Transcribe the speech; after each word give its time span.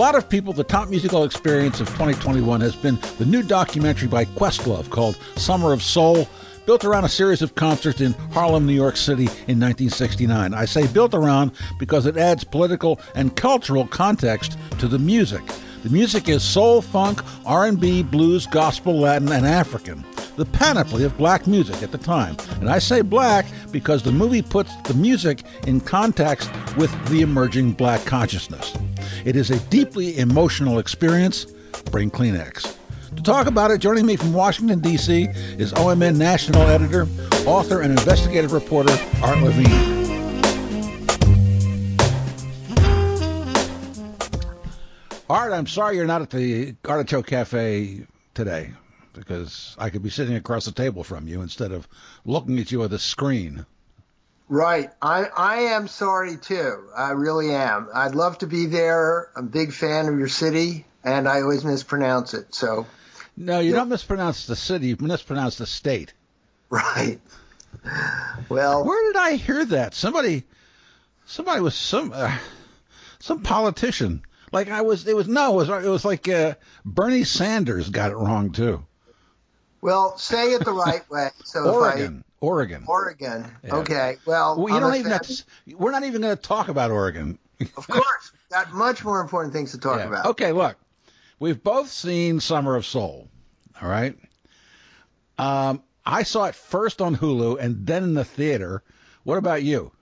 lot 0.00 0.14
of 0.14 0.30
people, 0.30 0.54
the 0.54 0.64
top 0.64 0.88
musical 0.88 1.24
experience 1.24 1.78
of 1.78 1.86
2021 1.88 2.62
has 2.62 2.74
been 2.74 2.98
the 3.18 3.26
new 3.26 3.42
documentary 3.42 4.08
by 4.08 4.24
Questlove 4.24 4.88
called 4.88 5.18
Summer 5.36 5.74
of 5.74 5.82
Soul, 5.82 6.26
built 6.64 6.86
around 6.86 7.04
a 7.04 7.08
series 7.08 7.42
of 7.42 7.54
concerts 7.54 8.00
in 8.00 8.14
Harlem, 8.32 8.64
New 8.64 8.72
York 8.72 8.96
City 8.96 9.24
in 9.24 9.60
1969. 9.60 10.54
I 10.54 10.64
say 10.64 10.86
built 10.86 11.12
around 11.12 11.52
because 11.78 12.06
it 12.06 12.16
adds 12.16 12.44
political 12.44 12.98
and 13.14 13.36
cultural 13.36 13.86
context 13.86 14.56
to 14.78 14.88
the 14.88 14.98
music. 14.98 15.42
The 15.82 15.90
music 15.90 16.30
is 16.30 16.42
soul, 16.42 16.80
funk, 16.80 17.22
R&B, 17.44 18.02
blues, 18.04 18.46
gospel, 18.46 19.00
Latin, 19.00 19.30
and 19.30 19.46
African. 19.46 20.02
The 20.40 20.46
panoply 20.46 21.04
of 21.04 21.18
black 21.18 21.46
music 21.46 21.82
at 21.82 21.92
the 21.92 21.98
time. 21.98 22.34
And 22.60 22.70
I 22.70 22.78
say 22.78 23.02
black 23.02 23.44
because 23.70 24.02
the 24.02 24.10
movie 24.10 24.40
puts 24.40 24.74
the 24.84 24.94
music 24.94 25.42
in 25.66 25.80
context 25.80 26.50
with 26.78 26.90
the 27.10 27.20
emerging 27.20 27.72
black 27.72 28.06
consciousness. 28.06 28.74
It 29.26 29.36
is 29.36 29.50
a 29.50 29.60
deeply 29.68 30.16
emotional 30.16 30.78
experience. 30.78 31.44
Bring 31.90 32.10
Kleenex. 32.10 32.74
To 33.16 33.22
talk 33.22 33.48
about 33.48 33.70
it, 33.70 33.80
joining 33.82 34.06
me 34.06 34.16
from 34.16 34.32
Washington, 34.32 34.80
D.C., 34.80 35.24
is 35.58 35.74
OMN 35.74 36.16
national 36.16 36.62
editor, 36.62 37.06
author, 37.46 37.82
and 37.82 37.90
investigative 37.90 38.54
reporter 38.54 38.96
Art 39.22 39.42
Levine. 39.42 40.00
Art, 45.28 45.52
I'm 45.52 45.66
sorry 45.66 45.96
you're 45.96 46.06
not 46.06 46.22
at 46.22 46.30
the 46.30 46.76
Artichoke 46.86 47.26
Cafe 47.26 48.06
today 48.32 48.70
because 49.12 49.76
I 49.78 49.90
could 49.90 50.02
be 50.02 50.10
sitting 50.10 50.36
across 50.36 50.64
the 50.64 50.72
table 50.72 51.04
from 51.04 51.28
you 51.28 51.42
instead 51.42 51.72
of 51.72 51.88
looking 52.24 52.58
at 52.58 52.70
you 52.70 52.82
at 52.84 52.90
the 52.90 52.98
screen. 52.98 53.66
Right. 54.48 54.90
I, 55.00 55.26
I 55.36 55.56
am 55.74 55.88
sorry 55.88 56.36
too. 56.36 56.88
I 56.96 57.10
really 57.10 57.54
am. 57.54 57.88
I'd 57.94 58.14
love 58.14 58.38
to 58.38 58.46
be 58.46 58.66
there. 58.66 59.30
I'm 59.36 59.46
a 59.46 59.48
big 59.48 59.72
fan 59.72 60.08
of 60.08 60.18
your 60.18 60.28
city, 60.28 60.84
and 61.04 61.28
I 61.28 61.42
always 61.42 61.64
mispronounce 61.64 62.34
it. 62.34 62.54
So. 62.54 62.86
No, 63.36 63.60
you 63.60 63.70
yeah. 63.70 63.76
don't 63.76 63.88
mispronounce 63.88 64.46
the 64.46 64.56
city. 64.56 64.88
You 64.88 64.96
mispronounce 64.98 65.58
the 65.58 65.66
state. 65.66 66.12
Right. 66.68 67.20
Well. 68.48 68.84
Where 68.84 69.12
did 69.12 69.16
I 69.20 69.36
hear 69.36 69.64
that? 69.66 69.94
Somebody, 69.94 70.42
somebody 71.26 71.60
was 71.60 71.74
some, 71.74 72.12
uh, 72.12 72.36
some 73.20 73.42
politician 73.42 74.22
like 74.52 74.68
I 74.68 74.82
was, 74.82 75.06
it 75.06 75.14
was 75.14 75.28
no, 75.28 75.52
it 75.60 75.68
was, 75.68 75.84
it 75.84 75.88
was 75.88 76.04
like 76.04 76.28
uh, 76.28 76.54
Bernie 76.84 77.24
Sanders 77.24 77.88
got 77.88 78.10
it 78.10 78.16
wrong 78.16 78.50
too. 78.50 78.84
Well, 79.82 80.18
say 80.18 80.52
it 80.52 80.64
the 80.64 80.72
right 80.72 81.08
way. 81.10 81.30
So 81.44 81.72
Oregon, 81.72 82.24
I, 82.26 82.34
Oregon, 82.40 82.84
Oregon. 82.86 83.50
Yeah. 83.64 83.76
Okay. 83.76 84.16
Well, 84.26 84.60
well 84.60 84.74
you 84.74 84.80
don't 84.80 84.94
even. 84.96 85.12
Have 85.12 85.22
to, 85.22 85.44
we're 85.76 85.92
not 85.92 86.04
even 86.04 86.22
going 86.22 86.36
to 86.36 86.42
talk 86.42 86.68
about 86.68 86.90
Oregon. 86.90 87.38
of 87.76 87.86
course, 87.86 88.32
got 88.50 88.72
much 88.72 89.04
more 89.04 89.20
important 89.20 89.52
things 89.54 89.72
to 89.72 89.78
talk 89.78 89.98
yeah. 89.98 90.08
about. 90.08 90.26
Okay, 90.26 90.52
look, 90.52 90.76
we've 91.38 91.62
both 91.62 91.88
seen 91.88 92.40
Summer 92.40 92.76
of 92.76 92.84
Soul. 92.84 93.28
All 93.80 93.88
right. 93.88 94.16
Um, 95.38 95.82
I 96.04 96.22
saw 96.24 96.46
it 96.46 96.54
first 96.54 97.00
on 97.00 97.16
Hulu 97.16 97.58
and 97.60 97.86
then 97.86 98.04
in 98.04 98.14
the 98.14 98.24
theater. 98.24 98.82
What 99.24 99.38
about 99.38 99.62
you? 99.62 99.92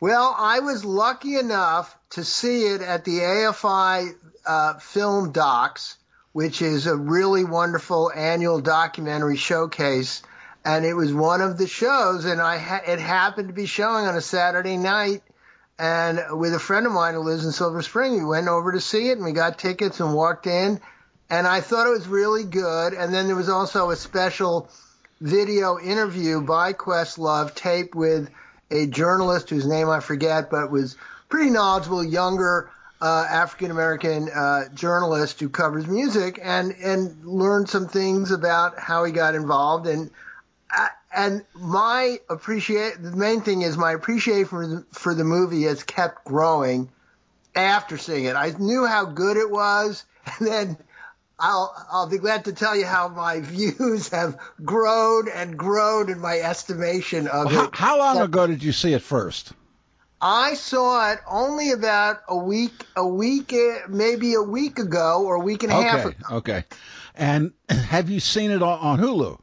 Well, 0.00 0.34
I 0.36 0.60
was 0.60 0.84
lucky 0.84 1.36
enough 1.36 1.96
to 2.10 2.24
see 2.24 2.66
it 2.66 2.82
at 2.82 3.04
the 3.04 3.18
AFI 3.18 4.14
uh, 4.46 4.78
Film 4.78 5.32
Docs, 5.32 5.97
which 6.38 6.62
is 6.62 6.86
a 6.86 6.94
really 6.94 7.42
wonderful 7.42 8.12
annual 8.14 8.60
documentary 8.60 9.36
showcase. 9.36 10.22
And 10.64 10.84
it 10.84 10.94
was 10.94 11.12
one 11.12 11.40
of 11.40 11.58
the 11.58 11.66
shows, 11.66 12.26
and 12.26 12.40
I 12.40 12.58
ha- 12.58 12.82
it 12.86 13.00
happened 13.00 13.48
to 13.48 13.54
be 13.54 13.66
showing 13.66 14.06
on 14.06 14.14
a 14.14 14.20
Saturday 14.20 14.76
night. 14.76 15.24
And 15.80 16.20
with 16.38 16.54
a 16.54 16.60
friend 16.60 16.86
of 16.86 16.92
mine 16.92 17.14
who 17.14 17.22
lives 17.22 17.44
in 17.44 17.50
Silver 17.50 17.82
Spring, 17.82 18.12
we 18.12 18.24
went 18.24 18.46
over 18.46 18.70
to 18.70 18.80
see 18.80 19.08
it, 19.08 19.16
and 19.16 19.24
we 19.24 19.32
got 19.32 19.58
tickets 19.58 19.98
and 19.98 20.14
walked 20.14 20.46
in. 20.46 20.80
And 21.28 21.44
I 21.44 21.60
thought 21.60 21.88
it 21.88 21.98
was 21.98 22.06
really 22.06 22.44
good. 22.44 22.92
And 22.92 23.12
then 23.12 23.26
there 23.26 23.34
was 23.34 23.48
also 23.48 23.90
a 23.90 23.96
special 23.96 24.70
video 25.20 25.76
interview 25.80 26.40
by 26.40 26.72
Questlove 26.72 27.56
taped 27.56 27.96
with 27.96 28.30
a 28.70 28.86
journalist 28.86 29.50
whose 29.50 29.66
name 29.66 29.88
I 29.88 29.98
forget, 29.98 30.50
but 30.50 30.70
was 30.70 30.96
pretty 31.28 31.50
knowledgeable, 31.50 32.04
younger 32.04 32.70
uh, 33.00 33.26
African 33.28 33.70
American 33.70 34.28
uh, 34.28 34.68
journalist 34.74 35.40
who 35.40 35.48
covers 35.48 35.86
music, 35.86 36.38
and 36.42 36.72
and 36.72 37.24
learned 37.24 37.68
some 37.68 37.88
things 37.88 38.30
about 38.30 38.78
how 38.78 39.04
he 39.04 39.12
got 39.12 39.34
involved. 39.34 39.86
And 39.86 40.10
uh, 40.76 40.88
and 41.14 41.44
my 41.54 42.18
appreciate 42.28 43.00
the 43.00 43.16
main 43.16 43.40
thing 43.40 43.62
is 43.62 43.76
my 43.76 43.92
appreciation 43.92 44.46
for 44.46 44.66
the, 44.66 44.86
for 44.92 45.14
the 45.14 45.24
movie 45.24 45.62
has 45.64 45.82
kept 45.82 46.24
growing 46.24 46.90
after 47.54 47.98
seeing 47.98 48.24
it. 48.24 48.34
I 48.34 48.50
knew 48.58 48.84
how 48.84 49.04
good 49.04 49.36
it 49.36 49.50
was, 49.50 50.04
and 50.38 50.48
then 50.48 50.76
I'll 51.38 51.72
I'll 51.92 52.08
be 52.08 52.18
glad 52.18 52.46
to 52.46 52.52
tell 52.52 52.74
you 52.74 52.84
how 52.84 53.08
my 53.08 53.40
views 53.42 54.08
have 54.08 54.38
grown 54.64 55.28
and 55.28 55.56
grown 55.56 56.10
in 56.10 56.18
my 56.18 56.38
estimation 56.38 57.28
of 57.28 57.46
well, 57.46 57.66
it. 57.66 57.74
How, 57.74 57.92
how 57.92 57.98
long 57.98 58.18
ago 58.18 58.48
did 58.48 58.62
you 58.62 58.72
see 58.72 58.92
it 58.92 59.02
first? 59.02 59.52
I 60.20 60.54
saw 60.54 61.12
it 61.12 61.20
only 61.28 61.70
about 61.70 62.22
a 62.28 62.36
week, 62.36 62.84
a 62.96 63.06
week, 63.06 63.54
maybe 63.88 64.34
a 64.34 64.42
week 64.42 64.78
ago 64.78 65.24
or 65.24 65.36
a 65.36 65.40
week 65.40 65.62
and 65.62 65.72
a 65.72 65.76
okay, 65.76 65.88
half 65.88 66.04
ago. 66.06 66.16
Okay. 66.32 66.64
And 67.14 67.52
have 67.68 68.10
you 68.10 68.20
seen 68.20 68.50
it 68.50 68.62
on 68.62 68.98
Hulu? 68.98 69.38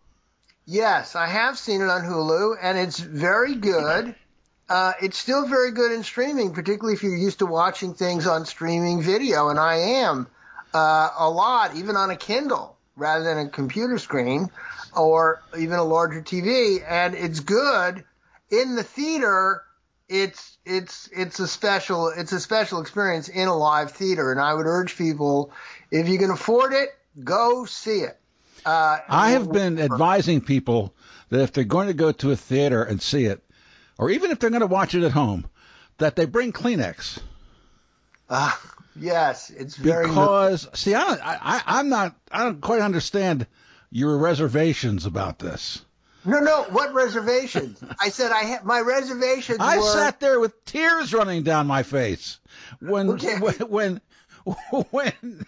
Yes, 0.66 1.16
I 1.16 1.28
have 1.28 1.58
seen 1.58 1.82
it 1.82 1.90
on 1.90 2.02
Hulu, 2.02 2.58
and 2.62 2.78
it's 2.78 3.00
very 3.00 3.56
good. 3.56 4.16
Uh, 4.68 4.94
it's 5.02 5.18
still 5.18 5.48
very 5.48 5.72
good 5.72 5.92
in 5.92 6.04
streaming, 6.04 6.54
particularly 6.54 6.96
if 6.96 7.04
you're 7.04 7.16
used 7.16 7.40
to 7.40 7.46
watching 7.46 7.94
things 7.94 8.26
on 8.26 8.46
streaming 8.46 9.04
video, 9.04 9.50
and 9.50 9.60
I 9.60 9.76
am 9.76 10.28
uh, 10.74 11.10
a 11.20 11.30
lot, 11.30 11.76
even 11.76 11.96
on 11.96 12.10
a 12.10 12.16
Kindle 12.16 12.76
rather 12.96 13.24
than 13.24 13.38
a 13.38 13.50
computer 13.50 13.98
screen 13.98 14.50
or 14.96 15.42
even 15.58 15.78
a 15.78 15.84
larger 15.84 16.22
TV. 16.22 16.84
And 16.88 17.14
it's 17.14 17.42
good 17.42 18.04
in 18.50 18.76
the 18.76 18.84
theater. 18.84 19.62
It's 20.08 20.55
it's 20.66 21.10
it's 21.16 21.40
a 21.40 21.48
special 21.48 22.10
it's 22.10 22.32
a 22.32 22.40
special 22.40 22.82
experience 22.82 23.30
in 23.30 23.48
a 23.48 23.56
live 23.56 23.92
theater, 23.92 24.32
and 24.32 24.40
I 24.40 24.54
would 24.54 24.66
urge 24.66 24.98
people 24.98 25.52
if 25.92 26.08
you 26.08 26.18
can 26.18 26.32
afford 26.32 26.74
it, 26.74 26.90
go 27.24 27.66
see 27.66 28.00
it. 28.00 28.20
Uh, 28.66 29.00
I 29.08 29.32
have 29.32 29.52
been 29.52 29.80
advising 29.80 30.42
people 30.42 30.94
that 31.30 31.42
if 31.42 31.54
they're 31.54 31.64
going 31.64 31.88
to 31.88 31.94
go 31.94 32.12
to 32.12 32.32
a 32.32 32.36
theater 32.36 32.84
and 32.84 33.02
see 33.02 33.26
it, 33.26 33.44
or 33.98 34.10
even 34.10 34.32
if 34.32 34.40
they're 34.40 34.50
going 34.50 34.62
to 34.62 34.68
watch 34.68 34.96
it 34.96 35.04
at 35.04 35.12
home, 35.12 35.46
that 36.00 36.16
they 36.16 36.26
bring 36.26 36.52
Kleenex. 36.52 37.20
Uh, 38.28 38.52
Yes, 38.96 39.50
it's 39.50 39.76
very 39.76 40.08
because 40.08 40.68
see, 40.74 40.94
I, 40.94 41.04
I 41.22 41.62
I'm 41.66 41.90
not 41.90 42.16
I 42.32 42.44
don't 42.44 42.62
quite 42.62 42.82
understand 42.82 43.46
your 43.92 44.18
reservations 44.18 45.06
about 45.06 45.40
this. 45.40 45.84
No, 46.26 46.40
no. 46.40 46.64
What 46.64 46.94
reservations? 46.94 47.82
I 48.00 48.10
said 48.10 48.32
I 48.32 48.44
had 48.44 48.64
my 48.64 48.80
reservations. 48.80 49.60
I 49.60 49.78
were... 49.78 49.84
sat 49.84 50.20
there 50.20 50.40
with 50.40 50.66
tears 50.66 51.14
running 51.14 51.44
down 51.44 51.68
my 51.68 51.84
face 51.84 52.40
when 52.80 53.10
okay. 53.12 53.40
when 53.68 54.02
when, 54.44 54.82
when 54.92 55.46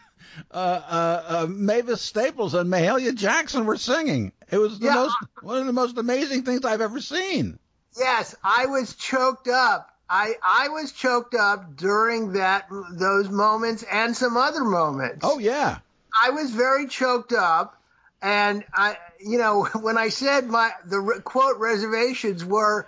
uh, 0.51 0.55
uh, 0.55 1.23
uh, 1.27 1.47
Mavis 1.49 2.01
Staples 2.01 2.53
and 2.53 2.71
Mahalia 2.71 3.15
Jackson 3.15 3.65
were 3.65 3.77
singing. 3.77 4.31
It 4.51 4.57
was 4.57 4.79
the 4.79 4.88
yeah, 4.88 4.93
most 4.93 5.15
one 5.41 5.57
of 5.57 5.65
the 5.65 5.73
most 5.73 5.97
amazing 5.97 6.43
things 6.43 6.65
I've 6.65 6.81
ever 6.81 7.01
seen. 7.01 7.59
Yes, 7.97 8.35
I 8.44 8.67
was 8.67 8.95
choked 8.95 9.47
up 9.47 9.91
I 10.09 10.35
I 10.41 10.69
was 10.69 10.91
choked 10.91 11.35
up 11.35 11.75
during 11.75 12.33
that 12.33 12.67
those 12.91 13.29
moments 13.29 13.83
and 13.83 14.15
some 14.15 14.38
other 14.38 14.63
moments. 14.63 15.19
Oh 15.23 15.39
yeah. 15.39 15.79
I 16.21 16.31
was 16.31 16.51
very 16.51 16.88
choked 16.88 17.33
up 17.33 17.76
and 18.22 18.63
I 18.73 18.97
you 19.19 19.38
know 19.38 19.65
when 19.80 19.97
I 19.97 20.09
said 20.09 20.47
my 20.47 20.71
the 20.86 21.21
quote 21.24 21.57
reservations 21.57 22.44
were 22.44 22.88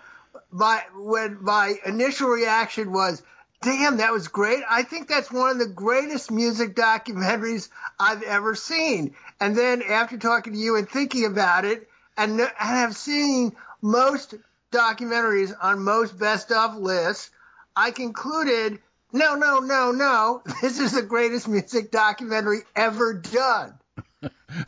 my 0.51 0.83
when 0.95 1.43
my 1.43 1.75
initial 1.85 2.29
reaction 2.29 2.91
was 2.91 3.21
damn 3.61 3.97
that 3.97 4.13
was 4.13 4.27
great. 4.27 4.63
I 4.69 4.83
think 4.83 5.07
that's 5.07 5.31
one 5.31 5.51
of 5.51 5.59
the 5.59 5.67
greatest 5.67 6.31
music 6.31 6.75
documentaries 6.75 7.69
I've 7.99 8.23
ever 8.23 8.55
seen. 8.55 9.15
And 9.39 9.55
then 9.55 9.81
after 9.81 10.17
talking 10.17 10.53
to 10.53 10.59
you 10.59 10.77
and 10.77 10.89
thinking 10.89 11.25
about 11.25 11.65
it 11.65 11.89
and, 12.17 12.39
and 12.39 12.49
have 12.57 12.95
seen 12.95 13.55
most 13.81 14.35
documentaries 14.71 15.53
on 15.61 15.83
most 15.83 16.17
best 16.17 16.51
of 16.51 16.75
lists, 16.75 17.31
I 17.75 17.91
concluded, 17.91 18.79
no, 19.11 19.35
no, 19.35 19.59
no, 19.59 19.91
no, 19.91 20.43
this 20.61 20.79
is 20.79 20.93
the 20.93 21.01
greatest 21.01 21.47
music 21.47 21.91
documentary 21.91 22.59
ever 22.75 23.13
done. 23.13 23.78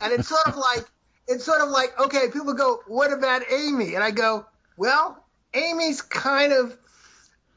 And 0.00 0.12
it's 0.12 0.28
sort 0.28 0.46
of 0.46 0.56
like, 0.56 0.84
it's 1.28 1.44
sort 1.44 1.60
of 1.60 1.68
like, 1.68 1.98
okay, 2.00 2.28
people 2.32 2.54
go, 2.54 2.80
what 2.86 3.12
about 3.12 3.42
Amy? 3.50 3.94
And 3.94 4.02
I 4.02 4.10
go, 4.10 4.46
well, 4.76 5.24
Amy's 5.54 6.02
kind 6.02 6.52
of 6.52 6.76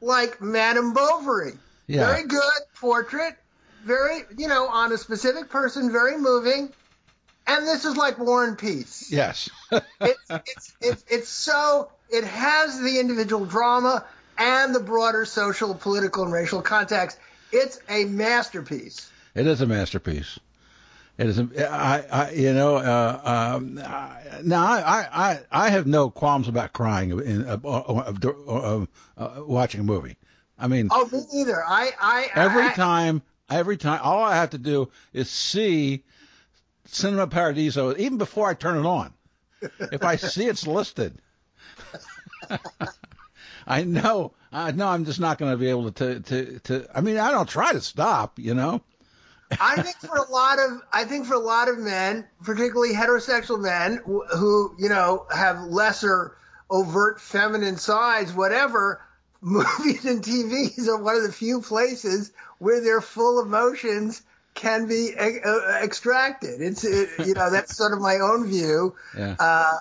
like 0.00 0.40
Madame 0.40 0.92
Bovary. 0.92 1.52
Yeah. 1.86 2.06
Very 2.06 2.26
good 2.26 2.62
portrait, 2.80 3.34
very, 3.84 4.22
you 4.36 4.48
know, 4.48 4.68
on 4.68 4.92
a 4.92 4.98
specific 4.98 5.50
person, 5.50 5.92
very 5.92 6.18
moving. 6.18 6.72
And 7.46 7.66
this 7.66 7.84
is 7.84 7.96
like 7.96 8.18
War 8.18 8.44
and 8.44 8.58
Peace. 8.58 9.08
Yes. 9.10 9.48
it's, 10.00 10.20
it's, 10.30 10.76
it's, 10.80 11.04
it's 11.08 11.28
so 11.28 11.90
it 12.10 12.24
has 12.24 12.80
the 12.80 12.98
individual 12.98 13.44
drama 13.44 14.04
and 14.38 14.74
the 14.74 14.80
broader 14.80 15.24
social, 15.24 15.74
political, 15.74 16.24
and 16.24 16.32
racial 16.32 16.62
context. 16.62 17.18
It's 17.52 17.80
a 17.88 18.04
masterpiece. 18.04 19.10
It 19.34 19.46
is 19.46 19.60
a 19.60 19.66
masterpiece. 19.66 20.38
It 21.18 21.26
is. 21.28 21.38
A, 21.38 21.72
I, 21.72 22.04
I, 22.10 22.30
you 22.32 22.52
know, 22.52 22.76
uh, 22.76 23.20
um, 23.56 23.78
I, 23.82 24.20
now 24.44 24.64
I, 24.64 25.08
I, 25.12 25.40
I 25.50 25.70
have 25.70 25.86
no 25.86 26.10
qualms 26.10 26.48
about 26.48 26.72
crying 26.74 27.10
in 27.10 27.46
uh, 27.46 27.58
uh, 27.64 28.14
uh, 28.48 28.86
uh, 29.16 29.42
watching 29.44 29.80
a 29.80 29.84
movie. 29.84 30.16
I 30.58 30.68
mean, 30.68 30.88
oh, 30.90 31.08
me 31.10 31.22
neither. 31.32 31.62
I, 31.66 31.90
I, 31.98 32.28
every 32.34 32.70
time, 32.74 33.22
every 33.48 33.76
time, 33.76 34.00
all 34.02 34.22
I 34.22 34.36
have 34.36 34.50
to 34.50 34.58
do 34.58 34.90
is 35.12 35.30
see 35.30 36.04
Cinema 36.86 37.26
Paradiso, 37.26 37.96
even 37.96 38.18
before 38.18 38.48
I 38.48 38.54
turn 38.54 38.78
it 38.78 38.86
on. 38.86 39.12
if 39.80 40.04
I 40.04 40.16
see 40.16 40.46
it's 40.46 40.66
listed, 40.66 41.18
I 43.66 43.84
know, 43.84 44.32
I 44.52 44.72
know, 44.72 44.88
I'm 44.88 45.06
just 45.06 45.20
not 45.20 45.38
going 45.38 45.52
to 45.52 45.56
be 45.56 45.68
able 45.68 45.90
to, 45.92 46.20
to, 46.20 46.58
to. 46.60 46.86
I 46.94 47.00
mean, 47.00 47.16
I 47.18 47.30
don't 47.30 47.48
try 47.48 47.72
to 47.72 47.80
stop, 47.80 48.38
you 48.38 48.54
know. 48.54 48.82
I 49.60 49.80
think 49.82 49.96
for 49.98 50.16
a 50.16 50.30
lot 50.30 50.58
of 50.58 50.82
I 50.92 51.04
think 51.04 51.26
for 51.26 51.34
a 51.34 51.38
lot 51.38 51.68
of 51.68 51.78
men, 51.78 52.26
particularly 52.42 52.94
heterosexual 52.94 53.60
men 53.60 54.00
who 54.04 54.74
you 54.78 54.88
know 54.88 55.26
have 55.32 55.60
lesser 55.62 56.36
overt 56.68 57.20
feminine 57.20 57.76
sides, 57.76 58.32
whatever, 58.32 59.00
movies 59.40 60.04
and 60.04 60.22
TVs 60.22 60.88
are 60.88 61.00
one 61.00 61.16
of 61.16 61.22
the 61.22 61.32
few 61.32 61.60
places 61.60 62.32
where 62.58 62.80
their 62.80 63.00
full 63.00 63.40
emotions 63.40 64.22
can 64.54 64.88
be 64.88 65.14
uh, 65.16 65.82
extracted. 65.82 66.60
It's 66.60 66.84
it, 66.84 67.10
you 67.26 67.34
know 67.34 67.50
that's 67.50 67.76
sort 67.76 67.92
of 67.92 68.00
my 68.00 68.16
own 68.16 68.46
view. 68.46 68.94
Yeah. 69.16 69.36
Uh, 69.38 69.78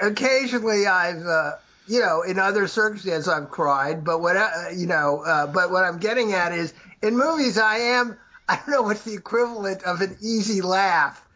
occasionally, 0.00 0.86
I've 0.86 1.24
uh, 1.24 1.52
you 1.86 2.00
know 2.00 2.22
in 2.22 2.38
other 2.38 2.66
circumstances 2.66 3.28
I've 3.28 3.50
cried, 3.50 4.04
but 4.04 4.20
what 4.20 4.36
uh, 4.36 4.70
you 4.74 4.86
know, 4.86 5.22
uh, 5.24 5.46
but 5.46 5.70
what 5.70 5.84
I'm 5.84 5.98
getting 5.98 6.32
at 6.32 6.52
is 6.52 6.72
in 7.02 7.16
movies, 7.16 7.58
I 7.58 7.78
am, 7.78 8.16
I 8.48 8.56
don't 8.56 8.70
know 8.70 8.82
what's 8.82 9.02
the 9.02 9.14
equivalent 9.14 9.82
of 9.82 10.00
an 10.00 10.16
easy 10.22 10.60
laugh 10.60 11.26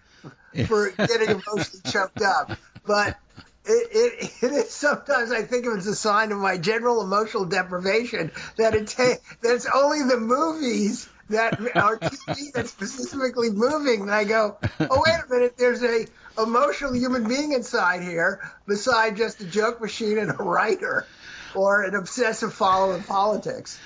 for 0.66 0.90
getting 0.96 1.30
emotionally 1.30 1.82
choked 1.86 2.22
up, 2.22 2.56
but 2.86 3.16
it, 3.64 3.88
it, 3.92 4.32
it 4.42 4.52
is 4.52 4.70
sometimes 4.70 5.32
I 5.32 5.42
think 5.42 5.66
of 5.66 5.74
it 5.74 5.78
as 5.78 5.86
a 5.86 5.96
sign 5.96 6.32
of 6.32 6.38
my 6.38 6.56
general 6.56 7.02
emotional 7.02 7.44
deprivation 7.44 8.30
that 8.56 8.74
it 8.74 8.86
ta- 8.88 9.16
that 9.42 9.54
it's 9.54 9.66
only 9.72 10.02
the 10.02 10.18
movies 10.18 11.08
that 11.30 11.58
are 11.74 11.98
TV 11.98 12.52
that's 12.52 12.70
specifically 12.70 13.50
moving. 13.50 14.02
And 14.02 14.10
I 14.10 14.24
go, 14.24 14.56
oh 14.78 15.02
wait 15.04 15.14
a 15.14 15.32
minute, 15.32 15.56
there's 15.58 15.82
a 15.82 16.06
emotional 16.40 16.94
human 16.94 17.26
being 17.26 17.52
inside 17.52 18.02
here 18.02 18.40
beside 18.66 19.16
just 19.16 19.40
a 19.40 19.46
joke 19.46 19.80
machine 19.80 20.18
and 20.18 20.30
a 20.30 20.42
writer 20.42 21.06
or 21.56 21.82
an 21.82 21.94
obsessive 21.94 22.52
follower 22.52 22.96
of 22.96 23.06
politics. 23.06 23.80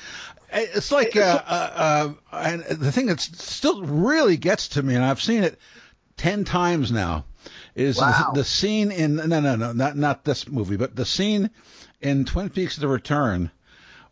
It's 0.53 0.91
like, 0.91 1.17
uh, 1.17 1.43
uh, 1.47 2.13
uh, 2.33 2.37
and 2.37 2.63
the 2.63 2.93
thing 2.93 3.07
that 3.07 3.21
still 3.21 3.83
really 3.83 4.37
gets 4.37 4.69
to 4.69 4.83
me, 4.83 4.95
and 4.95 5.05
I've 5.05 5.23
seen 5.23 5.45
it 5.45 5.59
ten 6.17 6.45
times 6.45 6.91
now, 6.91 7.25
is 7.75 7.99
wow. 7.99 8.33
the, 8.35 8.41
the, 8.41 8.45
scene 8.45 8.91
in 8.91 9.17
no, 9.17 9.41
no, 9.41 9.57
no, 9.57 9.73
not 9.73 9.97
not 9.97 10.25
this 10.25 10.49
movie, 10.49 10.77
but 10.77 10.97
the 10.97 11.07
scene 11.07 11.51
in 12.01 12.25
Twin 12.25 12.51
Peaks: 12.51 12.77
The 12.77 12.89
Return 12.89 13.51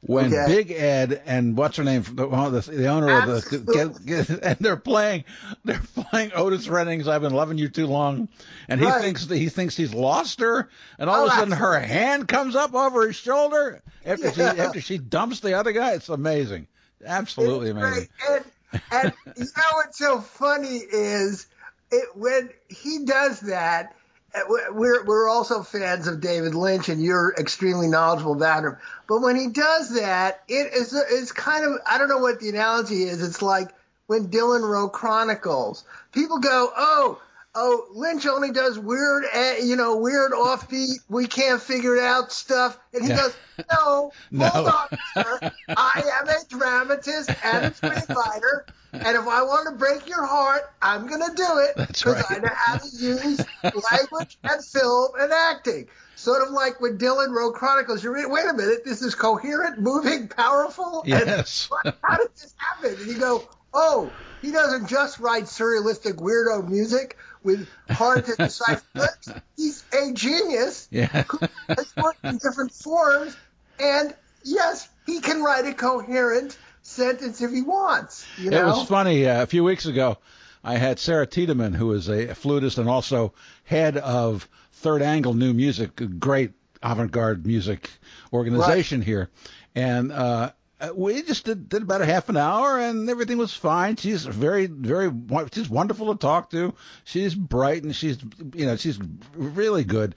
when 0.01 0.33
okay. 0.33 0.47
Big 0.47 0.71
Ed 0.71 1.23
and 1.27 1.57
what's 1.57 1.77
her 1.77 1.85
name, 1.85 2.03
the, 2.03 2.27
the 2.71 2.87
owner 2.87 3.11
Absolutely. 3.11 3.59
of 3.59 3.67
the, 3.67 4.05
get, 4.05 4.29
get, 4.29 4.43
and 4.43 4.57
they're 4.61 4.77
playing, 4.77 5.25
they're 5.65 5.83
playing 5.95 6.33
Otis 6.35 6.69
Redding's 6.69 7.09
"I've 7.09 7.23
been 7.23 7.35
loving 7.35 7.59
you 7.59 7.69
too 7.69 7.87
long," 7.87 8.29
and 8.69 8.81
he 8.81 8.87
right. 8.87 9.03
thinks 9.03 9.29
he 9.29 9.49
thinks 9.49 9.77
he's 9.77 9.93
lost 9.93 10.41
her, 10.41 10.69
and 10.99 11.11
all 11.11 11.23
oh, 11.23 11.27
of 11.27 11.31
a 11.31 11.35
oh, 11.35 11.39
sudden 11.39 11.53
her 11.53 11.79
hand 11.81 12.29
comes 12.29 12.55
up 12.55 12.75
over 12.75 13.07
his 13.07 13.17
shoulder 13.17 13.83
after 14.05 14.27
yeah. 14.27 14.55
she 14.55 14.61
after 14.61 14.81
she 14.81 14.99
dumps 14.99 15.41
the 15.41 15.55
other 15.55 15.73
guy. 15.73 15.95
It's 15.95 16.09
amazing, 16.09 16.69
absolutely 17.05 17.71
it's 17.71 17.79
amazing. 17.79 18.09
And, 18.29 18.45
and 18.93 19.13
you 19.37 19.45
know 19.45 19.63
what's 19.73 19.99
so 19.99 20.21
funny 20.21 20.77
is 20.77 21.47
it 21.91 22.09
when 22.15 22.51
he 22.69 23.05
does 23.05 23.41
that 23.41 23.95
Uh, 24.35 24.41
we're 24.73 25.05
we're 25.05 25.29
also 25.29 25.63
fans 25.63 26.07
of 26.07 26.21
David 26.21 26.55
Lynch, 26.55 26.89
and 26.89 27.03
you're 27.03 27.35
extremely 27.39 27.89
knowledgeable 27.89 28.35
about 28.35 28.65
him. 28.65 28.77
But 29.07 29.23
when 29.23 29.37
he 29.37 29.49
does 29.49 29.95
that, 29.95 30.43
it 30.49 30.73
is 30.75 30.93
it's 30.93 31.33
kind 31.33 31.65
of 31.65 31.81
I 31.87 31.99
don't 31.99 32.09
know 32.09 32.19
what 32.19 32.41
the 32.41 32.51
analogy 32.51 33.05
is. 33.05 33.23
It's 33.23 33.41
like 33.41 33.71
when 34.07 34.29
Dylan 34.29 34.69
wrote 34.69 34.93
Chronicles. 34.93 35.85
People 36.13 36.41
go, 36.41 36.71
oh, 36.77 37.23
oh, 37.59 37.87
Lynch 37.93 38.27
only 38.27 38.53
does 38.53 38.79
weird, 38.79 39.25
eh, 39.33 39.59
you 39.63 39.77
know, 39.77 39.97
weird 39.97 40.33
offbeat, 40.33 41.01
we 41.09 41.27
can't 41.27 41.61
figure 41.61 41.97
it 41.97 42.03
out 42.03 42.31
stuff. 42.31 42.79
And 42.95 43.03
he 43.03 43.11
yeah. 43.11 43.17
goes, 43.17 43.37
no, 43.71 44.13
no, 44.31 44.49
hold 44.49 44.69
on, 44.69 44.99
sir. 45.15 45.51
I 45.69 46.03
am 46.21 46.29
a 46.29 46.37
dramatist 46.49 47.31
and 47.45 47.67
a 47.67 47.71
screenwriter. 47.71 48.63
And 48.93 49.17
if 49.17 49.27
I 49.27 49.43
want 49.43 49.69
to 49.69 49.75
break 49.77 50.09
your 50.09 50.25
heart, 50.25 50.63
I'm 50.81 51.09
going 51.09 51.21
to 51.21 51.35
do 51.35 51.59
it 51.59 51.89
because 51.89 52.31
right. 52.31 52.39
I 52.39 52.39
know 52.39 52.55
how 52.55 52.77
to 52.79 52.97
use 52.97 53.45
language 53.63 54.39
and 54.45 54.65
film 54.65 55.13
and 55.19 55.33
acting. 55.33 55.89
Sort 56.17 56.43
of 56.43 56.53
like 56.53 56.81
when 56.81 56.97
Dylan 56.97 57.35
wrote 57.35 57.55
Chronicles. 57.55 58.03
You 58.03 58.13
read, 58.13 58.27
wait 58.29 58.47
a 58.49 58.55
minute, 58.55 58.85
this 58.85 59.03
is 59.03 59.15
coherent, 59.15 59.81
moving, 59.81 60.29
powerful. 60.29 61.03
Yes. 61.07 61.69
And 61.85 61.95
how 62.03 62.17
did 62.17 62.31
this 62.35 62.55
happen? 62.57 62.95
And 62.99 63.07
you 63.07 63.19
go, 63.19 63.47
oh, 63.75 64.11
he 64.41 64.51
doesn't 64.51 64.89
just 64.89 65.19
write 65.19 65.45
surrealistic 65.45 66.15
weirdo 66.15 66.69
music 66.69 67.17
with 67.49 67.69
hard 67.89 68.27
to 68.27 68.35
decipher 68.37 68.83
lyrics. 68.95 69.33
He's 69.57 69.85
a 69.93 70.13
genius 70.13 70.87
yeah. 70.91 71.25
has 71.69 71.95
worked 71.97 72.23
in 72.23 72.37
different 72.37 72.73
forms, 72.73 73.35
and 73.81 74.15
yes, 74.45 74.87
he 75.07 75.21
can 75.21 75.43
write 75.43 75.65
a 75.65 75.73
coherent 75.73 76.59
sentence 76.83 77.41
if 77.41 77.51
he 77.51 77.63
wants. 77.63 78.27
You 78.37 78.51
know? 78.51 78.61
It 78.61 78.67
was 78.67 78.87
funny. 78.87 79.27
Uh, 79.27 79.43
a 79.43 79.47
few 79.47 79.65
weeks 79.65 79.87
ago, 79.87 80.19
I 80.63 80.77
had 80.77 80.99
Sarah 80.99 81.27
Tiedemann, 81.27 81.73
who 81.73 81.93
is 81.93 82.11
a 82.11 82.35
flutist 82.35 82.77
and 82.77 82.89
also 82.89 83.33
head 83.65 83.97
of 83.97 84.47
Third 84.73 85.01
Angle 85.01 85.33
New 85.33 85.55
Music, 85.55 86.01
a 86.03 86.07
great 86.07 86.53
avant-garde 86.83 87.47
music 87.47 87.91
organization 88.31 89.01
right. 89.01 89.07
here, 89.07 89.31
and 89.75 90.13
uh, 90.13 90.51
uh, 90.81 90.91
we 90.95 91.23
just 91.23 91.45
did, 91.45 91.69
did 91.69 91.83
about 91.83 92.03
a 92.03 92.07
half 92.07 92.29
an 92.29 92.37
hour 92.37 92.79
and 92.79 93.09
everything 93.11 93.39
was 93.39 93.53
fine. 93.53 93.97
She's 93.97 94.25
very, 94.25 94.67
very, 94.67 95.11
she's 95.53 95.69
wonderful 95.69 96.15
to 96.15 96.19
talk 96.19 96.51
to. 96.51 96.75
She's 97.05 97.35
bright 97.35 97.83
and 97.83 97.95
she's, 97.95 98.19
you 98.55 98.67
know, 98.67 98.77
she's 98.77 98.99
really 99.35 99.85
good. 99.85 100.15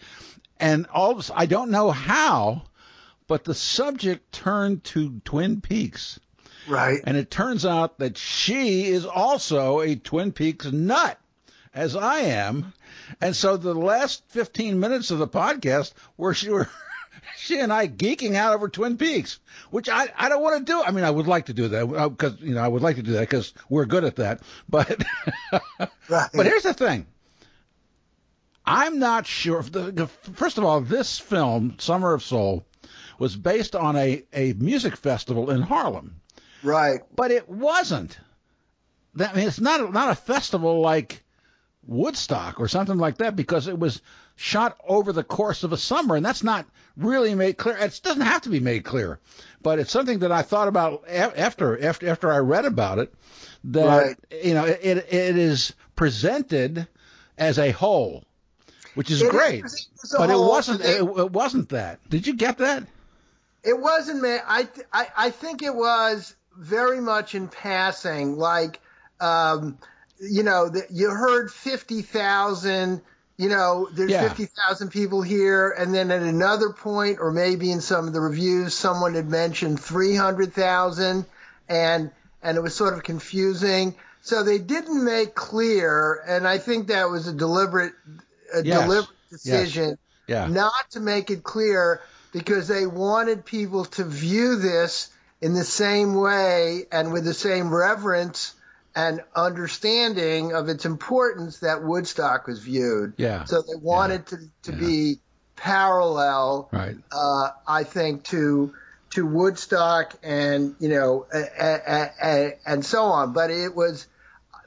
And 0.60 0.86
all 0.94 1.12
of, 1.12 1.20
a 1.20 1.24
sudden, 1.24 1.42
I 1.42 1.46
don't 1.48 1.72
know 1.72 1.90
how, 1.90 2.64
but 3.28 3.44
the 3.44 3.56
subject 3.56 4.32
turned 4.32 4.84
to 4.86 5.20
Twin 5.26 5.62
Peaks. 5.62 6.20
Right. 6.68 7.02
And 7.04 7.18
it 7.18 7.32
turns 7.32 7.66
out 7.66 7.98
that 7.98 8.18
she 8.18 8.86
is 8.86 9.06
also 9.06 9.82
a 9.82 9.96
Twin 9.96 10.32
Peaks 10.32 10.72
nut, 10.72 11.20
as 11.74 11.96
I 11.96 12.20
am. 12.20 12.74
And 13.20 13.36
so 13.36 13.58
the 13.58 13.74
last 13.74 14.24
15 14.28 14.80
minutes 14.80 15.10
of 15.10 15.18
the 15.18 15.28
podcast 15.28 15.94
were 16.18 16.36
she 16.36 16.50
were 16.50 16.70
she 17.38 17.60
and 17.60 17.72
I 17.72 17.88
geeking 17.88 18.36
out 18.36 18.54
over 18.54 18.70
Twin 18.70 18.98
Peaks, 18.98 19.40
which 19.70 19.90
I, 19.90 20.10
I 20.16 20.30
don't 20.30 20.42
want 20.42 20.66
to 20.66 20.72
do. 20.72 20.82
I 20.82 20.92
mean, 20.92 21.04
I 21.04 21.12
would 21.12 21.28
like 21.28 21.48
to 21.48 21.54
do 21.54 21.68
that 21.70 21.84
uh, 21.84 22.10
because 22.10 22.40
you 22.42 22.56
know 22.56 22.62
I 22.62 22.68
would 22.68 22.82
like 22.82 22.98
to 22.98 23.04
do 23.04 23.14
that 23.14 23.22
because 23.22 23.54
we're 23.70 23.86
good 23.86 24.04
at 24.04 24.18
that. 24.18 24.42
But 24.70 25.04
right. 26.10 26.30
but 26.34 26.46
here's 26.46 26.64
the 26.64 26.74
thing. 26.74 27.06
I'm 28.66 29.00
not 29.00 29.26
sure. 29.26 29.62
The, 29.64 30.08
first 30.34 30.58
of 30.58 30.64
all, 30.64 30.82
this 30.82 31.18
film, 31.18 31.76
Summer 31.80 32.14
of 32.14 32.24
Soul, 32.24 32.66
was 33.18 33.36
based 33.36 33.76
on 33.76 33.96
a, 33.96 34.24
a 34.34 34.54
music 34.54 34.96
festival 34.96 35.50
in 35.50 35.62
Harlem. 35.62 36.22
Right. 36.64 37.02
But 37.16 37.32
it 37.32 37.50
wasn't. 37.50 38.18
That 39.16 39.34
I 39.34 39.36
mean, 39.36 39.48
it's 39.48 39.60
not 39.60 39.92
not 39.92 40.10
a 40.10 40.16
festival 40.16 40.82
like 40.82 41.24
Woodstock 41.86 42.60
or 42.60 42.68
something 42.68 42.98
like 42.98 43.18
that 43.18 43.36
because 43.36 43.68
it 43.68 43.78
was 43.78 44.02
shot 44.36 44.78
over 44.88 45.14
the 45.14 45.24
course 45.24 45.64
of 45.64 45.74
a 45.74 45.78
summer, 45.78 46.16
and 46.16 46.26
that's 46.26 46.44
not 46.44 46.66
really 46.98 47.36
made 47.36 47.58
clear. 47.58 47.78
It 47.78 48.00
doesn't 48.04 48.22
have 48.22 48.44
to 48.44 48.50
be 48.50 48.60
made 48.60 48.84
clear, 48.84 49.20
but 49.62 49.80
it's 49.80 49.92
something 49.92 50.20
that 50.20 50.32
I 50.32 50.42
thought 50.42 50.68
about 50.68 51.04
after 51.08 51.82
after 51.84 52.10
after 52.10 52.32
I 52.32 52.38
read 52.38 52.66
about 52.66 53.00
it. 53.00 53.14
That 53.66 53.86
right. 53.86 54.18
you 54.44 54.54
know, 54.54 54.66
it 54.66 54.82
it 54.82 55.38
is 55.38 55.74
presented 55.96 56.88
as 57.38 57.58
a 57.58 57.72
whole, 57.72 58.24
which 58.96 59.10
is 59.10 59.22
it 59.22 59.32
great, 59.32 59.66
is 59.66 59.90
but 60.18 60.30
it 60.30 60.38
wasn't 60.38 60.82
it, 60.82 61.02
it, 61.02 61.32
wasn't 61.32 61.70
that. 61.70 62.00
Did 62.10 62.28
you 62.28 62.34
get 62.34 62.60
that? 62.60 62.84
It 63.64 63.80
wasn't, 63.80 64.22
man. 64.22 64.40
I 64.48 64.68
I 64.94 65.08
I 65.18 65.30
think 65.30 65.62
it 65.64 65.76
was 65.76 66.36
very 66.56 67.02
much 67.02 67.36
in 67.36 67.48
passing, 67.48 68.38
like. 68.38 68.80
Um, 69.20 69.78
you 70.22 70.44
know, 70.44 70.70
the, 70.70 70.86
you 70.90 71.10
heard 71.10 71.52
50,000, 71.52 73.02
you 73.38 73.50
know, 73.50 73.90
there's 73.92 74.12
yeah. 74.12 74.28
50,000 74.28 74.90
people 74.90 75.22
here. 75.22 75.72
And 75.72 75.94
then 75.94 76.12
at 76.12 76.22
another 76.22 76.70
point, 76.70 77.18
or 77.20 77.32
maybe 77.32 77.72
in 77.72 77.82
some 77.82 78.08
of 78.08 78.14
the 78.14 78.22
reviews, 78.22 78.74
someone 78.74 79.16
had 79.16 79.30
mentioned 79.30 79.80
300,000 79.80 81.26
and, 81.68 82.12
and 82.44 82.58
it 82.58 82.62
was 82.62 82.76
sort 82.76 82.94
of 82.94 83.04
confusing. 83.04 83.96
So 84.22 84.44
they 84.44 84.60
didn't 84.60 85.04
make 85.04 85.34
clear, 85.34 86.22
and 86.28 86.48
I 86.48 86.60
think 86.60 86.88
that 86.88 87.10
was 87.10 87.28
a 87.28 87.34
deliberate, 87.34 87.94
a 88.54 88.64
yes. 88.64 88.84
deliberate 88.84 89.18
decision 89.32 89.90
yes. 89.90 89.98
yeah. 90.28 90.48
not 90.48 90.92
to 90.92 91.00
make 91.00 91.32
it 91.32 91.42
clear 91.42 92.02
because 92.32 92.68
they 92.68 92.86
wanted 92.86 93.46
people 93.46 93.86
to 93.86 94.04
view 94.04 94.58
this 94.58 95.10
in 95.42 95.54
the 95.54 95.64
same 95.64 96.14
way 96.14 96.86
and 96.92 97.12
with 97.12 97.26
the 97.26 97.34
same 97.34 97.74
reverence 97.74 98.54
and 98.96 99.22
understanding 99.36 100.54
of 100.54 100.70
its 100.70 100.86
importance 100.86 101.60
that 101.60 101.84
Woodstock 101.84 102.48
was 102.48 102.60
viewed. 102.60 103.14
Yeah. 103.18 103.46
So 103.46 103.62
they 103.62 103.76
wanted 103.82 104.24
yeah. 104.32 104.38
to, 104.38 104.72
to 104.72 104.72
yeah. 104.72 104.88
be 104.88 105.16
parallel, 105.56 106.70
right. 106.72 106.96
uh, 107.12 107.50
I 107.68 107.84
think, 107.84 108.24
to 108.26 108.74
to 109.12 109.26
Woodstock 109.26 110.16
and 110.24 110.76
you 110.80 110.90
know 110.90 111.28
and 112.66 112.86
so 112.86 113.04
on. 113.04 113.34
But 113.34 113.52
it 113.52 113.76
was 113.76 114.08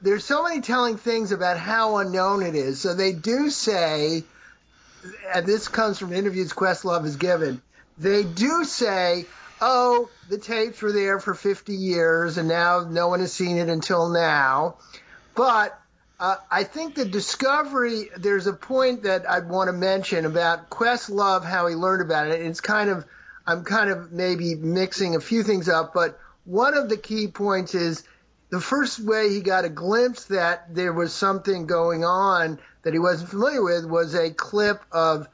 there's 0.01 0.23
so 0.23 0.43
many 0.43 0.61
telling 0.61 0.97
things 0.97 1.31
about 1.31 1.57
how 1.57 1.97
unknown 1.97 2.43
it 2.43 2.55
is. 2.55 2.79
So 2.79 2.93
they 2.93 3.11
do 3.11 3.49
say, 3.49 4.23
and 5.33 5.45
this 5.45 5.67
comes 5.67 5.99
from 5.99 6.13
interviews 6.13 6.53
Questlove 6.53 7.03
has 7.03 7.15
given. 7.15 7.61
They 7.97 8.23
do 8.23 8.65
say, 8.65 9.25
oh, 9.61 10.09
the 10.29 10.37
tapes 10.37 10.81
were 10.81 10.91
there 10.91 11.19
for 11.19 11.33
50 11.33 11.73
years, 11.73 12.37
and 12.37 12.47
now 12.47 12.85
no 12.89 13.07
one 13.07 13.19
has 13.19 13.33
seen 13.33 13.57
it 13.57 13.69
until 13.69 14.09
now. 14.09 14.77
But 15.35 15.79
uh, 16.19 16.37
I 16.49 16.63
think 16.63 16.95
the 16.95 17.05
discovery, 17.05 18.09
there's 18.17 18.47
a 18.47 18.53
point 18.53 19.03
that 19.03 19.29
I'd 19.29 19.49
want 19.49 19.67
to 19.67 19.73
mention 19.73 20.25
about 20.25 20.69
Questlove, 20.69 21.43
how 21.43 21.67
he 21.67 21.75
learned 21.75 22.01
about 22.01 22.27
it. 22.27 22.41
It's 22.41 22.61
kind 22.61 22.89
of, 22.89 23.05
I'm 23.45 23.63
kind 23.63 23.89
of 23.89 24.11
maybe 24.11 24.55
mixing 24.55 25.15
a 25.15 25.19
few 25.19 25.43
things 25.43 25.67
up, 25.67 25.93
but 25.93 26.19
one 26.45 26.75
of 26.75 26.89
the 26.89 26.97
key 26.97 27.27
points 27.27 27.75
is 27.75 28.03
the 28.49 28.61
first 28.61 28.99
way 28.99 29.29
he 29.29 29.41
got 29.41 29.65
a 29.65 29.69
glimpse 29.69 30.25
that 30.25 30.73
there 30.73 30.93
was 30.93 31.11
something 31.13 31.65
going 31.65 32.05
on 32.05 32.59
that 32.83 32.93
he 32.93 32.99
wasn't 32.99 33.29
familiar 33.29 33.63
with 33.63 33.85
was 33.85 34.15
a 34.15 34.29
clip 34.29 34.81
of 34.91 35.27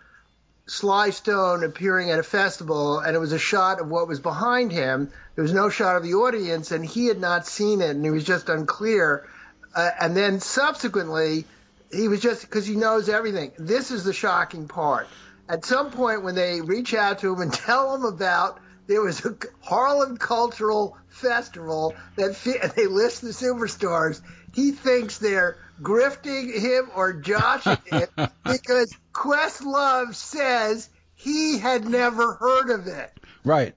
Sly 0.67 1.09
Stone 1.09 1.63
appearing 1.63 2.11
at 2.11 2.19
a 2.19 2.23
festival, 2.23 2.99
and 2.99 3.15
it 3.15 3.19
was 3.19 3.31
a 3.31 3.39
shot 3.39 3.79
of 3.81 3.89
what 3.89 4.07
was 4.07 4.19
behind 4.19 4.71
him. 4.71 5.11
There 5.35 5.43
was 5.43 5.53
no 5.53 5.69
shot 5.69 5.97
of 5.97 6.03
the 6.03 6.13
audience, 6.13 6.71
and 6.71 6.85
he 6.85 7.07
had 7.07 7.19
not 7.19 7.47
seen 7.47 7.81
it, 7.81 7.89
and 7.89 8.03
he 8.03 8.11
was 8.11 8.23
just 8.23 8.47
unclear. 8.47 9.27
Uh, 9.75 9.89
and 9.99 10.15
then 10.15 10.39
subsequently, 10.39 11.45
he 11.91 12.07
was 12.07 12.21
just 12.21 12.41
because 12.41 12.65
he 12.65 12.75
knows 12.75 13.09
everything. 13.09 13.51
This 13.57 13.91
is 13.91 14.03
the 14.03 14.13
shocking 14.13 14.67
part. 14.67 15.07
At 15.49 15.65
some 15.65 15.91
point, 15.91 16.23
when 16.23 16.35
they 16.35 16.61
reach 16.61 16.93
out 16.93 17.19
to 17.19 17.33
him 17.33 17.41
and 17.41 17.53
tell 17.67 17.93
him 17.95 18.05
about 18.05 18.59
there 18.87 19.01
was 19.01 19.25
a 19.25 19.35
Harlem 19.61 20.17
Cultural 20.17 20.97
Festival 21.09 21.95
that 22.15 22.35
they 22.75 22.87
list 22.87 23.21
the 23.21 23.29
superstars, 23.29 24.21
he 24.53 24.71
thinks 24.71 25.17
they're 25.17 25.57
grifting 25.81 26.53
him 26.53 26.89
or 26.95 27.13
joshing 27.13 27.77
him 27.85 28.07
because 28.43 28.95
Questlove 29.13 30.15
says 30.15 30.89
he 31.15 31.59
had 31.59 31.87
never 31.87 32.33
heard 32.33 32.69
of 32.69 32.87
it. 32.87 33.11
Right. 33.43 33.75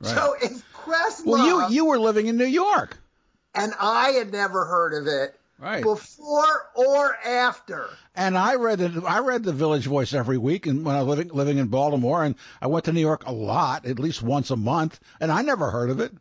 right. 0.00 0.14
So 0.14 0.34
if 0.40 0.72
Questlove, 0.72 1.26
well, 1.26 1.46
you 1.70 1.74
you 1.74 1.84
were 1.86 1.98
living 1.98 2.26
in 2.26 2.36
New 2.36 2.46
York 2.46 2.98
and 3.56 3.72
I 3.80 4.10
had 4.10 4.32
never 4.32 4.64
heard 4.64 4.94
of 4.94 5.06
it. 5.06 5.38
Right. 5.58 5.82
Before 5.82 6.70
or 6.74 7.16
after. 7.24 7.88
And 8.14 8.36
I 8.36 8.56
read 8.56 8.82
it. 8.82 8.92
I 9.04 9.20
read 9.20 9.42
the 9.42 9.54
Village 9.54 9.86
Voice 9.86 10.12
every 10.12 10.36
week, 10.36 10.66
and 10.66 10.84
when 10.84 10.94
I 10.94 11.02
was 11.02 11.16
living 11.16 11.32
living 11.32 11.56
in 11.56 11.68
Baltimore, 11.68 12.22
and 12.22 12.34
I 12.60 12.66
went 12.66 12.84
to 12.84 12.92
New 12.92 13.00
York 13.00 13.24
a 13.24 13.32
lot, 13.32 13.86
at 13.86 13.98
least 13.98 14.22
once 14.22 14.50
a 14.50 14.56
month, 14.56 15.00
and 15.18 15.32
I 15.32 15.40
never 15.40 15.70
heard 15.70 15.88
of 15.88 16.00
it. 16.00 16.12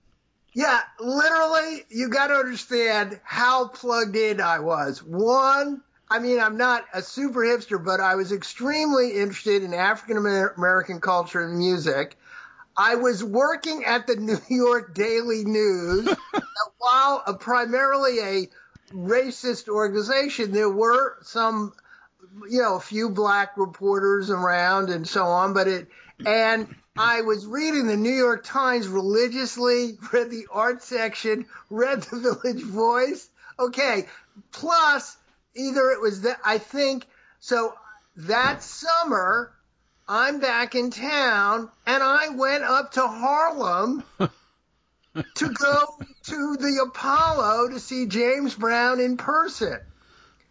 Yeah, 0.55 0.79
literally, 0.99 1.83
you 1.89 2.09
got 2.09 2.27
to 2.27 2.35
understand 2.35 3.19
how 3.23 3.67
plugged 3.67 4.15
in 4.15 4.39
I 4.39 4.59
was. 4.59 5.03
One, 5.03 5.81
I 6.09 6.19
mean, 6.19 6.39
I'm 6.39 6.57
not 6.57 6.85
a 6.93 7.01
super 7.01 7.41
hipster, 7.41 7.83
but 7.83 7.99
I 7.99 8.15
was 8.15 8.31
extremely 8.31 9.17
interested 9.17 9.63
in 9.63 9.73
African 9.73 10.17
American 10.17 11.01
culture 11.01 11.43
and 11.43 11.57
music. 11.57 12.17
I 12.77 12.95
was 12.95 13.23
working 13.23 13.83
at 13.85 14.07
the 14.07 14.15
New 14.15 14.39
York 14.49 14.95
Daily 14.95 15.43
News. 15.43 16.09
while 16.85 17.23
a, 17.25 17.33
primarily 17.33 18.19
a 18.19 18.47
racist 18.93 19.67
organization, 19.67 20.51
there 20.51 20.69
were 20.69 21.17
some, 21.21 21.73
you 22.49 22.61
know, 22.61 22.75
a 22.75 22.79
few 22.79 23.09
black 23.09 23.57
reporters 23.57 24.29
around 24.29 24.89
and 24.89 25.07
so 25.07 25.25
on. 25.25 25.53
But 25.53 25.67
it, 25.67 25.87
and 26.25 26.73
I 26.97 27.21
was 27.21 27.45
reading 27.45 27.87
the 27.87 27.97
New 27.97 28.13
York 28.13 28.45
Times 28.45 28.87
religiously, 28.87 29.97
read 30.13 30.29
the 30.29 30.47
art 30.51 30.81
section, 30.81 31.45
read 31.69 32.03
the 32.03 32.19
Village 32.19 32.63
Voice. 32.63 33.29
Okay. 33.59 34.05
Plus, 34.51 35.17
either 35.55 35.91
it 35.91 36.01
was 36.01 36.21
that, 36.21 36.39
I 36.45 36.57
think, 36.57 37.05
so 37.39 37.73
that 38.17 38.63
summer, 38.63 39.51
I'm 40.07 40.39
back 40.39 40.75
in 40.75 40.91
town 40.91 41.69
and 41.85 42.03
I 42.03 42.29
went 42.29 42.63
up 42.63 42.93
to 42.93 43.07
Harlem 43.07 44.03
to 44.19 45.49
go 45.49 45.97
to 46.27 46.57
the 46.57 46.85
Apollo 46.87 47.69
to 47.69 47.79
see 47.79 48.05
James 48.05 48.55
Brown 48.55 48.99
in 48.99 49.17
person. 49.17 49.79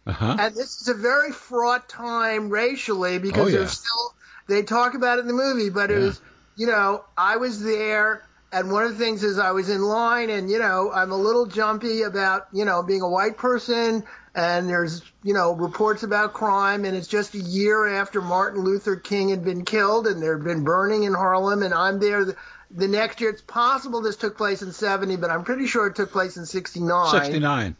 Uh-huh. 0.05 0.37
And 0.39 0.55
this 0.55 0.81
is 0.81 0.87
a 0.89 0.93
very 0.93 1.31
fraught 1.31 1.89
time 1.89 2.49
racially 2.49 3.17
because 3.17 3.47
oh, 3.47 3.47
yeah. 3.47 3.57
there's 3.59 3.71
still, 3.71 4.13
they 4.47 4.61
talk 4.61 4.93
about 4.93 5.17
it 5.17 5.21
in 5.21 5.27
the 5.27 5.33
movie, 5.33 5.69
but 5.69 5.89
yeah. 5.89 5.95
it 5.95 5.99
was, 5.99 6.21
you 6.55 6.67
know, 6.67 7.05
I 7.17 7.37
was 7.37 7.63
there. 7.63 8.23
And 8.51 8.71
one 8.71 8.83
of 8.83 8.97
the 8.97 9.03
things 9.03 9.23
is 9.23 9.37
I 9.37 9.51
was 9.51 9.69
in 9.69 9.81
line 9.81 10.29
and, 10.29 10.49
you 10.49 10.59
know, 10.59 10.89
I'm 10.93 11.11
a 11.11 11.17
little 11.17 11.45
jumpy 11.45 12.03
about, 12.03 12.47
you 12.53 12.63
know, 12.63 12.83
being 12.83 13.01
a 13.01 13.09
white 13.09 13.37
person 13.37 14.05
and 14.35 14.69
there's 14.69 15.01
you 15.23 15.33
know 15.33 15.53
reports 15.53 16.03
about 16.03 16.33
crime 16.33 16.83
and 16.83 16.95
it's 16.95 17.07
just 17.07 17.33
a 17.33 17.39
year 17.39 17.87
after 17.87 18.21
Martin 18.21 18.63
Luther 18.63 18.97
King 18.97 19.29
had 19.29 19.43
been 19.43 19.63
killed 19.63 20.07
and 20.07 20.21
there 20.21 20.37
had 20.37 20.43
been 20.43 20.63
burning 20.63 21.03
in 21.03 21.13
Harlem 21.13 21.63
and 21.63 21.73
I'm 21.73 21.99
there 21.99 22.25
the, 22.25 22.35
the 22.69 22.87
next 22.87 23.21
year 23.21 23.29
it's 23.29 23.41
possible 23.41 24.01
this 24.01 24.17
took 24.17 24.37
place 24.37 24.61
in 24.61 24.73
70 24.73 25.15
but 25.15 25.29
I'm 25.29 25.45
pretty 25.45 25.67
sure 25.67 25.87
it 25.87 25.95
took 25.95 26.11
place 26.11 26.35
in 26.35 26.45
69 26.45 27.11
69 27.11 27.75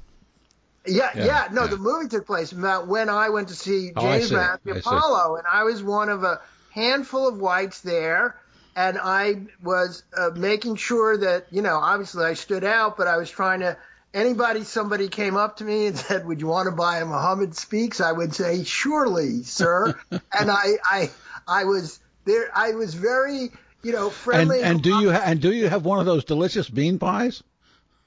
yeah, 0.87 1.09
yeah, 1.15 1.25
yeah 1.25 1.47
no, 1.51 1.63
yeah. 1.63 1.67
the 1.67 1.77
movie 1.77 2.07
took 2.07 2.25
place 2.25 2.51
about 2.51 2.87
when 2.87 3.09
I 3.09 3.29
went 3.29 3.49
to 3.49 3.55
see 3.55 3.91
oh, 3.95 4.01
James 4.01 4.31
oh, 4.31 4.35
Brown 4.35 4.77
Apollo, 4.77 5.37
and 5.37 5.47
I 5.51 5.63
was 5.63 5.83
one 5.83 6.09
of 6.09 6.23
a 6.23 6.41
handful 6.71 7.27
of 7.27 7.39
whites 7.39 7.81
there, 7.81 8.37
and 8.75 8.97
I 9.01 9.47
was 9.63 10.03
uh, 10.15 10.31
making 10.35 10.75
sure 10.75 11.17
that 11.17 11.47
you 11.51 11.61
know, 11.61 11.77
obviously 11.77 12.25
I 12.25 12.33
stood 12.33 12.63
out, 12.63 12.97
but 12.97 13.07
I 13.07 13.17
was 13.17 13.29
trying 13.29 13.61
to 13.61 13.77
anybody, 14.15 14.63
somebody 14.63 15.09
came 15.09 15.35
up 15.35 15.57
to 15.57 15.63
me 15.63 15.87
and 15.87 15.97
said, 16.07 16.25
"Would 16.25 16.41
you 16.41 16.47
want 16.47 16.67
to 16.67 16.71
buy 16.71 16.99
a 16.99 17.05
Muhammad 17.05 17.55
Speaks?" 17.55 18.01
I 18.01 18.11
would 18.11 18.33
say, 18.33 18.63
"Surely, 18.63 19.43
sir." 19.43 19.99
and 20.11 20.49
I, 20.49 20.77
I, 20.83 21.11
I 21.47 21.63
was 21.65 21.99
there. 22.23 22.49
I 22.55 22.71
was 22.71 22.93
very, 22.93 23.51
you 23.83 23.91
know, 23.91 24.09
friendly. 24.09 24.61
And, 24.61 24.75
and 24.75 24.81
do 24.81 24.97
you 25.01 25.11
ha- 25.11 25.23
and 25.25 25.41
do 25.41 25.51
you 25.51 25.69
have 25.69 25.85
one 25.85 25.99
of 25.99 26.05
those 26.05 26.23
delicious 26.23 26.69
bean 26.69 26.97
pies? 26.97 27.43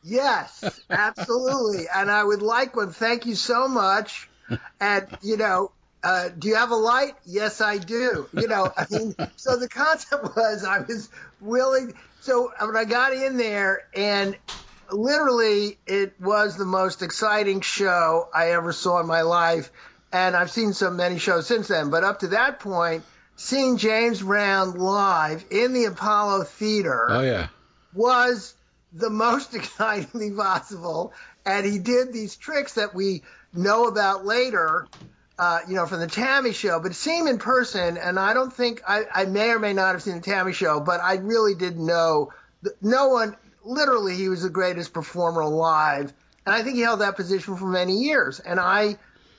Yes, 0.02 0.80
absolutely. 0.90 1.87
and 1.94 2.10
I 2.10 2.25
would 2.25 2.42
like 2.42 2.75
one. 2.75 2.92
Thank 2.92 3.26
you 3.26 3.34
so 3.34 3.68
much. 3.68 4.28
And 4.80 5.06
you 5.22 5.37
know, 5.37 5.72
uh, 6.02 6.28
do 6.37 6.49
you 6.49 6.55
have 6.55 6.71
a 6.71 6.76
light? 6.76 7.14
Yes, 7.25 7.61
I 7.61 7.78
do. 7.78 8.28
You 8.33 8.49
know, 8.49 8.73
I 8.76 8.87
mean, 8.90 9.14
so 9.37 9.57
the 9.57 9.69
concept 9.69 10.37
was 10.37 10.64
I 10.64 10.81
was 10.81 11.11
willing. 11.40 11.95
So 12.21 12.52
when 12.61 12.76
I 12.76 12.85
got 12.85 13.12
in 13.12 13.37
there, 13.37 13.83
and 13.95 14.37
literally, 14.90 15.78
it 15.87 16.21
was 16.21 16.57
the 16.57 16.64
most 16.64 17.02
exciting 17.02 17.61
show 17.61 18.28
I 18.35 18.52
ever 18.52 18.73
saw 18.73 19.00
in 19.00 19.07
my 19.07 19.23
life. 19.23 19.71
And 20.12 20.35
I've 20.35 20.50
seen 20.50 20.73
so 20.73 20.90
many 20.90 21.19
shows 21.19 21.47
since 21.47 21.69
then. 21.69 21.90
But 21.90 22.02
up 22.02 22.21
to 22.21 22.28
that 22.28 22.61
point, 22.61 23.05
seeing 23.37 23.76
James 23.76 24.23
Brown 24.23 24.78
live 24.78 25.45
in 25.50 25.73
the 25.73 25.85
Apollo 25.85 26.45
Theater 26.45 27.07
oh, 27.11 27.21
yeah. 27.21 27.49
was 27.93 28.55
the 28.93 29.11
most 29.11 29.55
exciting 29.55 30.07
thing 30.07 30.37
possible. 30.37 31.12
And 31.45 31.67
he 31.67 31.78
did 31.78 32.12
these 32.12 32.37
tricks 32.37 32.75
that 32.75 32.95
we 32.95 33.23
know 33.52 33.87
about 33.87 34.25
later, 34.25 34.87
uh, 35.38 35.61
you 35.68 35.75
know, 35.75 35.87
from 35.87 36.00
the 36.00 36.07
T.A.M.I. 36.07 36.52
show. 36.52 36.80
But 36.80 36.95
seeing 36.95 37.21
him 37.21 37.28
in 37.28 37.38
person, 37.38 37.97
and 37.97 38.18
I 38.18 38.35
don't 38.35 38.52
think 38.52 38.83
I, 38.87 39.04
I 39.14 39.25
may 39.26 39.50
or 39.50 39.59
may 39.59 39.73
not 39.73 39.92
have 39.92 40.02
seen 40.02 40.16
the 40.16 40.21
T.A.M.I. 40.21 40.52
show, 40.52 40.80
but 40.80 41.00
I 41.00 41.14
really 41.16 41.54
didn't 41.54 41.85
know. 41.85 42.33
No 42.83 43.09
one 43.09 43.37
literally 43.64 44.16
he 44.16 44.28
was 44.28 44.42
the 44.42 44.50
greatest 44.50 44.92
performer 44.92 45.42
alive. 45.42 46.12
And 46.47 46.54
I 46.54 46.62
think 46.62 46.76
he 46.76 46.83
held 46.83 47.00
that 47.00 47.16
position 47.16 47.57
for 47.57 47.66
many 47.66 47.99
years. 47.99 48.40
And 48.40 48.59
I 48.59 48.97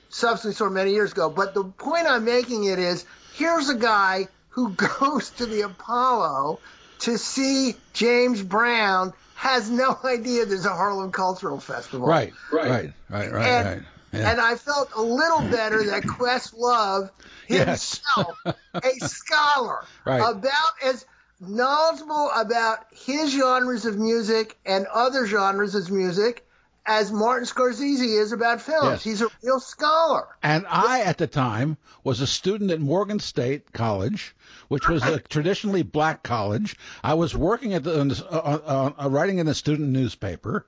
subsequently 0.08 0.54
saw 0.54 0.70
many 0.70 0.92
years 0.92 1.12
ago. 1.12 1.28
But 1.28 1.54
the 1.54 1.64
point 1.64 2.06
I'm 2.06 2.24
making 2.24 2.64
it 2.64 2.78
is 2.78 3.04
here's 3.34 3.68
a 3.68 3.74
guy 3.74 4.28
who 4.50 4.70
goes 5.00 5.30
to 5.30 5.46
the 5.46 5.62
Apollo 5.62 6.60
to 7.00 7.18
see 7.18 7.74
James 7.94 8.42
Brown, 8.42 9.12
has 9.34 9.70
no 9.70 9.98
idea 10.04 10.44
there's 10.44 10.66
a 10.66 10.70
Harlem 10.70 11.12
Cultural 11.12 11.58
Festival. 11.58 12.06
Right, 12.06 12.32
right, 12.52 12.68
right, 12.68 12.92
right, 13.08 13.32
right. 13.32 13.46
And, 13.46 13.66
right. 13.66 13.88
Yeah. 14.12 14.30
and 14.30 14.40
I 14.40 14.56
felt 14.56 14.90
a 14.96 15.02
little 15.02 15.42
better 15.42 15.84
that 15.84 16.02
Questlove 16.02 17.10
himself, 17.46 18.36
yes. 18.44 18.54
a 18.74 18.90
scholar, 19.06 19.84
right. 20.04 20.18
about 20.18 20.72
as 20.84 21.06
knowledgeable 21.40 22.30
about 22.36 22.78
his 22.92 23.32
genres 23.32 23.86
of 23.86 23.98
music 23.98 24.58
and 24.66 24.86
other 24.86 25.26
genres 25.26 25.74
of 25.74 25.90
music 25.90 26.44
as 26.86 27.12
Martin 27.12 27.46
Scorsese 27.46 28.20
is 28.20 28.32
about 28.32 28.60
films. 28.60 28.90
Yes. 28.90 29.04
He's 29.04 29.22
a 29.22 29.28
real 29.42 29.60
scholar. 29.60 30.26
And 30.42 30.66
I, 30.68 31.02
at 31.02 31.18
the 31.18 31.26
time, 31.26 31.76
was 32.02 32.20
a 32.20 32.26
student 32.26 32.70
at 32.70 32.80
Morgan 32.80 33.20
State 33.20 33.72
College, 33.72 34.34
which 34.70 34.86
was 34.88 35.02
a 35.02 35.18
traditionally 35.18 35.82
black 35.82 36.22
college. 36.22 36.76
I 37.02 37.14
was 37.14 37.36
working 37.36 37.74
at 37.74 37.82
the 37.82 38.00
uh, 38.30 38.34
uh, 38.36 38.92
uh, 39.04 39.10
writing 39.10 39.38
in 39.40 39.48
a 39.48 39.54
student 39.54 39.88
newspaper, 39.88 40.64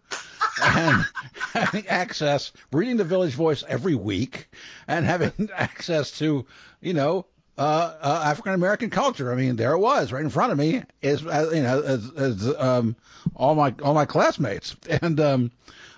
and 0.61 1.07
having 1.53 1.87
access, 1.87 2.51
reading 2.73 2.97
the 2.97 3.05
Village 3.05 3.35
Voice 3.35 3.63
every 3.67 3.95
week, 3.95 4.49
and 4.89 5.07
having 5.07 5.49
access 5.57 6.19
to, 6.19 6.45
you 6.81 6.95
know, 6.95 7.27
uh, 7.57 7.95
uh, 8.03 8.23
African 8.27 8.55
American 8.55 8.91
culture. 8.91 9.31
I 9.33 9.37
mean, 9.37 9.55
there 9.55 9.73
it 9.73 9.79
was, 9.79 10.11
right 10.11 10.25
in 10.25 10.31
front 10.31 10.51
of 10.51 10.59
me, 10.59 10.83
is 11.01 11.25
uh, 11.25 11.51
you 11.55 11.63
know, 11.63 11.81
as, 11.83 12.11
as 12.17 12.57
um, 12.59 12.97
all 13.37 13.55
my 13.55 13.73
all 13.85 13.95
my 13.95 14.05
classmates, 14.07 14.75
and 15.01 15.21
um, 15.21 15.53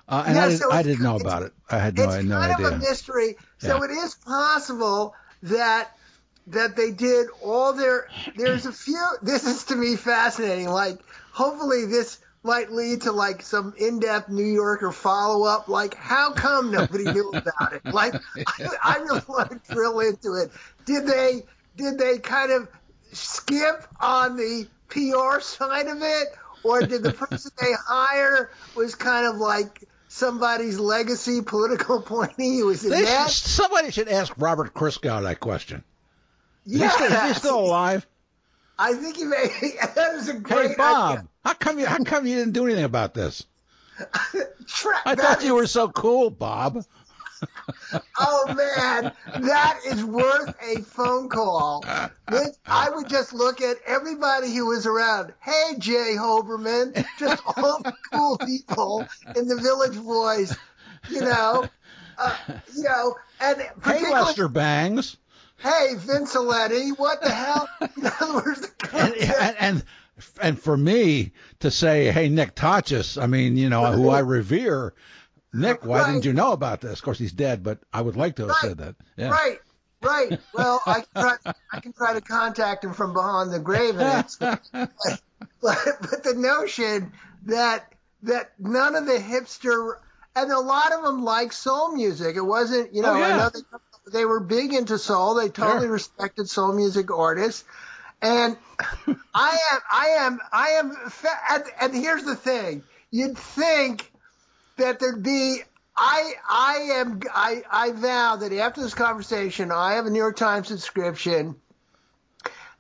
uh, 0.07 0.25
and 0.27 0.37
Yeah, 0.37 0.45
I, 0.45 0.49
did, 0.51 0.59
so 0.59 0.71
I 0.73 0.83
didn't 0.83 1.05
know 1.05 1.17
about 1.17 1.43
it. 1.45 1.55
I 1.71 1.79
had 1.79 1.97
no, 1.97 2.05
it's 2.05 2.13
I 2.13 2.17
had 2.17 2.27
no 2.27 2.39
kind 2.39 2.53
idea. 2.53 2.67
of 2.69 2.73
a 2.75 2.79
mystery. 2.81 3.37
So 3.59 3.79
Yeah. 3.79 3.85
it 3.85 3.91
is 3.93 4.15
possible 4.17 5.15
that 5.45 5.89
that 6.49 6.77
they 6.77 6.91
did 6.91 7.29
all 7.43 7.73
their. 7.73 8.09
There's 8.37 8.67
a 8.67 8.73
few. 8.73 9.03
This 9.23 9.45
is 9.47 9.65
to 9.65 9.77
me 9.77 9.97
fascinating. 9.97 10.69
Like, 10.69 10.99
hopefully, 11.33 11.87
this 11.87 12.19
might 12.43 12.71
lead 12.71 13.03
to 13.03 13.13
like 13.13 13.41
some 13.43 13.73
in-depth 13.79 14.29
New 14.29 14.45
Yorker 14.45 14.93
follow-up. 14.93 15.69
Like, 15.69 15.95
how 15.95 16.33
come 16.33 16.71
nobody 16.71 17.05
knew 17.05 17.31
about 17.31 17.73
it? 17.73 17.85
Like, 17.87 18.15
I, 18.37 18.69
I 18.83 18.97
really 18.99 19.23
want 19.29 19.51
to 19.65 19.73
drill 19.75 20.01
into 20.01 20.35
it. 20.35 20.51
Did 20.85 21.07
they? 21.07 21.43
Did 21.77 21.99
they 21.99 22.19
kind 22.19 22.53
of 22.53 22.69
skip 23.13 23.87
on 24.01 24.37
the 24.37 24.67
PR 24.89 25.41
side 25.41 25.87
of 25.87 25.99
it, 26.03 26.29
or 26.63 26.83
did 26.83 27.03
the 27.03 27.13
person 27.13 27.51
they 27.61 27.73
hire 27.89 28.51
was 28.77 28.95
kind 28.95 29.27
of 29.27 29.37
like 29.37 29.83
somebody's 30.09 30.79
legacy 30.79 31.41
political 31.43 31.99
appointee 32.01 32.63
was 32.63 32.85
in 32.85 32.91
They 32.91 33.03
that? 33.03 33.31
should- 33.31 33.49
somebody 33.51 33.91
should 33.91 34.09
ask 34.09 34.33
Robert 34.37 34.75
Christgau 34.75 35.23
that 35.25 35.41
question. 35.41 35.83
Is, 36.67 36.81
he, 36.81 36.89
still, 36.89 37.13
is 37.13 37.23
he 37.23 37.35
still 37.35 37.61
alive? 37.61 38.07
I 38.79 38.95
think 38.95 39.17
he 39.17 39.25
may. 39.25 39.49
That 39.95 40.15
is 40.17 40.29
a 40.29 40.35
great 40.35 40.71
Hey 40.71 40.75
Bob, 40.77 41.19
idea. 41.19 41.29
how 41.45 41.55
come 41.55 41.79
you 41.79 41.87
how 41.87 42.03
come 42.03 42.27
you 42.27 42.37
didn't 42.37 42.53
do 42.55 42.65
anything 42.67 42.85
about 42.85 43.15
this? 43.15 43.45
Tra- 44.67 45.01
I 45.07 45.15
thought 45.15 45.45
you 45.45 45.55
were 45.55 45.67
so 45.67 45.89
cool, 45.89 46.31
Bob. 46.31 46.85
Oh 48.19 48.55
man, 48.55 49.13
that 49.43 49.81
is 49.87 50.03
worth 50.03 50.55
a 50.63 50.81
phone 50.81 51.29
call. 51.29 51.85
I 51.87 52.89
would 52.91 53.09
just 53.09 53.35
look 53.35 53.61
at 53.61 53.77
everybody 53.87 54.55
who 54.55 54.67
was 54.67 54.87
around. 54.87 55.35
Hey, 55.41 55.75
J. 55.79 56.15
Hoberman, 56.17 57.05
just 57.19 57.43
all 57.47 57.83
the 57.83 57.93
cool 58.13 58.39
people 58.39 59.07
in 59.37 59.47
the 59.49 59.57
Village 59.57 59.95
Voice, 59.97 60.57
you 61.11 61.21
know, 61.21 61.69
uh, 62.17 62.37
you 62.75 62.83
know, 62.85 63.15
and 63.41 63.61
Hey 63.85 64.11
Lester 64.11 64.49
Bangs. 64.49 65.17
Hey, 65.65 65.95
Vince 65.97 66.37
Aletti, 66.37 66.91
what 66.99 67.23
the 67.23 67.31
hell? 67.31 67.67
In 67.97 68.07
other 68.07 68.35
words, 68.35 68.61
the 68.61 68.89
And, 68.93 69.15
and 69.15 69.57
and 69.59 69.85
and 70.43 70.59
for 70.61 70.77
me 70.77 71.33
to 71.61 71.71
say, 71.71 72.13
hey 72.13 72.29
Nick 72.29 72.55
Tosches, 72.55 73.21
I 73.21 73.27
mean, 73.27 73.57
you 73.57 73.71
know, 73.71 73.91
who 73.93 74.11
I 74.11 74.19
revere, 74.19 74.93
Nick, 75.55 75.87
why 75.87 76.01
Right. 76.01 76.13
didn't 76.13 76.27
you 76.27 76.35
know 76.35 76.53
about 76.53 76.83
this? 76.83 76.99
Of 76.99 77.03
course, 77.03 77.19
he's 77.19 77.33
dead, 77.33 77.63
but 77.63 77.79
I 77.95 78.03
would 78.03 78.15
like 78.15 78.37
to 78.37 78.43
have 78.43 78.51
Right. 78.51 78.61
said 78.61 78.79
that. 78.79 78.97
Yeah. 79.17 79.31
Right, 79.31 79.59
right. 80.03 80.39
Well, 80.53 80.83
I 80.87 81.01
can 81.01 81.07
try. 81.19 81.37
I 81.73 81.81
can 81.81 81.93
try 81.95 82.13
to 82.13 82.21
contact 82.21 82.85
him 82.85 82.93
from 82.93 83.15
behind 83.15 83.51
the 83.51 83.59
grave, 83.59 83.99
and 83.99 84.21
it's, 84.21 84.37
but, 84.37 84.61
but 85.63 85.79
but 86.03 86.25
the 86.25 86.35
notion 86.35 87.11
that 87.47 87.91
that 88.25 88.53
none 88.59 88.97
of 88.97 89.07
the 89.07 89.19
hipster 89.19 89.95
and 90.37 90.51
a 90.51 90.59
lot 90.59 90.93
of 90.93 91.03
them 91.05 91.25
like 91.25 91.53
soul 91.53 91.93
music. 91.93 92.37
It 92.37 92.43
wasn't, 92.43 92.95
you 92.95 93.03
oh, 93.03 93.07
know, 93.07 93.15
Oh, 93.15 93.19
yeah. 93.19 93.35
I 93.35 93.37
know 93.39 93.51
they, 93.51 93.61
they 94.13 94.25
were 94.25 94.41
big 94.41 94.73
into 94.73 94.99
soul. 94.99 95.35
They 95.35 95.49
totally 95.49 95.87
Sure. 95.87 95.93
respected 95.93 96.49
soul 96.49 96.73
music 96.73 97.11
artists. 97.11 97.65
And 98.23 98.57
I 99.35 99.59
am, 99.73 99.81
I 99.93 100.07
am, 100.21 100.41
I 100.53 100.69
am, 100.71 100.97
and, 101.51 101.65
and 101.81 101.95
here's 101.95 102.25
the 102.25 102.37
thing: 102.37 102.83
you'd 103.11 103.37
think 103.37 104.11
that 104.77 104.99
there'd 104.99 105.23
be 105.23 105.61
I 105.97 106.33
I 106.49 106.75
am 106.95 107.21
I 107.35 107.63
I 107.71 107.93
vow 107.93 108.37
that 108.37 108.53
after 108.53 108.81
this 108.81 108.95
conversation 108.95 109.71
I 109.71 109.95
have 109.95 110.07
a 110.07 110.11
New 110.11 110.19
York 110.19 110.37
Times 110.37 110.69
subscription. 110.69 111.57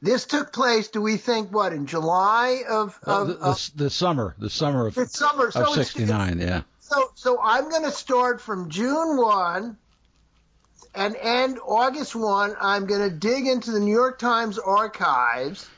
This 0.03 0.27
took 0.27 0.53
place, 0.53 0.89
do 0.89 1.01
we 1.01 1.17
think 1.17 1.51
what, 1.51 1.73
in 1.73 1.87
July 1.87 2.63
of, 2.69 2.99
Uh, 3.07 3.25
the, 3.25 3.33
of 3.39 3.71
the, 3.77 3.85
the 3.85 3.91
summer, 3.91 4.35
the 4.39 4.51
summer 4.51 4.87
of, 4.89 4.95
the 4.95 5.07
summer. 5.07 5.51
So 5.51 5.63
of 5.63 5.75
'69. 5.75 6.41
Yeah. 6.41 6.63
so 6.81 7.11
so 7.15 7.41
I'm 7.43 7.71
going 7.71 7.85
to 7.85 7.91
start 7.91 8.41
from 8.41 8.69
June 8.69 9.17
1 9.17 9.79
and 10.95 11.17
end 11.17 11.59
August 11.65 12.15
1. 12.15 12.55
I'm 12.61 12.87
going 12.87 13.09
to 13.09 13.15
dig 13.15 13.47
into 13.47 13.73
the 13.73 13.81
New 13.81 13.95
York 13.95 14.19
Times 14.19 14.59
archives 14.59 15.69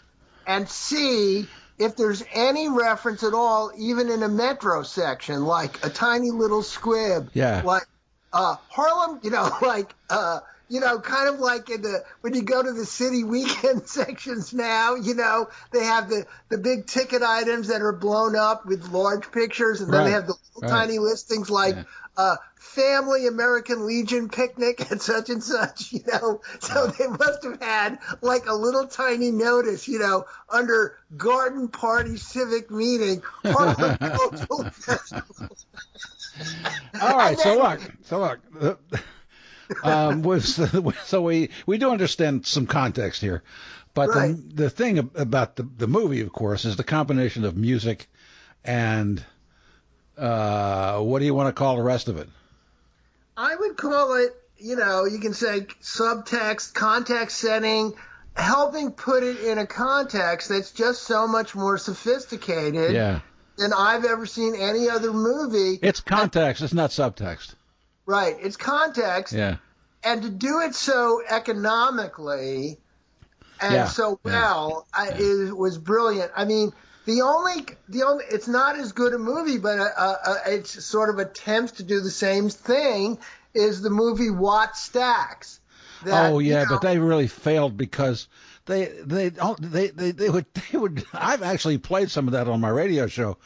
and 0.46 0.68
see 0.68 1.48
if 1.78 1.96
there's 1.96 2.22
any 2.32 2.68
reference 2.68 3.22
at 3.22 3.34
all, 3.34 3.72
even 3.76 4.10
in 4.10 4.22
a 4.22 4.28
metro 4.28 4.82
section, 4.82 5.44
like 5.44 5.84
a 5.84 5.90
tiny 5.90 6.30
little 6.30 6.62
squib. 6.62 7.30
Yeah. 7.34 7.62
Like 7.64 7.86
uh, 8.32 8.56
Harlem, 8.68 9.20
you 9.22 9.30
know, 9.30 9.50
like. 9.62 9.94
Uh, 10.08 10.40
you 10.68 10.80
know, 10.80 10.98
kind 11.00 11.28
of 11.28 11.38
like 11.40 11.70
in 11.70 11.82
the 11.82 12.04
when 12.20 12.34
you 12.34 12.42
go 12.42 12.62
to 12.62 12.72
the 12.72 12.86
city 12.86 13.24
weekend 13.24 13.86
sections 13.88 14.52
now, 14.52 14.94
you 14.96 15.14
know, 15.14 15.48
they 15.72 15.84
have 15.84 16.08
the 16.08 16.26
the 16.50 16.58
big 16.58 16.86
ticket 16.86 17.22
items 17.22 17.68
that 17.68 17.82
are 17.82 17.92
blown 17.92 18.36
up 18.36 18.66
with 18.66 18.88
large 18.88 19.30
pictures, 19.32 19.80
and 19.80 19.92
then 19.92 20.04
they 20.04 20.10
have 20.10 20.26
the 20.26 20.34
little 20.56 20.62
right. 20.62 20.86
tiny 20.86 20.98
listings 20.98 21.50
like 21.50 21.76
Yeah. 21.76 21.84
uh, 22.16 22.36
family 22.56 23.26
American 23.26 23.86
Legion 23.86 24.28
picnic 24.28 24.80
and 24.90 25.00
such 25.00 25.30
and 25.30 25.42
such, 25.42 25.92
you 25.92 26.00
know. 26.06 26.40
So 26.60 26.86
they 26.88 27.06
must 27.06 27.44
have 27.44 27.60
had 27.60 27.98
like 28.22 28.46
a 28.46 28.54
little 28.54 28.86
tiny 28.86 29.30
notice, 29.30 29.86
you 29.88 29.98
know, 29.98 30.24
under 30.48 30.96
garden 31.16 31.68
party 31.68 32.16
civic 32.16 32.70
meeting, 32.70 33.22
Harlem 33.44 33.96
Cultural 34.02 34.66
Festival. 34.72 35.56
All 37.00 37.16
right, 37.16 37.30
And 37.30 37.38
so 37.38 37.56
look, 37.58 37.80
so 38.04 38.18
look. 38.20 38.80
Um, 39.82 40.22
was 40.30 40.54
so 41.04 41.22
we 41.22 41.50
we 41.66 41.78
do 41.78 41.90
understand 41.90 42.46
some 42.46 42.66
context 42.66 43.20
here, 43.20 43.42
but 43.94 44.08
Right. 44.10 44.36
the 44.36 44.62
the 44.64 44.70
thing 44.70 44.98
about 44.98 45.56
the 45.56 45.62
the 45.64 45.86
movie, 45.86 46.20
of 46.20 46.32
course, 46.32 46.64
is 46.64 46.76
the 46.76 46.84
combination 46.84 47.44
of 47.44 47.56
music 47.56 48.08
and 48.64 49.24
uh, 50.18 50.98
what 51.00 51.18
do 51.18 51.24
you 51.24 51.34
want 51.34 51.48
to 51.48 51.52
call 51.58 51.76
the 51.76 51.82
rest 51.82 52.08
of 52.08 52.16
it? 52.16 52.28
I 53.36 53.54
would 53.54 53.76
call 53.76 54.14
it, 54.16 54.32
you 54.56 54.76
know, 54.76 55.04
you 55.04 55.18
can 55.18 55.34
say 55.34 55.60
subtext, 55.82 56.72
context 56.72 57.36
setting, 57.36 57.92
helping 58.34 58.92
put 58.92 59.22
it 59.22 59.40
in 59.40 59.58
a 59.58 59.66
context 59.66 60.48
that's 60.48 60.72
just 60.72 61.02
so 61.02 61.26
much 61.26 61.54
more 61.54 61.76
sophisticated 61.76 62.94
Yeah, 62.94 63.20
than 63.58 63.72
I've 63.76 64.06
ever 64.06 64.24
seen 64.24 64.54
any 64.54 64.88
other 64.88 65.12
movie. 65.12 65.78
it's 65.82 66.00
context. 66.00 66.62
It's 66.62 66.72
not 66.72 66.90
subtext. 66.90 67.54
Right, 68.06 68.36
it's 68.40 68.56
context, 68.56 69.32
Yeah, 69.34 69.56
and 70.04 70.22
to 70.22 70.30
do 70.30 70.60
it 70.60 70.74
so 70.74 71.22
economically 71.28 72.78
and 73.60 73.72
Yeah, 73.74 73.88
so 73.88 74.20
yeah, 74.24 74.32
well 74.32 74.86
I, 74.92 75.10
is, 75.16 75.52
was 75.52 75.78
brilliant. 75.78 76.30
I 76.36 76.44
mean, 76.44 76.72
the 77.04 77.22
only 77.22 77.66
the 77.88 78.04
only 78.04 78.24
it's 78.30 78.48
not 78.48 78.76
as 78.76 78.92
good 78.92 79.14
a 79.14 79.18
movie, 79.18 79.58
but 79.58 79.78
uh 79.78 80.14
uh 80.24 80.34
it's 80.46 80.84
sort 80.84 81.10
of 81.10 81.18
attempts 81.18 81.72
to 81.72 81.82
do 81.82 82.00
the 82.00 82.10
same 82.10 82.48
thing. 82.48 83.18
Is 83.54 83.80
the 83.82 83.90
movie 83.90 84.28
Wattstax? 84.28 85.60
that, 86.02 86.32
oh 86.32 86.38
you 86.38 86.52
yeah, 86.52 86.64
know, 86.64 86.70
but 86.70 86.82
they 86.82 86.98
really 86.98 87.28
failed 87.28 87.76
because 87.76 88.28
they 88.66 88.86
they 88.86 89.30
don't 89.30 89.58
they, 89.60 89.88
they 89.88 90.10
they 90.10 90.28
would 90.28 90.46
they 90.72 90.78
would 90.78 91.04
I've 91.12 91.42
actually 91.42 91.78
played 91.78 92.10
some 92.10 92.28
of 92.28 92.32
that 92.32 92.48
on 92.48 92.60
my 92.60 92.68
radio 92.68 93.06
show, 93.06 93.38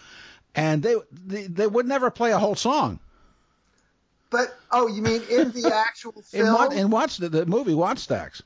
and 0.55 0.83
they 0.83 0.97
they, 1.13 1.47
they 1.47 1.67
would 1.67 1.87
never 1.87 2.11
play 2.11 2.33
a 2.33 2.39
whole 2.39 2.57
song. 2.57 2.99
But 4.31 4.57
oh, 4.71 4.87
you 4.87 5.03
mean 5.03 5.23
in 5.29 5.51
the 5.51 5.73
actual 5.89 6.13
In 6.33 6.45
film? 6.45 6.55
what 6.55 6.73
in 6.73 6.91
watch 6.91 7.17
the, 7.19 7.29
the 7.29 7.47
movie 7.47 7.73
Wattstax. 7.73 8.43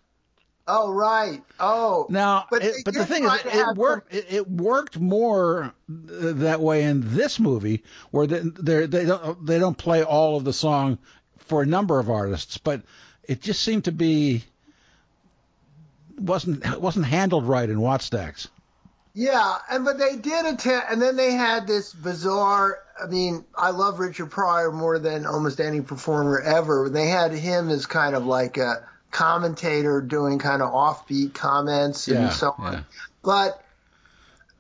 oh, 0.66 0.90
right. 0.92 1.42
Oh, 1.60 2.06
Now, 2.08 2.46
But 2.50 2.64
it, 2.64 2.76
but 2.84 2.94
the 2.94 3.04
thing 3.06 3.24
is, 3.24 3.32
it 3.44 3.76
worked. 3.76 4.14
It, 4.14 4.26
it 4.30 4.50
worked 4.50 4.98
more 4.98 5.74
that 5.88 6.60
way 6.60 6.84
in 6.84 7.14
this 7.14 7.38
movie, 7.38 7.82
where 8.10 8.26
they 8.26 8.40
they 8.40 8.86
they 8.86 9.04
don't 9.04 9.44
they 9.46 9.58
don't 9.58 9.76
play 9.76 10.02
all 10.02 10.36
of 10.36 10.44
the 10.44 10.52
song 10.54 10.98
for 11.38 11.60
a 11.62 11.66
number 11.66 11.98
of 11.98 12.08
artists, 12.08 12.56
but 12.56 12.82
it 13.24 13.42
just 13.42 13.60
seemed 13.62 13.84
to 13.84 13.92
be 13.92 14.44
wasn't 16.18 16.80
wasn't 16.80 17.04
handled 17.06 17.44
right 17.46 17.68
in 17.68 17.76
Wattstax. 17.78 18.48
Yeah, 19.12 19.58
and 19.70 19.84
but 19.84 19.98
they 19.98 20.16
did 20.16 20.46
attempt, 20.46 20.86
and 20.90 21.00
then 21.02 21.16
they 21.16 21.32
had 21.32 21.66
this 21.66 21.92
bizarre. 21.92 22.78
I 23.02 23.06
mean, 23.06 23.44
I 23.56 23.70
love 23.70 23.98
Richard 23.98 24.30
Pryor 24.30 24.70
more 24.70 24.98
than 24.98 25.26
almost 25.26 25.60
any 25.60 25.80
performer 25.80 26.40
ever. 26.40 26.88
They 26.88 27.08
had 27.08 27.32
him 27.32 27.68
as 27.68 27.86
kind 27.86 28.14
of 28.14 28.24
like 28.24 28.56
a 28.56 28.88
commentator 29.10 30.00
doing 30.00 30.38
kind 30.38 30.62
of 30.62 30.72
offbeat 30.72 31.34
comments 31.34 32.08
and 32.08 32.32
so 32.32 32.54
on. 32.58 32.72
yeah. 32.72 32.80
But 33.22 33.64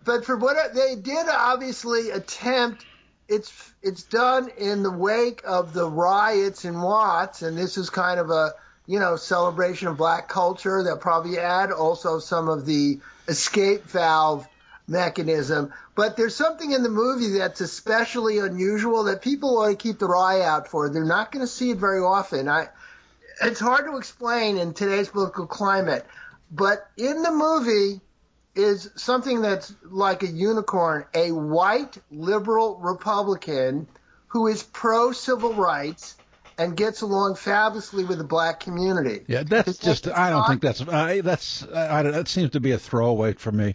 but 0.04 0.24
for 0.24 0.36
what 0.36 0.74
they 0.74 0.96
did, 0.96 1.26
obviously 1.28 2.10
attempt 2.10 2.84
it's 3.28 3.72
it's 3.82 4.02
done 4.02 4.50
in 4.58 4.82
the 4.82 4.90
wake 4.90 5.42
of 5.44 5.72
the 5.72 5.88
riots 5.88 6.64
in 6.64 6.80
Watts, 6.80 7.42
and 7.42 7.56
this 7.56 7.78
is 7.78 7.90
kind 7.90 8.20
of 8.20 8.30
a 8.30 8.52
you 8.86 8.98
know 8.98 9.16
celebration 9.16 9.88
of 9.88 9.96
black 9.96 10.28
culture 10.28 10.82
that 10.84 11.00
probably 11.00 11.38
add 11.38 11.72
also 11.72 12.18
some 12.18 12.48
of 12.48 12.66
the 12.66 13.00
escape 13.28 13.84
valve 13.84 14.46
mechanism. 14.86 15.72
But 15.94 16.16
there's 16.16 16.36
something 16.36 16.70
in 16.70 16.82
the 16.82 16.88
movie 16.88 17.38
that's 17.38 17.60
especially 17.60 18.38
unusual 18.38 19.04
that 19.04 19.22
people 19.22 19.58
ought 19.58 19.68
to 19.68 19.76
keep 19.76 19.98
their 19.98 20.16
eye 20.16 20.42
out 20.42 20.68
for. 20.68 20.88
They're 20.88 21.04
not 21.04 21.32
going 21.32 21.44
to 21.44 21.50
see 21.50 21.70
it 21.70 21.78
very 21.78 22.00
often. 22.00 22.48
I, 22.48 22.68
it's 23.42 23.60
hard 23.60 23.86
to 23.86 23.96
explain 23.96 24.58
in 24.58 24.74
today's 24.74 25.08
political 25.08 25.46
climate, 25.46 26.06
but 26.50 26.86
in 26.96 27.22
the 27.22 27.32
movie 27.32 28.00
is 28.54 28.90
something 28.96 29.40
that's 29.40 29.74
like 29.82 30.22
a 30.22 30.28
unicorn, 30.28 31.04
a 31.14 31.32
white 31.32 31.98
liberal 32.10 32.76
Republican 32.76 33.88
who 34.28 34.46
is 34.46 34.62
pro 34.62 35.12
civil 35.12 35.54
rights 35.54 36.16
and 36.56 36.76
gets 36.76 37.00
along 37.02 37.34
fabulously 37.34 38.04
with 38.04 38.18
the 38.18 38.24
black 38.24 38.60
community. 38.60 39.24
Yeah, 39.26 39.42
that's 39.42 39.78
just. 39.78 40.06
I 40.08 40.30
don't 40.30 40.46
think 40.46 40.62
that's. 40.62 40.80
I, 40.82 41.20
that's. 41.20 41.64
I, 41.64 42.02
that 42.02 42.28
seems 42.28 42.50
to 42.50 42.60
be 42.60 42.72
a 42.72 42.78
throwaway 42.78 43.32
for 43.32 43.50
me. 43.50 43.74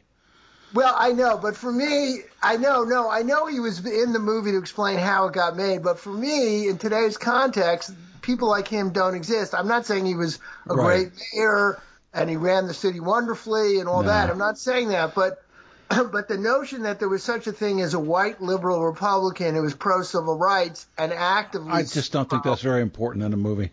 Well, 0.73 0.95
I 0.97 1.13
know, 1.13 1.37
but 1.37 1.55
for 1.55 1.71
me, 1.71 2.19
I 2.43 2.57
know, 2.57 2.83
no, 2.83 3.09
I 3.09 3.23
know 3.23 3.47
he 3.47 3.59
was 3.59 3.85
in 3.85 4.13
the 4.13 4.19
movie 4.19 4.51
to 4.51 4.57
explain 4.57 4.97
how 4.97 5.27
it 5.27 5.33
got 5.33 5.55
made, 5.55 5.83
but 5.83 5.99
for 5.99 6.13
me, 6.13 6.67
in 6.67 6.77
today's 6.77 7.17
context, 7.17 7.91
people 8.21 8.49
like 8.49 8.67
him 8.67 8.91
don't 8.91 9.15
exist. 9.15 9.55
I'm 9.55 9.67
not 9.67 9.85
saying 9.85 10.05
he 10.05 10.15
was 10.15 10.39
a 10.69 10.75
right. 10.75 11.09
great 11.09 11.11
mayor 11.33 11.81
and 12.13 12.29
he 12.29 12.35
ran 12.35 12.67
the 12.67 12.73
city 12.73 12.99
wonderfully 12.99 13.79
and 13.79 13.89
all 13.89 14.03
no. 14.03 14.09
that. 14.09 14.29
I'm 14.29 14.37
not 14.37 14.57
saying 14.57 14.89
that, 14.89 15.15
but 15.15 15.43
but 15.89 16.27
the 16.27 16.37
notion 16.37 16.83
that 16.83 16.99
there 16.99 17.09
was 17.09 17.23
such 17.23 17.47
a 17.47 17.51
thing 17.51 17.81
as 17.81 17.93
a 17.93 17.99
white 17.99 18.41
liberal 18.41 18.83
Republican 18.83 19.55
who 19.55 19.61
was 19.61 19.73
pro 19.73 20.03
civil 20.03 20.37
rights 20.37 20.87
and 20.97 21.11
actively 21.11 21.71
I 21.71 21.83
just 21.83 22.11
don't 22.11 22.29
think 22.29 22.43
that's 22.43 22.61
very 22.61 22.81
important 22.81 23.25
in 23.25 23.33
a 23.33 23.37
movie. 23.37 23.71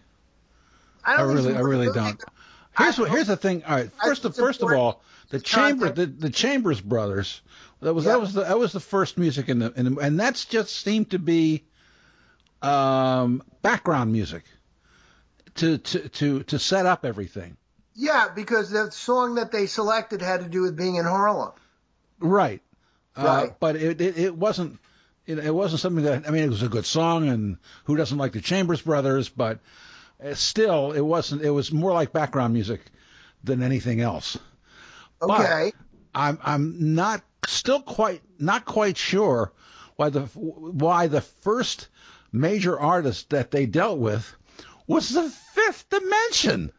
I, 1.05 1.17
I 1.17 1.23
really, 1.23 1.55
I 1.55 1.61
really 1.61 1.93
don't. 1.93 2.23
Here's 2.77 2.99
what. 2.99 3.11
Here's 3.11 3.29
the 3.29 3.37
thing. 3.37 3.63
All 3.65 3.77
right. 3.77 3.91
First 4.03 4.25
of 4.25 4.35
first 4.35 4.63
of 4.63 4.73
all, 4.73 5.03
the 5.29 5.41
chamber, 5.41 5.91
the, 5.91 6.07
the 6.07 6.31
Chambers 6.31 6.81
brothers. 6.81 7.41
That 7.81 7.95
was 7.95 8.05
that 8.05 8.21
was 8.21 8.33
the 8.33 8.45
that 8.45 8.59
was 8.59 8.73
the 8.73 8.81
first 8.81 9.19
music 9.19 9.49
in 9.49 9.59
the, 9.59 9.73
in 9.77 9.95
the 9.95 10.01
and 10.01 10.19
that's 10.19 10.45
just 10.45 10.75
seemed 10.75 11.11
to 11.11 11.19
be 11.19 11.65
um, 12.62 13.43
background 13.62 14.12
music 14.12 14.45
to 15.57 15.79
to 15.79 16.09
to 16.09 16.43
to 16.45 16.59
set 16.59 16.87
up 16.87 17.05
everything. 17.05 17.57
Yeah, 17.95 18.29
because 18.35 18.71
the 18.71 18.91
song 18.91 19.37
that 19.37 19.53
they 19.53 19.67
selected 19.67 20.21
had 20.21 20.41
to 20.41 20.49
do 20.49 20.62
with 20.62 20.77
being 20.77 20.97
in 20.97 21.05
Harlem. 21.05 21.53
Right. 22.19 22.61
Uh, 23.17 23.25
right. 23.25 23.51
Uh, 23.51 23.55
but 23.59 23.77
it, 23.77 24.01
it, 24.01 24.19
it 24.19 24.37
wasn't 24.37 24.79
it, 25.27 25.39
it, 25.39 25.55
wasn't 25.55 25.81
something 25.81 26.05
that 26.05 26.27
I 26.29 26.31
mean 26.31 26.45
it 26.45 26.51
was 26.51 26.62
a 26.62 26.69
good 26.69 26.87
song 26.87 27.29
and 27.29 27.57
who 27.85 27.97
doesn't 27.97 28.19
like 28.19 28.33
the 28.33 28.41
Chambers 28.41 28.83
Brothers, 28.83 29.29
but 29.29 29.61
uh, 30.23 30.35
still 30.35 30.93
it 30.93 31.01
wasn't 31.01 31.43
it 31.43 31.51
was 31.51 31.73
more 31.73 31.93
like 31.93 32.12
background 32.12 32.53
music 32.53 32.81
than 33.43 33.62
anything 33.62 34.01
else. 34.01 34.39
Okay. 35.23 35.73
But 35.75 36.21
I'm 36.21 36.39
I'm 36.43 36.95
not 36.95 37.23
still 37.47 37.81
quite 37.81 38.23
not 38.39 38.65
quite 38.65 38.97
sure 38.97 39.53
why 39.97 40.11
the 40.11 40.23
why 40.23 41.07
the 41.07 41.21
first 41.21 41.89
major 42.33 42.79
artist 42.79 43.31
that 43.31 43.51
they 43.51 43.67
dealt 43.67 43.99
with 43.99 44.35
was 44.87 45.09
the 45.11 45.29
Fifth 45.29 45.89
Dimension. 45.89 46.73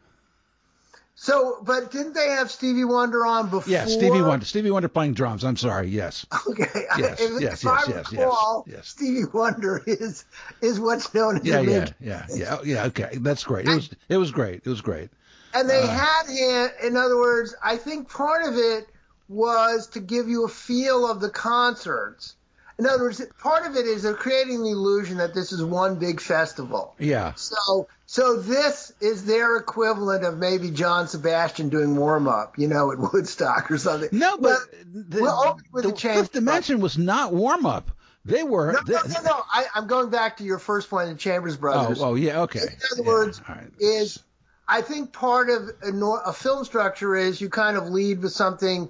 So, 1.20 1.58
but 1.64 1.90
didn't 1.90 2.12
they 2.12 2.28
have 2.28 2.48
Stevie 2.48 2.84
Wonder 2.84 3.26
on 3.26 3.50
before? 3.50 3.72
Yeah, 3.72 3.86
Stevie 3.86 4.22
Wonder. 4.22 4.46
Stevie 4.46 4.70
Wonder 4.70 4.88
playing 4.88 5.14
drums. 5.14 5.42
I'm 5.42 5.56
sorry. 5.56 5.88
Yes. 5.88 6.24
Okay. 6.48 6.64
Yes. 6.96 7.20
if, 7.20 7.42
yes. 7.42 7.64
Yes. 7.64 7.86
yes. 7.90 8.12
Recall, 8.12 8.64
yes. 8.68 8.76
Yes. 8.76 8.88
Stevie 8.88 9.24
Wonder 9.34 9.82
is 9.84 10.24
is 10.60 10.78
what's 10.78 11.12
known 11.12 11.38
as 11.38 11.44
yeah, 11.44 11.60
yeah, 11.60 11.88
yeah, 12.00 12.26
yeah, 12.32 12.58
yeah. 12.64 12.84
Okay, 12.86 13.18
that's 13.20 13.42
great. 13.42 13.66
It 13.66 13.74
was 13.74 13.90
it 14.08 14.16
was 14.16 14.30
great. 14.30 14.62
It 14.64 14.68
was 14.68 14.80
great. 14.80 15.10
And 15.54 15.68
they 15.68 15.82
uh, 15.82 15.86
had 15.86 16.26
him. 16.26 16.70
In 16.84 16.96
other 16.96 17.16
words, 17.16 17.54
I 17.62 17.76
think 17.76 18.10
part 18.10 18.46
of 18.46 18.56
it 18.56 18.86
was 19.28 19.88
to 19.88 20.00
give 20.00 20.28
you 20.28 20.44
a 20.44 20.48
feel 20.48 21.10
of 21.10 21.20
the 21.20 21.30
concerts. 21.30 22.34
In 22.78 22.86
other 22.86 23.04
words, 23.04 23.20
part 23.40 23.66
of 23.66 23.74
it 23.74 23.86
is 23.86 24.04
they're 24.04 24.14
creating 24.14 24.62
the 24.62 24.70
illusion 24.70 25.18
that 25.18 25.34
this 25.34 25.52
is 25.52 25.62
one 25.62 25.96
big 25.98 26.20
festival. 26.20 26.94
Yeah. 26.98 27.34
So 27.34 27.88
so 28.06 28.36
this 28.36 28.92
is 29.00 29.24
their 29.24 29.56
equivalent 29.56 30.24
of 30.24 30.38
maybe 30.38 30.70
John 30.70 31.08
Sebastian 31.08 31.70
doing 31.70 31.96
warm 31.96 32.28
up, 32.28 32.56
you 32.56 32.68
know, 32.68 32.92
at 32.92 32.98
Woodstock 33.12 33.70
or 33.70 33.78
something. 33.78 34.10
No, 34.12 34.38
but 34.38 34.58
the, 34.84 35.22
well, 35.22 35.60
the, 35.74 35.82
the 35.82 35.96
Fifth 35.96 36.32
Dimension 36.32 36.80
was 36.80 36.96
not 36.96 37.34
warm 37.34 37.66
up. 37.66 37.90
They 38.24 38.42
were. 38.44 38.72
No, 38.72 38.80
no, 38.86 39.00
no. 39.08 39.22
no. 39.24 39.42
I, 39.52 39.66
am 39.74 39.88
going 39.88 40.10
back 40.10 40.36
to 40.36 40.44
your 40.44 40.58
first 40.58 40.88
point, 40.88 41.08
the 41.08 41.16
Chambers 41.16 41.56
Brothers. 41.56 42.00
Oh, 42.00 42.10
oh 42.10 42.14
yeah, 42.14 42.42
okay. 42.42 42.60
In 42.60 42.66
other 42.92 43.02
yeah. 43.02 43.08
words, 43.08 43.42
right. 43.48 43.70
is 43.80 44.22
I 44.68 44.82
think 44.82 45.12
part 45.12 45.48
of 45.48 45.70
a, 45.82 46.06
a 46.26 46.32
film 46.32 46.64
structure 46.64 47.16
is 47.16 47.40
you 47.40 47.48
kind 47.48 47.76
of 47.76 47.88
lead 47.88 48.22
with 48.22 48.32
something, 48.32 48.88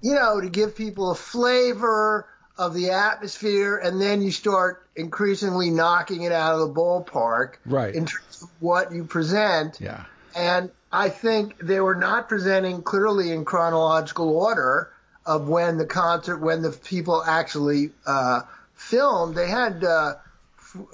you 0.00 0.14
know, 0.14 0.40
to 0.40 0.48
give 0.48 0.74
people 0.74 1.10
a 1.10 1.14
flavor 1.14 2.26
of 2.56 2.74
the 2.74 2.90
atmosphere, 2.90 3.76
and 3.76 4.00
then 4.00 4.22
you 4.22 4.32
start 4.32 4.84
increasingly 4.96 5.70
knocking 5.70 6.22
it 6.22 6.32
out 6.32 6.54
of 6.54 6.60
the 6.60 6.74
ballpark 6.74 7.54
right. 7.66 7.94
in 7.94 8.06
terms 8.06 8.42
of 8.42 8.48
what 8.58 8.90
you 8.92 9.04
present. 9.04 9.78
Yeah. 9.80 10.04
And 10.34 10.70
I 10.90 11.10
think 11.10 11.58
they 11.58 11.80
were 11.80 11.94
not 11.94 12.28
presenting 12.28 12.82
clearly 12.82 13.30
in 13.30 13.44
chronological 13.44 14.30
order 14.36 14.90
of 15.26 15.46
when 15.46 15.76
the 15.76 15.86
concert, 15.86 16.38
when 16.38 16.62
the 16.62 16.70
people 16.70 17.22
actually 17.22 17.90
uh, 18.06 18.42
filmed. 18.74 19.34
They 19.34 19.48
had, 19.48 19.84
uh, 19.84 20.14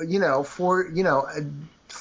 you 0.07 0.19
know, 0.19 0.43
for 0.43 0.87
you 0.89 1.05
know, 1.05 1.27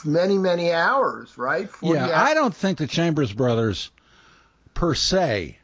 many 0.05 0.37
many 0.37 0.71
hours, 0.71 1.37
right? 1.37 1.69
Yeah, 1.81 2.05
hours. 2.05 2.11
I 2.13 2.33
don't 2.33 2.55
think 2.55 2.77
the 2.77 2.87
Chambers 2.87 3.31
Brothers, 3.31 3.91
per 4.73 4.93
se, 4.95 5.57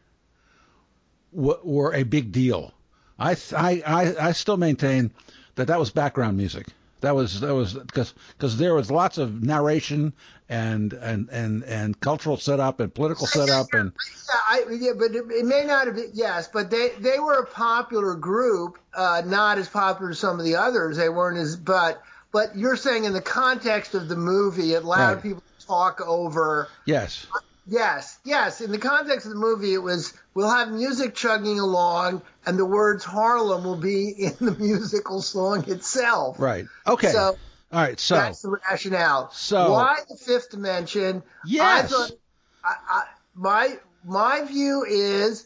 w- 1.34 1.60
were 1.64 1.94
a 1.94 2.04
big 2.04 2.32
deal. 2.32 2.74
I, 3.18 3.36
I, 3.56 4.16
I 4.20 4.32
still 4.32 4.58
maintain 4.58 5.12
that 5.56 5.68
that 5.68 5.80
was 5.80 5.92
background 5.92 6.38
music. 6.38 6.68
That 7.02 7.16
was 7.16 7.40
that 7.40 7.54
was 7.56 7.74
because 7.74 8.14
because 8.38 8.58
there 8.58 8.74
was 8.74 8.92
lots 8.92 9.18
of 9.18 9.42
narration 9.42 10.14
and 10.50 10.92
and 10.92 11.30
and 11.30 11.64
and 11.64 11.98
cultural 12.00 12.36
setup 12.36 12.82
and 12.82 12.94
political 12.94 13.26
setup 13.26 13.74
and 13.74 13.94
yeah, 14.28 14.40
I, 14.48 14.64
yeah 14.78 14.92
but 14.98 15.16
it, 15.16 15.24
it, 15.32 15.46
may 15.46 15.64
not 15.64 15.88
have 15.88 15.96
been 15.96 16.12
yes, 16.14 16.50
but 16.52 16.70
they 16.70 16.90
they 17.00 17.18
were 17.20 17.40
a 17.40 17.46
popular 17.46 18.16
group, 18.16 18.80
uh, 18.94 19.22
not 19.26 19.58
as 19.58 19.70
popular 19.70 20.12
as 20.12 20.20
some 20.20 20.40
of 20.40 20.46
the 20.46 20.58
others. 20.58 20.98
They 20.98 21.08
weren't 21.08 21.38
as 21.38 21.56
but 21.56 22.02
but 22.32 22.56
you're 22.56 22.76
saying 22.76 23.06
in 23.06 23.14
the 23.14 23.22
context 23.22 23.96
of 23.96 24.08
the 24.08 24.16
movie, 24.16 24.74
it 24.74 24.84
allowed 24.84 25.16
right. 25.16 25.24
people 25.24 25.44
to 25.60 25.66
talk 25.66 26.02
over. 26.02 26.68
Yes. 26.86 27.26
Yes, 27.68 28.20
yes. 28.24 28.62
In 28.62 28.72
the 28.72 28.80
context 28.80 29.26
of 29.26 29.32
the 29.32 29.38
movie, 29.38 29.74
it 29.74 29.82
was 29.82 30.14
we'll 30.34 30.50
have 30.50 30.72
music 30.72 31.14
chugging 31.14 31.60
along, 31.60 32.24
and 32.46 32.58
the 32.58 32.66
words 32.66 33.04
Harlem 33.04 33.64
will 33.64 33.78
be 33.78 34.10
in 34.18 34.34
the 34.40 34.56
musical 34.58 35.22
song 35.22 35.70
itself. 35.70 36.40
Right. 36.40 36.66
Okay. 36.88 37.10
So, 37.10 37.38
all 37.72 37.82
right. 37.82 38.00
So 38.00 38.16
that's 38.16 38.42
the 38.42 38.50
rationale. 38.50 39.32
So 39.32 39.72
why 39.72 40.00
the 40.10 40.16
fifth 40.16 40.50
dimension? 40.50 41.22
Yes. 41.46 41.86
I 41.86 41.88
thought, 41.88 42.12
I, 42.64 42.76
I, 42.90 43.04
my 43.36 43.78
my 44.04 44.42
view 44.46 44.84
is, 44.88 45.46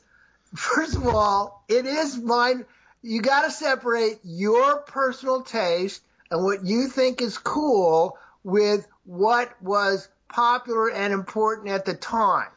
first 0.56 0.96
of 0.96 1.08
all, 1.08 1.66
it 1.68 1.86
is 1.86 2.18
mine. 2.18 2.66
You 3.02 3.22
got 3.22 3.42
to 3.42 3.52
separate 3.52 4.20
your 4.24 4.78
personal 4.78 5.42
taste 5.42 6.02
and 6.34 6.44
what 6.44 6.66
you 6.66 6.88
think 6.88 7.22
is 7.22 7.38
cool 7.38 8.18
with 8.44 8.88
what 9.06 9.54
was 9.62 10.10
popular 10.28 10.90
and 10.90 11.14
important 11.14 11.70
at 11.70 11.86
the 11.86 11.94
time. 11.94 12.48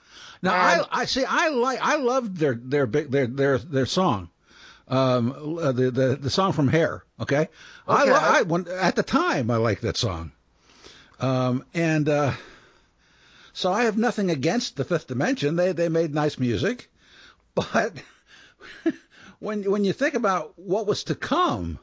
Now 0.40 0.54
and, 0.54 0.86
I, 0.90 1.02
I 1.02 1.04
see 1.04 1.24
I 1.28 1.48
like 1.48 1.78
I 1.82 1.96
loved 1.96 2.38
their 2.38 2.54
their 2.54 2.86
their 2.86 3.26
their 3.26 3.58
their 3.58 3.86
song. 3.86 4.30
Um, 4.88 5.58
uh, 5.60 5.72
the, 5.72 5.90
the 5.90 6.16
the 6.16 6.30
song 6.30 6.52
from 6.52 6.68
Hair, 6.68 7.04
okay. 7.20 7.36
okay. 7.36 7.48
I, 7.88 8.38
I 8.38 8.42
when, 8.42 8.68
at 8.68 8.94
the 8.94 9.02
time 9.02 9.50
I 9.50 9.56
liked 9.56 9.82
that 9.82 9.96
song, 9.96 10.30
um, 11.18 11.64
and 11.74 12.08
uh, 12.08 12.32
so 13.52 13.72
I 13.72 13.82
have 13.82 13.98
nothing 13.98 14.30
against 14.30 14.76
the 14.76 14.84
Fifth 14.84 15.08
Dimension. 15.08 15.56
They 15.56 15.72
they 15.72 15.88
made 15.88 16.14
nice 16.14 16.38
music, 16.38 16.88
but 17.54 17.94
when 19.40 19.68
when 19.68 19.84
you 19.84 19.92
think 19.92 20.14
about 20.14 20.52
what 20.56 20.86
was 20.86 21.04
to 21.04 21.16
come, 21.16 21.80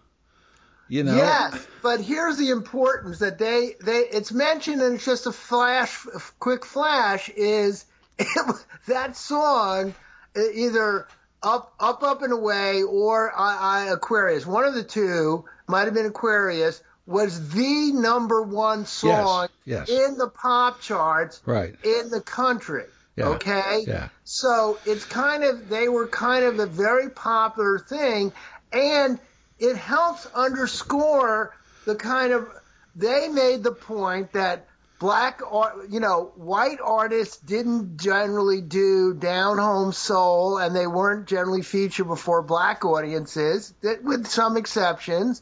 you 0.87 1.03
know? 1.03 1.15
Yes, 1.15 1.65
but 1.81 2.01
here's 2.01 2.37
the 2.37 2.49
importance 2.49 3.19
that 3.19 3.37
they 3.37 3.75
they 3.83 3.99
it's 3.99 4.31
mentioned 4.31 4.81
and 4.81 4.95
it's 4.95 5.05
just 5.05 5.25
a 5.25 5.31
flash, 5.31 6.05
quick 6.39 6.65
flash 6.65 7.29
is 7.29 7.85
it, 8.19 8.55
that 8.87 9.15
song 9.15 9.93
uh, 10.35 10.41
either 10.53 11.07
up 11.41 11.73
up 11.79 12.03
up 12.03 12.21
and 12.21 12.33
away 12.33 12.83
or 12.83 13.31
I, 13.35 13.87
I, 13.87 13.93
Aquarius, 13.93 14.45
one 14.45 14.65
of 14.65 14.73
the 14.73 14.83
two 14.83 15.45
might 15.67 15.85
have 15.85 15.93
been 15.93 16.05
Aquarius 16.05 16.81
was 17.05 17.49
the 17.49 17.91
number 17.93 18.41
one 18.41 18.85
song 18.85 19.49
yes, 19.65 19.89
yes. 19.89 20.09
in 20.09 20.17
the 20.17 20.29
pop 20.29 20.81
charts 20.81 21.41
right. 21.45 21.75
in 21.83 22.09
the 22.09 22.21
country. 22.21 22.85
Yeah, 23.15 23.27
okay? 23.29 23.83
Yeah. 23.85 24.09
So 24.23 24.79
it's 24.85 25.05
kind 25.05 25.43
of 25.43 25.69
they 25.69 25.87
were 25.87 26.07
kind 26.07 26.45
of 26.45 26.59
a 26.59 26.65
very 26.65 27.09
popular 27.09 27.77
thing 27.77 28.31
and 28.71 29.19
it 29.59 29.75
helps 29.75 30.25
underscore 30.27 31.55
the 31.85 31.95
kind 31.95 32.33
of 32.33 32.47
they 32.95 33.27
made 33.27 33.63
the 33.63 33.71
point 33.71 34.33
that 34.33 34.67
black 35.03 35.41
you 35.89 35.99
know, 35.99 36.31
white 36.35 36.79
artists 36.81 37.37
didn't 37.37 37.97
generally 37.97 38.61
do 38.61 39.13
down 39.13 39.57
home 39.57 39.91
soul, 39.91 40.57
and 40.57 40.73
they 40.73 40.87
weren't 40.87 41.27
generally 41.27 41.61
featured 41.61 42.07
before 42.07 42.41
black 42.41 42.85
audiences, 42.85 43.73
that 43.81 44.01
with 44.01 44.27
some 44.27 44.55
exceptions. 44.55 45.41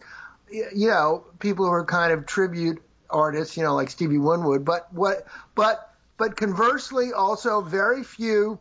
You 0.50 0.88
know, 0.90 1.26
people 1.40 1.66
who 1.66 1.72
are 1.72 1.86
kind 1.86 2.12
of 2.12 2.26
tribute 2.26 2.82
artists, 3.10 3.56
you 3.56 3.64
know, 3.64 3.76
like 3.76 3.92
Stevie 3.92 4.18
Winwood. 4.18 4.66
But 4.66 4.92
what, 4.92 5.28
but, 5.54 5.94
but 6.18 6.36
conversely, 6.36 7.14
also 7.14 7.62
very 7.62 8.04
few, 8.04 8.60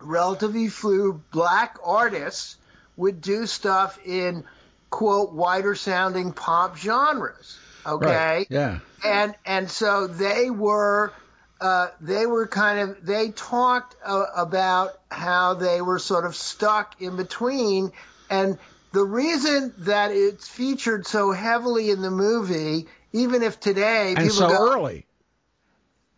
relatively 0.00 0.68
few 0.68 1.22
black 1.30 1.78
artists 1.84 2.56
would 2.96 3.20
do 3.20 3.46
stuff 3.46 3.98
in 4.04 4.44
quote 4.90 5.32
wider 5.32 5.74
sounding 5.74 6.32
pop 6.32 6.76
genres. 6.76 7.58
Okay. 7.86 8.06
Right. 8.06 8.46
Yeah. 8.50 8.80
And 9.04 9.34
and 9.46 9.70
so 9.70 10.06
they 10.06 10.50
were 10.50 11.12
uh, 11.60 11.88
they 12.00 12.26
were 12.26 12.46
kind 12.46 12.78
of 12.78 13.04
they 13.04 13.30
talked 13.30 13.96
uh, 14.04 14.26
about 14.36 14.92
how 15.10 15.54
they 15.54 15.82
were 15.82 15.98
sort 15.98 16.24
of 16.24 16.36
stuck 16.36 17.00
in 17.00 17.16
between 17.16 17.92
and 18.30 18.58
the 18.92 19.04
reason 19.04 19.74
that 19.78 20.12
it's 20.12 20.48
featured 20.48 21.06
so 21.06 21.32
heavily 21.32 21.90
in 21.90 22.00
the 22.00 22.10
movie 22.10 22.86
even 23.12 23.42
if 23.42 23.58
today 23.58 24.10
and 24.10 24.18
people 24.18 24.30
so 24.30 24.48
go, 24.48 24.72
early 24.72 25.06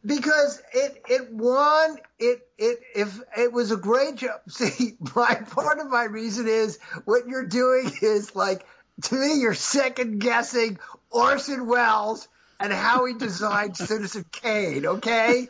because 0.04 0.62
it 0.72 1.02
it 1.08 1.32
won 1.32 1.98
it 2.18 2.48
it 2.58 2.80
if 2.94 3.20
it 3.36 3.52
was 3.52 3.70
a 3.70 3.76
great 3.76 4.16
job 4.16 4.40
see 4.48 4.96
my 5.14 5.34
part 5.34 5.78
of 5.78 5.88
my 5.90 6.04
reason 6.04 6.48
is 6.48 6.78
what 7.04 7.26
you're 7.26 7.46
doing 7.46 7.90
is 8.02 8.34
like 8.34 8.64
to 9.02 9.14
me 9.14 9.40
you're 9.40 9.54
second 9.54 10.20
guessing 10.20 10.78
Orson 11.10 11.66
Welles 11.66 12.28
and 12.60 12.72
how 12.72 13.06
he 13.06 13.14
designed 13.14 13.76
Citizen 13.76 14.26
Kane, 14.30 14.84
okay? 14.84 15.48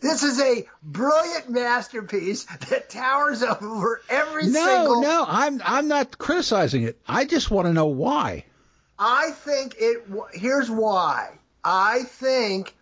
this 0.00 0.22
is 0.22 0.38
a 0.40 0.68
brilliant 0.82 1.48
masterpiece 1.48 2.44
that 2.68 2.90
towers 2.90 3.42
over 3.42 4.02
every 4.08 4.46
no, 4.48 4.66
single 4.66 5.02
No, 5.02 5.08
no, 5.08 5.24
I'm 5.26 5.62
I'm 5.64 5.88
not 5.88 6.18
criticizing 6.18 6.82
it. 6.82 7.00
I 7.08 7.24
just 7.24 7.50
want 7.50 7.66
to 7.66 7.72
know 7.72 7.86
why. 7.86 8.44
I 8.98 9.30
think 9.30 9.76
it 9.78 10.04
here's 10.34 10.70
why. 10.70 11.38
I 11.64 12.02
think 12.04 12.75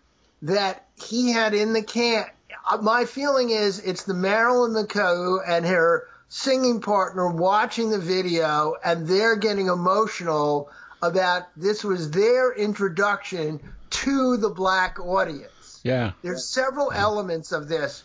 that 0.44 0.86
he 1.02 1.32
had 1.32 1.54
in 1.54 1.72
the 1.72 1.82
can 1.82 2.24
uh, 2.70 2.78
my 2.78 3.04
feeling 3.04 3.50
is 3.50 3.78
it's 3.80 4.04
the 4.04 4.14
Marilyn 4.14 4.72
McCoo 4.72 5.40
and 5.46 5.66
her 5.66 6.08
singing 6.28 6.80
partner 6.80 7.28
watching 7.28 7.90
the 7.90 7.98
video 7.98 8.74
and 8.84 9.06
they're 9.06 9.36
getting 9.36 9.68
emotional 9.68 10.70
about 11.02 11.42
this 11.56 11.84
was 11.84 12.10
their 12.10 12.52
introduction 12.52 13.60
to 13.90 14.36
the 14.38 14.48
black 14.48 14.98
audience. 14.98 15.80
Yeah. 15.82 16.12
There's 16.22 16.48
several 16.48 16.90
elements 16.92 17.52
of 17.52 17.68
this. 17.68 18.02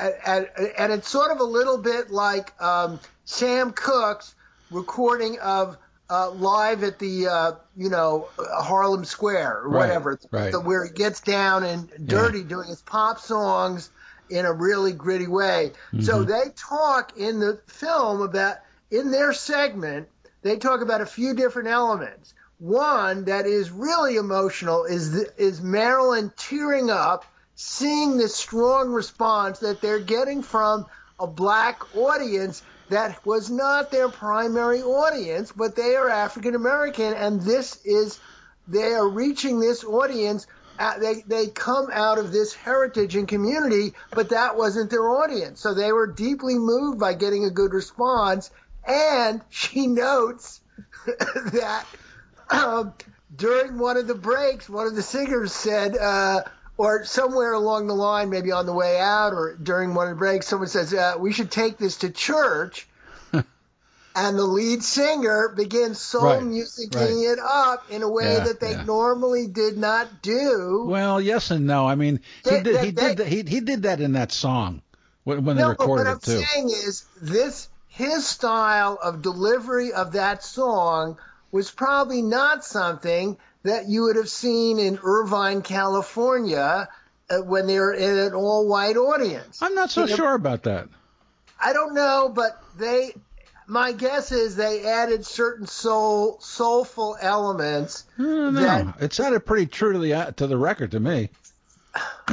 And, 0.00 0.48
and, 0.56 0.72
and 0.78 0.92
it's 0.92 1.08
sort 1.08 1.30
of 1.30 1.40
a 1.40 1.44
little 1.44 1.78
bit 1.78 2.10
like 2.10 2.60
um, 2.60 2.98
Sam 3.24 3.72
Cooke's 3.72 4.34
recording 4.70 5.38
of 5.38 5.76
uh, 6.12 6.30
live 6.30 6.82
at 6.82 6.98
the 6.98 7.26
uh, 7.26 7.52
you 7.76 7.88
know 7.88 8.28
Harlem 8.38 9.04
Square 9.04 9.62
or 9.64 9.70
whatever, 9.70 10.18
right, 10.30 10.42
right. 10.42 10.52
The, 10.52 10.60
where 10.60 10.84
he 10.84 10.92
gets 10.92 11.20
down 11.20 11.64
and 11.64 11.88
dirty 12.06 12.40
Yeah. 12.40 12.48
doing 12.48 12.68
his 12.68 12.82
pop 12.82 13.18
songs 13.18 13.90
in 14.28 14.44
a 14.44 14.52
really 14.52 14.92
gritty 14.92 15.26
way. 15.26 15.72
Mm-hmm. 15.88 16.02
So 16.02 16.22
they 16.24 16.44
talk 16.54 17.16
in 17.16 17.40
the 17.40 17.60
film 17.66 18.20
about 18.20 18.56
in 18.90 19.10
their 19.10 19.32
segment 19.32 20.08
they 20.42 20.58
talk 20.58 20.82
about 20.82 21.00
a 21.00 21.06
few 21.06 21.34
different 21.34 21.68
elements. 21.68 22.34
One 22.58 23.24
that 23.24 23.46
is 23.46 23.70
really 23.70 24.16
emotional 24.16 24.84
is 24.84 25.12
the, 25.12 25.32
is 25.36 25.62
Marilyn 25.62 26.32
tearing 26.36 26.90
up, 26.90 27.24
seeing 27.54 28.18
the 28.18 28.28
strong 28.28 28.90
response 28.90 29.60
that 29.60 29.80
they're 29.80 30.00
getting 30.00 30.42
from 30.42 30.86
a 31.18 31.26
black 31.26 31.96
audience 31.96 32.62
that 32.92 33.24
was 33.24 33.50
not 33.50 33.90
their 33.90 34.08
primary 34.08 34.82
audience, 34.82 35.52
but 35.52 35.76
they 35.76 35.96
are 35.96 36.08
African 36.08 36.54
American, 36.54 37.14
and 37.14 37.40
this 37.40 37.80
is 37.84 38.18
they 38.68 38.92
are 38.92 39.08
reaching 39.08 39.60
this 39.60 39.84
audience. 39.84 40.46
Uh, 40.78 40.98
they 40.98 41.22
they 41.26 41.46
come 41.46 41.88
out 41.92 42.18
of 42.18 42.32
this 42.32 42.54
heritage 42.54 43.16
and 43.16 43.28
community, 43.28 43.94
but 44.10 44.30
that 44.30 44.56
wasn't 44.56 44.90
their 44.90 45.08
audience. 45.08 45.60
So 45.60 45.74
they 45.74 45.92
were 45.92 46.06
deeply 46.06 46.58
moved 46.58 46.98
by 46.98 47.14
getting 47.14 47.44
a 47.44 47.50
good 47.50 47.72
response. 47.72 48.50
And 48.86 49.42
she 49.48 49.86
notes 49.86 50.60
that 51.06 51.86
um, 52.50 52.94
during 53.34 53.78
one 53.78 53.96
of 53.96 54.06
the 54.06 54.14
breaks, 54.14 54.68
one 54.68 54.86
of 54.86 54.94
the 54.94 55.02
singers 55.02 55.52
said, 55.52 55.96
uh, 55.96 56.42
or 56.76 57.04
somewhere 57.04 57.52
along 57.52 57.86
the 57.86 57.94
line, 57.94 58.30
maybe 58.30 58.50
on 58.52 58.66
the 58.66 58.72
way 58.72 58.98
out 58.98 59.32
or 59.32 59.54
during 59.62 59.94
one 59.94 60.08
of 60.08 60.14
the 60.16 60.18
breaks, 60.18 60.46
someone 60.46 60.68
says, 60.68 60.92
uh, 60.94 61.14
"We 61.18 61.32
should 61.32 61.50
take 61.50 61.78
this 61.78 61.98
to 61.98 62.10
church." 62.10 62.88
and 63.32 64.38
the 64.38 64.44
lead 64.44 64.82
singer 64.82 65.52
begins 65.56 65.98
soul 66.00 66.24
Right, 66.24 66.42
musicking 66.42 66.94
right. 66.94 67.32
it 67.32 67.38
up 67.38 67.90
in 67.90 68.02
a 68.02 68.08
way 68.10 68.34
Yeah, 68.34 68.44
that 68.44 68.60
they 68.60 68.72
yeah. 68.72 68.82
normally 68.84 69.46
did 69.46 69.78
not 69.78 70.22
do. 70.22 70.84
Well, 70.88 71.20
yes 71.20 71.50
and 71.50 71.66
no. 71.66 71.86
I 71.86 71.94
mean, 71.94 72.20
he 72.44 72.50
did 72.50 72.64
that- 72.64 72.84
he 72.84 72.90
did 72.92 73.16
that, 73.18 73.26
he 73.26 73.42
he 73.42 73.60
did 73.60 73.82
that 73.84 74.00
in 74.00 74.12
that 74.12 74.32
song 74.32 74.82
when, 75.24 75.44
when 75.44 75.56
they 75.56 75.62
no, 75.62 75.68
but 75.70 75.80
recorded 75.80 76.04
what 76.04 76.10
I'm 76.10 76.16
it 76.18 76.22
too. 76.22 76.42
saying 76.54 76.68
is 76.70 77.04
this 77.20 77.68
his 77.88 78.26
style 78.26 78.98
of 79.02 79.22
delivery 79.22 79.92
of 79.92 80.12
that 80.12 80.42
song 80.42 81.18
was 81.50 81.70
probably 81.70 82.22
not 82.22 82.64
something 82.64 83.36
that 83.64 83.88
you 83.88 84.02
would 84.02 84.16
have 84.16 84.28
seen 84.28 84.78
in 84.78 84.98
Irvine, 85.02 85.62
California, 85.62 86.88
uh, 87.30 87.38
when 87.38 87.66
they 87.66 87.78
were 87.78 87.92
in 87.94 88.18
an 88.18 88.34
all-white 88.34 88.96
audience. 88.96 89.62
I'm 89.62 89.74
not 89.74 89.90
so 89.90 90.02
You 90.02 90.08
know, 90.08 90.16
sure 90.16 90.34
about 90.34 90.64
that. 90.64 90.88
I 91.60 91.72
don't 91.72 91.94
know, 91.94 92.30
but 92.34 92.60
they. 92.76 93.14
My 93.68 93.92
guess 93.92 94.32
is 94.32 94.56
they 94.56 94.84
added 94.84 95.24
certain 95.24 95.66
soul, 95.66 96.38
soulful 96.40 97.16
elements. 97.20 98.04
That- 98.18 98.94
It 99.00 99.12
sounded 99.12 99.46
pretty 99.46 99.66
true 99.66 99.92
to 99.92 99.98
the 100.00 100.14
uh, 100.14 100.30
to 100.32 100.46
the 100.48 100.56
record 100.58 100.90
to 100.90 101.00
me. 101.00 101.30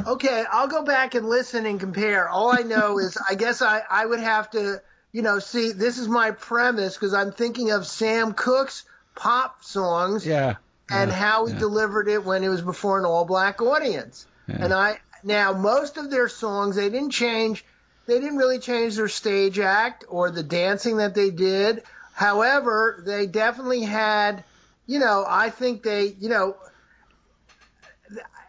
Okay, 0.07 0.45
I'll 0.49 0.67
go 0.67 0.83
back 0.83 1.15
and 1.15 1.27
listen 1.27 1.65
and 1.65 1.79
compare. 1.79 2.27
All 2.29 2.49
I 2.51 2.61
know 2.63 2.97
is 2.97 3.17
I 3.29 3.35
guess 3.35 3.61
I, 3.61 3.81
I 3.89 4.05
would 4.05 4.19
have 4.21 4.49
to, 4.51 4.81
you 5.11 5.21
know, 5.21 5.39
see, 5.39 5.71
this 5.73 5.97
is 5.99 6.07
my 6.07 6.31
premise 6.31 6.95
because 6.95 7.13
I'm 7.13 7.31
thinking 7.31 7.71
of 7.71 7.85
Sam 7.85 8.33
Cooke's 8.33 8.85
pop 9.15 9.63
songs 9.63 10.25
Yeah. 10.25 10.55
And 10.89 11.11
yeah, 11.11 11.17
how 11.17 11.45
he 11.45 11.53
yeah. 11.53 11.59
delivered 11.59 12.07
it 12.07 12.23
when 12.23 12.43
it 12.43 12.49
was 12.49 12.61
before 12.61 12.99
an 12.99 13.05
all 13.05 13.25
black 13.25 13.61
audience. 13.61 14.25
Yeah. 14.47 14.65
And 14.65 14.73
I, 14.73 14.99
now 15.23 15.53
most 15.53 15.97
of 15.97 16.09
their 16.09 16.27
songs, 16.27 16.75
they 16.75 16.89
didn't 16.89 17.11
change, 17.11 17.65
they 18.05 18.19
didn't 18.19 18.37
really 18.37 18.59
change 18.59 18.95
their 18.95 19.07
stage 19.07 19.59
act 19.59 20.05
or 20.07 20.31
the 20.31 20.43
dancing 20.43 20.97
that 20.97 21.15
they 21.15 21.29
did. 21.29 21.83
However, 22.13 23.01
they 23.05 23.27
definitely 23.27 23.83
had, 23.83 24.43
you 24.87 24.99
know, 24.99 25.25
I 25.27 25.49
think 25.51 25.83
they, 25.83 26.15
you 26.19 26.29
know, 26.29 26.55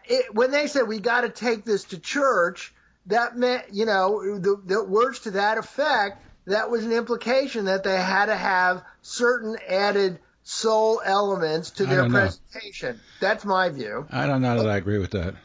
it, 0.05 0.33
when 0.33 0.51
they 0.51 0.67
said 0.67 0.87
we 0.87 0.99
got 0.99 1.21
to 1.21 1.29
take 1.29 1.63
this 1.63 1.85
to 1.85 1.99
church, 1.99 2.73
that 3.07 3.37
meant 3.37 3.65
you 3.71 3.85
know 3.85 4.37
the, 4.37 4.61
the 4.65 4.83
words 4.83 5.21
to 5.21 5.31
that 5.31 5.57
effect. 5.57 6.23
That 6.47 6.69
was 6.69 6.83
an 6.83 6.91
implication 6.91 7.65
that 7.65 7.83
they 7.83 8.01
had 8.01 8.25
to 8.25 8.35
have 8.35 8.83
certain 9.01 9.57
added 9.67 10.19
soul 10.51 11.01
elements 11.05 11.71
to 11.71 11.85
their 11.85 12.01
don't 12.01 12.11
know. 12.11 12.19
presentation. 12.19 12.99
That's 13.21 13.45
my 13.45 13.69
view. 13.69 14.05
I 14.11 14.27
don't 14.27 14.41
know 14.41 14.57
that 14.61 14.69
I 14.69 14.75
agree 14.75 14.97
with 14.97 15.11
that. 15.11 15.35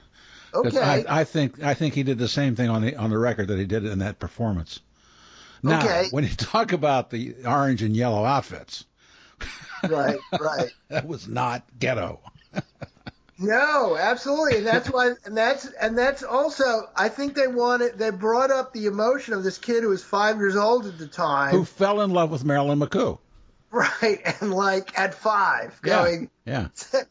Okay. 0.53 0.81
I, 0.81 1.21
I 1.21 1.25
think 1.25 1.63
I 1.63 1.75
think 1.75 1.95
he 1.95 2.03
did 2.03 2.19
the 2.19 2.29
same 2.29 2.57
thing 2.57 2.69
on 2.71 2.83
the 2.83 2.97
on 2.97 3.11
the 3.11 3.19
record 3.19 3.49
that 3.49 3.59
he 3.59 3.67
did 3.67 3.85
in 3.85 4.01
that 4.01 4.19
performance. 4.19 4.81
Now, 5.63 5.79
Okay. 5.79 6.09
when 6.11 6.25
you 6.25 6.31
talk 6.31 6.73
about 6.73 7.11
the 7.11 7.37
orange 7.45 7.83
and 7.83 7.95
yellow 7.97 8.25
outfits, 8.25 8.85
right, 9.89 10.19
right. 10.41 10.71
that 10.89 11.07
was 11.07 11.29
not 11.29 11.63
ghetto. 11.79 12.21
No, 13.39 13.97
absolutely, 13.99 14.59
and 14.59 14.67
that's 14.67 14.89
why, 14.91 15.13
and 15.25 15.37
that's 15.37 15.67
and 15.67 15.97
that's 15.97 16.23
also. 16.23 16.89
I 16.97 17.11
think 17.11 17.35
they 17.35 17.49
wanted. 17.49 17.99
They 17.99 18.11
brought 18.11 18.51
up 18.51 18.73
the 18.73 18.87
emotion 18.87 19.35
of 19.35 19.45
this 19.45 19.59
kid 19.59 19.83
who 19.83 19.91
was 19.91 20.03
five 20.03 20.37
years 20.39 20.57
old 20.57 20.87
at 20.87 20.97
the 20.99 21.07
time. 21.07 21.51
Who 21.53 21.65
fell 21.67 22.01
in 22.01 22.11
love 22.11 22.31
with 22.31 22.45
Marilyn 22.45 22.81
McCoo? 22.81 23.19
Right, 23.77 24.21
and 24.41 24.53
like 24.55 24.99
at 24.99 25.15
five, 25.15 25.79
Yeah, 25.85 25.97
going, 25.97 26.31
yeah. 26.47 26.69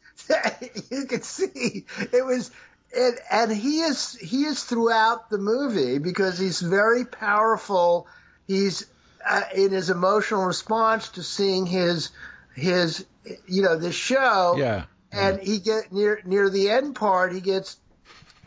you 0.91 1.06
could 1.06 1.23
see 1.23 1.86
it 2.12 2.25
was, 2.25 2.49
and, 2.97 3.17
and 3.32 3.51
he 3.51 3.82
is 3.82 4.15
he 4.15 4.45
is 4.45 4.63
throughout 4.63 5.30
the 5.30 5.38
movie 5.38 5.99
because 5.99 6.39
he's 6.39 6.62
very 6.62 7.06
powerful. 7.06 8.08
He's 8.47 8.88
uh, 9.28 9.43
in 9.56 9.71
his 9.71 9.89
emotional 9.91 10.45
response 10.45 11.10
to 11.10 11.23
seeing 11.23 11.65
his 11.67 12.10
his 12.56 13.06
you 13.47 13.62
know 13.62 13.78
the 13.78 13.91
show, 13.91 14.56
Yeah. 14.58 14.86
and 15.12 15.39
he 15.39 15.60
get 15.60 15.91
near 15.91 16.19
near 16.25 16.49
the 16.49 16.69
end 16.71 16.95
part, 16.95 17.32
he 17.34 17.41
gets 17.41 17.78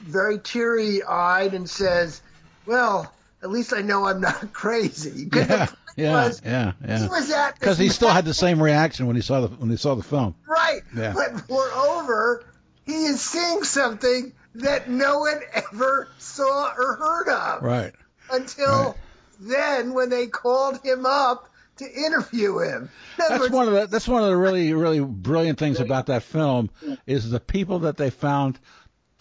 very 0.00 0.38
teary 0.38 1.02
eyed 1.04 1.54
and 1.54 1.68
says, 1.70 2.20
"Well, 2.66 3.12
at 3.42 3.50
least 3.50 3.72
I 3.72 3.83
know 3.83 4.07
I'm 4.07 4.20
not 4.20 4.52
crazy. 4.52 5.28
Yeah, 5.33 5.68
yeah, 5.99 6.13
was, 6.13 6.43
yeah, 6.45 6.73
yeah. 6.87 7.03
He 7.03 7.09
was 7.09 7.31
at 7.31 7.59
because 7.59 7.79
he 7.79 7.89
still 7.89 8.09
had 8.09 8.25
the 8.25 8.35
same 8.35 8.63
reaction 8.63 9.07
when 9.07 9.17
he 9.17 9.23
saw 9.23 9.43
the 9.43 9.49
when 9.49 9.71
he 9.71 9.77
saw 9.77 9.95
the 9.95 10.03
film. 10.03 10.35
Right. 10.47 10.83
Yeah. 10.97 11.13
But 11.13 11.49
moreover, 11.49 12.45
he 12.87 12.93
is 12.93 13.21
seeing 13.21 13.65
something 13.65 14.33
that 14.57 14.89
no 14.89 15.21
one 15.21 15.41
ever 15.53 16.09
saw 16.19 16.73
or 16.77 16.95
heard 16.95 17.29
of. 17.29 17.63
Right. 17.63 17.93
Until 18.31 18.67
right. 18.69 18.95
then, 19.41 19.95
when 19.95 20.11
they 20.11 20.27
called 20.27 20.81
him 20.85 21.05
up 21.07 21.49
to 21.79 21.93
interview 21.93 22.59
him. 22.59 22.91
That's 23.17 23.41
words, 23.41 23.53
one 23.53 23.69
of 23.69 23.75
the 23.75 23.87
that's 23.87 24.09
one 24.09 24.23
of 24.23 24.29
the 24.29 24.37
really 24.37 24.73
really 24.75 25.01
brilliant 25.01 25.59
things 25.59 25.81
about 25.81 26.07
that 26.07 26.23
film 26.23 26.71
is 27.07 27.31
the 27.31 27.41
people 27.41 27.81
that 27.81 27.97
they 27.97 28.11
found 28.11 28.59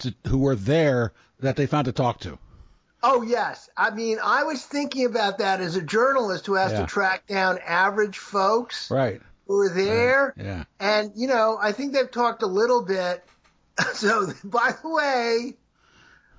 to, 0.00 0.14
who 0.26 0.38
were 0.38 0.56
there 0.56 1.12
that 1.40 1.56
they 1.56 1.66
found 1.66 1.86
to 1.86 1.92
talk 1.92 2.20
to. 2.20 2.38
Oh 3.02 3.22
yes, 3.22 3.70
I 3.76 3.90
mean 3.90 4.18
I 4.22 4.44
was 4.44 4.64
thinking 4.64 5.06
about 5.06 5.38
that 5.38 5.60
as 5.60 5.76
a 5.76 5.82
journalist 5.82 6.46
who 6.46 6.54
has 6.54 6.72
yeah. 6.72 6.80
to 6.80 6.86
track 6.86 7.26
down 7.26 7.58
average 7.64 8.18
folks, 8.18 8.90
right, 8.90 9.20
who 9.46 9.60
are 9.60 9.68
there. 9.68 10.34
Right. 10.36 10.46
Yeah, 10.46 10.64
and 10.80 11.12
you 11.14 11.28
know 11.28 11.58
I 11.60 11.72
think 11.72 11.92
they've 11.92 12.10
talked 12.10 12.42
a 12.42 12.46
little 12.48 12.82
bit. 12.82 13.24
So 13.94 14.32
by 14.42 14.72
the 14.82 14.88
way, 14.88 15.54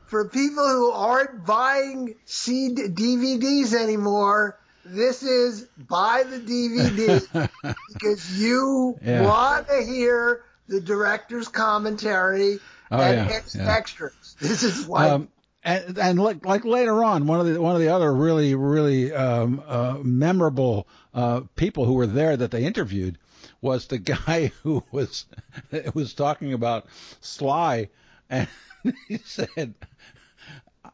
for 0.08 0.28
people 0.28 0.68
who 0.68 0.92
aren't 0.92 1.46
buying 1.46 2.16
CD, 2.26 2.90
DVDs 2.90 3.74
anymore, 3.74 4.60
this 4.84 5.24
is 5.24 5.64
buy 5.78 6.24
the 6.24 6.40
DVD 6.40 7.76
because 7.94 8.38
you 8.38 9.00
yeah. 9.02 9.26
want 9.26 9.70
to 9.70 9.82
hear 9.84 10.44
the 10.68 10.82
director's 10.82 11.48
commentary 11.48 12.60
oh, 12.92 13.00
and 13.00 13.30
yeah, 13.30 13.40
yeah. 13.56 13.76
extras. 13.76 14.36
This 14.42 14.64
is 14.64 14.86
why. 14.86 15.10
Um, 15.10 15.30
and, 15.64 15.98
and 15.98 16.20
like, 16.20 16.46
like 16.46 16.66
later 16.66 17.04
on, 17.04 17.28
one 17.28 17.40
of 17.40 17.46
the 17.46 17.62
one 17.62 17.76
of 17.76 17.82
the 17.82 17.90
other 17.90 18.14
really 18.14 18.56
really 18.56 19.14
um, 19.14 19.62
uh, 19.68 19.98
memorable 20.02 20.88
uh, 21.14 21.42
people 21.56 21.86
who 21.86 21.94
were 21.94 22.08
there 22.08 22.38
that 22.38 22.52
they 22.52 22.64
interviewed 22.64 23.18
was 23.62 23.88
the 23.88 23.98
guy 24.28 24.52
who 24.64 24.84
was 24.92 25.26
was 25.94 26.14
talking 26.14 26.54
about 26.54 26.86
Sly, 27.22 27.90
and 28.30 28.48
he 29.08 29.18
said, 29.18 29.74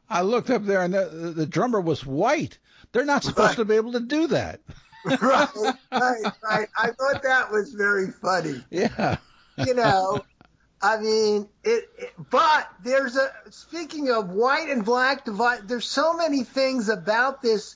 "I 0.10 0.22
looked 0.22 0.50
up 0.50 0.66
there 0.66 0.82
and 0.82 0.94
the, 0.94 1.34
the 1.36 1.46
drummer 1.46 1.82
was 1.82 2.06
white. 2.06 2.58
They're 2.92 3.06
not 3.06 3.24
supposed 3.24 3.50
right. 3.50 3.58
to 3.58 3.66
be 3.66 3.76
able 3.76 3.92
to 3.94 4.00
do 4.00 4.28
that." 4.28 4.62
right, 5.06 5.50
right, 5.92 6.26
right. 6.44 6.68
I 6.78 6.92
thought 6.92 7.22
that 7.22 7.52
was 7.52 7.74
very 7.74 8.10
funny. 8.10 8.64
Yeah. 8.72 9.18
You 9.58 9.76
know, 9.76 10.26
I 10.82 10.98
mean, 10.98 11.48
it, 11.64 11.90
it, 11.98 12.14
But 12.30 12.70
there's 12.84 13.16
a. 13.16 13.32
Speaking 13.50 14.10
of 14.10 14.30
white 14.30 14.70
and 14.70 14.84
black 14.84 15.26
divide, 15.26 15.68
there's 15.68 15.88
so 15.88 16.14
many 16.14 16.44
things 16.44 16.90
about 16.90 17.42
this 17.42 17.76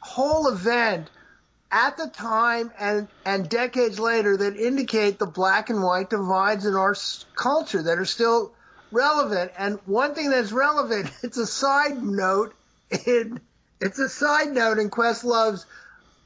whole 0.00 0.48
event 0.48 1.10
at 1.72 1.96
the 1.96 2.06
time 2.06 2.70
and 2.78 3.08
and 3.24 3.48
decades 3.48 3.98
later 3.98 4.36
that 4.36 4.56
indicate 4.56 5.18
the 5.18 5.26
black 5.26 5.68
and 5.68 5.82
white 5.82 6.10
divides 6.10 6.64
in 6.64 6.74
our 6.74 6.94
culture 7.34 7.82
that 7.82 7.98
are 7.98 8.04
still 8.04 8.52
relevant. 8.92 9.52
And 9.58 9.78
one 9.86 10.14
thing 10.14 10.30
that's 10.30 10.52
relevant, 10.52 11.10
it's 11.22 11.38
a 11.38 11.46
side 11.46 12.02
note 12.02 12.54
in 13.06 13.40
it's 13.80 13.98
a 13.98 14.08
side 14.08 14.52
note 14.52 14.78
in 14.78 14.88
Questlove's 14.88 15.66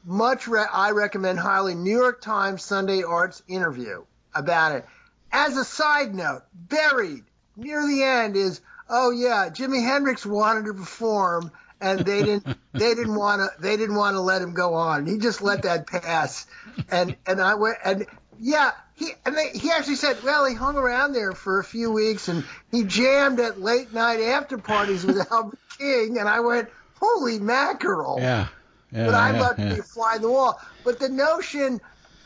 much 0.05 0.47
re- 0.47 0.65
I 0.71 0.91
recommend 0.91 1.39
highly 1.39 1.75
New 1.75 1.97
York 1.97 2.21
Times 2.21 2.63
Sunday 2.63 3.03
Arts 3.03 3.43
interview 3.47 4.03
about 4.33 4.75
it. 4.75 4.85
As 5.31 5.57
a 5.57 5.63
side 5.63 6.13
note, 6.13 6.43
buried 6.53 7.23
near 7.55 7.85
the 7.85 8.03
end 8.03 8.35
is, 8.35 8.61
oh 8.89 9.11
yeah, 9.11 9.49
Jimi 9.49 9.83
Hendrix 9.83 10.25
wanted 10.25 10.65
to 10.65 10.73
perform 10.73 11.51
and 11.79 11.99
they 12.01 12.23
didn't 12.23 12.45
they 12.73 12.93
didn't 12.93 13.15
want 13.15 13.41
to 13.41 13.61
they 13.61 13.75
didn't 13.75 13.95
want 13.95 14.15
to 14.15 14.21
let 14.21 14.41
him 14.41 14.53
go 14.53 14.75
on. 14.75 15.05
He 15.05 15.17
just 15.17 15.41
let 15.41 15.63
that 15.63 15.87
pass. 15.87 16.45
And 16.89 17.15
and 17.25 17.41
I 17.41 17.55
went 17.55 17.77
and 17.83 18.05
yeah, 18.39 18.71
he 18.95 19.09
and 19.25 19.35
they, 19.35 19.49
he 19.49 19.71
actually 19.71 19.95
said, 19.95 20.23
well, 20.23 20.45
he 20.45 20.55
hung 20.55 20.75
around 20.75 21.13
there 21.13 21.33
for 21.33 21.59
a 21.59 21.63
few 21.63 21.91
weeks 21.91 22.27
and 22.27 22.43
he 22.71 22.83
jammed 22.83 23.39
at 23.39 23.59
late 23.59 23.93
night 23.93 24.19
after 24.19 24.57
parties 24.57 25.05
with 25.05 25.31
Albert 25.31 25.59
King 25.77 26.17
and 26.17 26.29
I 26.29 26.39
went, 26.39 26.69
holy 26.99 27.39
mackerel. 27.39 28.17
Yeah. 28.19 28.47
Yeah, 28.93 29.05
but 29.05 29.15
I'd 29.15 29.35
yeah, 29.35 29.41
love 29.41 29.55
to 29.55 29.61
yeah. 29.63 29.75
be 29.75 29.81
fly 29.81 30.17
the 30.17 30.29
wall. 30.29 30.59
But 30.83 30.99
the 30.99 31.07
notion 31.07 31.79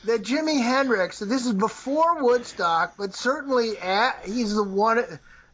that 0.05 0.23
Jimi 0.23 0.61
Hendrix, 0.61 1.19
this 1.19 1.45
is 1.45 1.53
before 1.53 2.23
Woodstock, 2.23 2.95
but 2.97 3.13
certainly 3.13 3.77
at, 3.77 4.25
he's 4.25 4.55
the 4.55 4.63
one, 4.63 5.03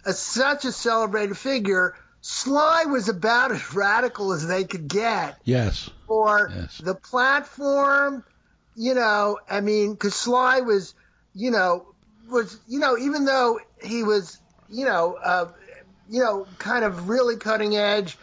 a, 0.05 0.13
such 0.13 0.65
a 0.65 0.71
celebrated 0.71 1.37
figure. 1.37 1.95
Sly 2.21 2.85
was 2.85 3.09
about 3.09 3.51
as 3.51 3.73
radical 3.75 4.33
as 4.33 4.47
they 4.47 4.63
could 4.63 4.87
get. 4.87 5.37
Yes. 5.43 5.89
For 6.07 6.51
yes. 6.53 6.77
the 6.77 6.95
platform, 6.95 8.23
you 8.75 8.93
know, 8.93 9.39
I 9.49 9.61
mean, 9.61 9.93
because 9.93 10.15
Sly 10.15 10.61
was, 10.61 10.93
you 11.33 11.51
know, 11.51 11.87
was, 12.29 12.59
you 12.67 12.79
know, 12.79 12.97
even 12.97 13.25
though 13.25 13.59
he 13.83 14.03
was, 14.03 14.39
you 14.69 14.85
know, 14.85 15.17
uh, 15.21 15.47
you 16.09 16.21
know, 16.23 16.45
kind 16.57 16.83
of 16.83 17.09
really 17.09 17.37
cutting 17.37 17.75
edge, 17.75 18.17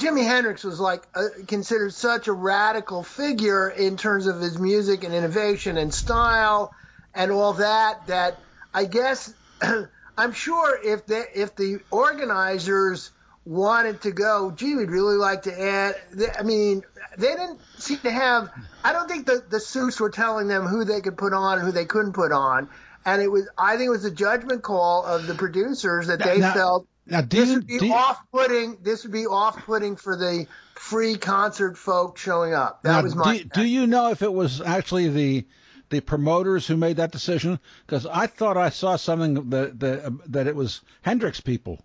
Jimi 0.00 0.24
Hendrix 0.24 0.64
was 0.64 0.80
like 0.80 1.02
a, 1.14 1.28
considered 1.46 1.92
such 1.92 2.26
a 2.26 2.32
radical 2.32 3.02
figure 3.02 3.68
in 3.68 3.98
terms 3.98 4.26
of 4.26 4.40
his 4.40 4.58
music 4.58 5.04
and 5.04 5.14
innovation 5.14 5.76
and 5.76 5.92
style 5.92 6.72
and 7.14 7.30
all 7.30 7.52
that 7.54 8.06
that 8.06 8.38
I 8.72 8.86
guess 8.86 9.34
I'm 10.18 10.32
sure 10.32 10.78
if 10.82 11.06
the 11.06 11.24
if 11.34 11.54
the 11.54 11.80
organizers 11.90 13.10
wanted 13.44 14.02
to 14.02 14.10
go, 14.10 14.50
gee, 14.50 14.74
we'd 14.74 14.90
really 14.90 15.16
like 15.16 15.42
to 15.42 15.60
add. 15.60 15.96
I 16.38 16.42
mean, 16.44 16.82
they 17.18 17.28
didn't 17.28 17.60
seem 17.78 17.98
to 17.98 18.10
have. 18.10 18.50
I 18.82 18.92
don't 18.92 19.08
think 19.08 19.26
the 19.26 19.44
the 19.48 19.58
Seuss 19.58 20.00
were 20.00 20.10
telling 20.10 20.48
them 20.48 20.66
who 20.66 20.84
they 20.84 21.02
could 21.02 21.18
put 21.18 21.34
on 21.34 21.58
and 21.58 21.66
who 21.66 21.72
they 21.72 21.84
couldn't 21.84 22.12
put 22.14 22.32
on, 22.32 22.70
and 23.04 23.20
it 23.20 23.28
was. 23.28 23.48
I 23.58 23.76
think 23.76 23.88
it 23.88 23.90
was 23.90 24.04
a 24.06 24.10
judgment 24.10 24.62
call 24.62 25.04
of 25.04 25.26
the 25.26 25.34
producers 25.34 26.06
that 26.06 26.22
they 26.22 26.38
now, 26.38 26.54
felt 26.54 26.86
now, 27.10 27.22
this 27.22 27.48
you, 27.48 27.56
would 27.56 27.66
be 27.66 27.90
off-putting. 27.90 28.78
This 28.82 29.02
would 29.02 29.12
be 29.12 29.26
off-putting 29.26 29.96
for 29.96 30.16
the 30.16 30.46
free 30.74 31.16
concert 31.16 31.76
folk 31.76 32.16
showing 32.16 32.54
up. 32.54 32.82
That 32.84 32.92
now, 32.92 33.02
was 33.02 33.16
my. 33.16 33.38
Do, 33.38 33.44
do, 33.44 33.64
you 33.64 33.86
know 33.86 34.10
if 34.10 34.22
it 34.22 34.32
was 34.32 34.60
actually 34.60 35.08
the 35.08 35.46
the 35.88 36.00
promoters 36.00 36.66
who 36.68 36.76
made 36.76 36.98
that 36.98 37.10
decision? 37.10 37.58
Because 37.84 38.06
I 38.06 38.28
thought 38.28 38.56
I 38.56 38.70
saw 38.70 38.94
something 38.96 39.50
that 39.50 39.80
that, 39.80 40.32
that 40.32 40.46
it 40.46 40.54
was 40.54 40.82
Hendrix 41.02 41.40
people 41.40 41.80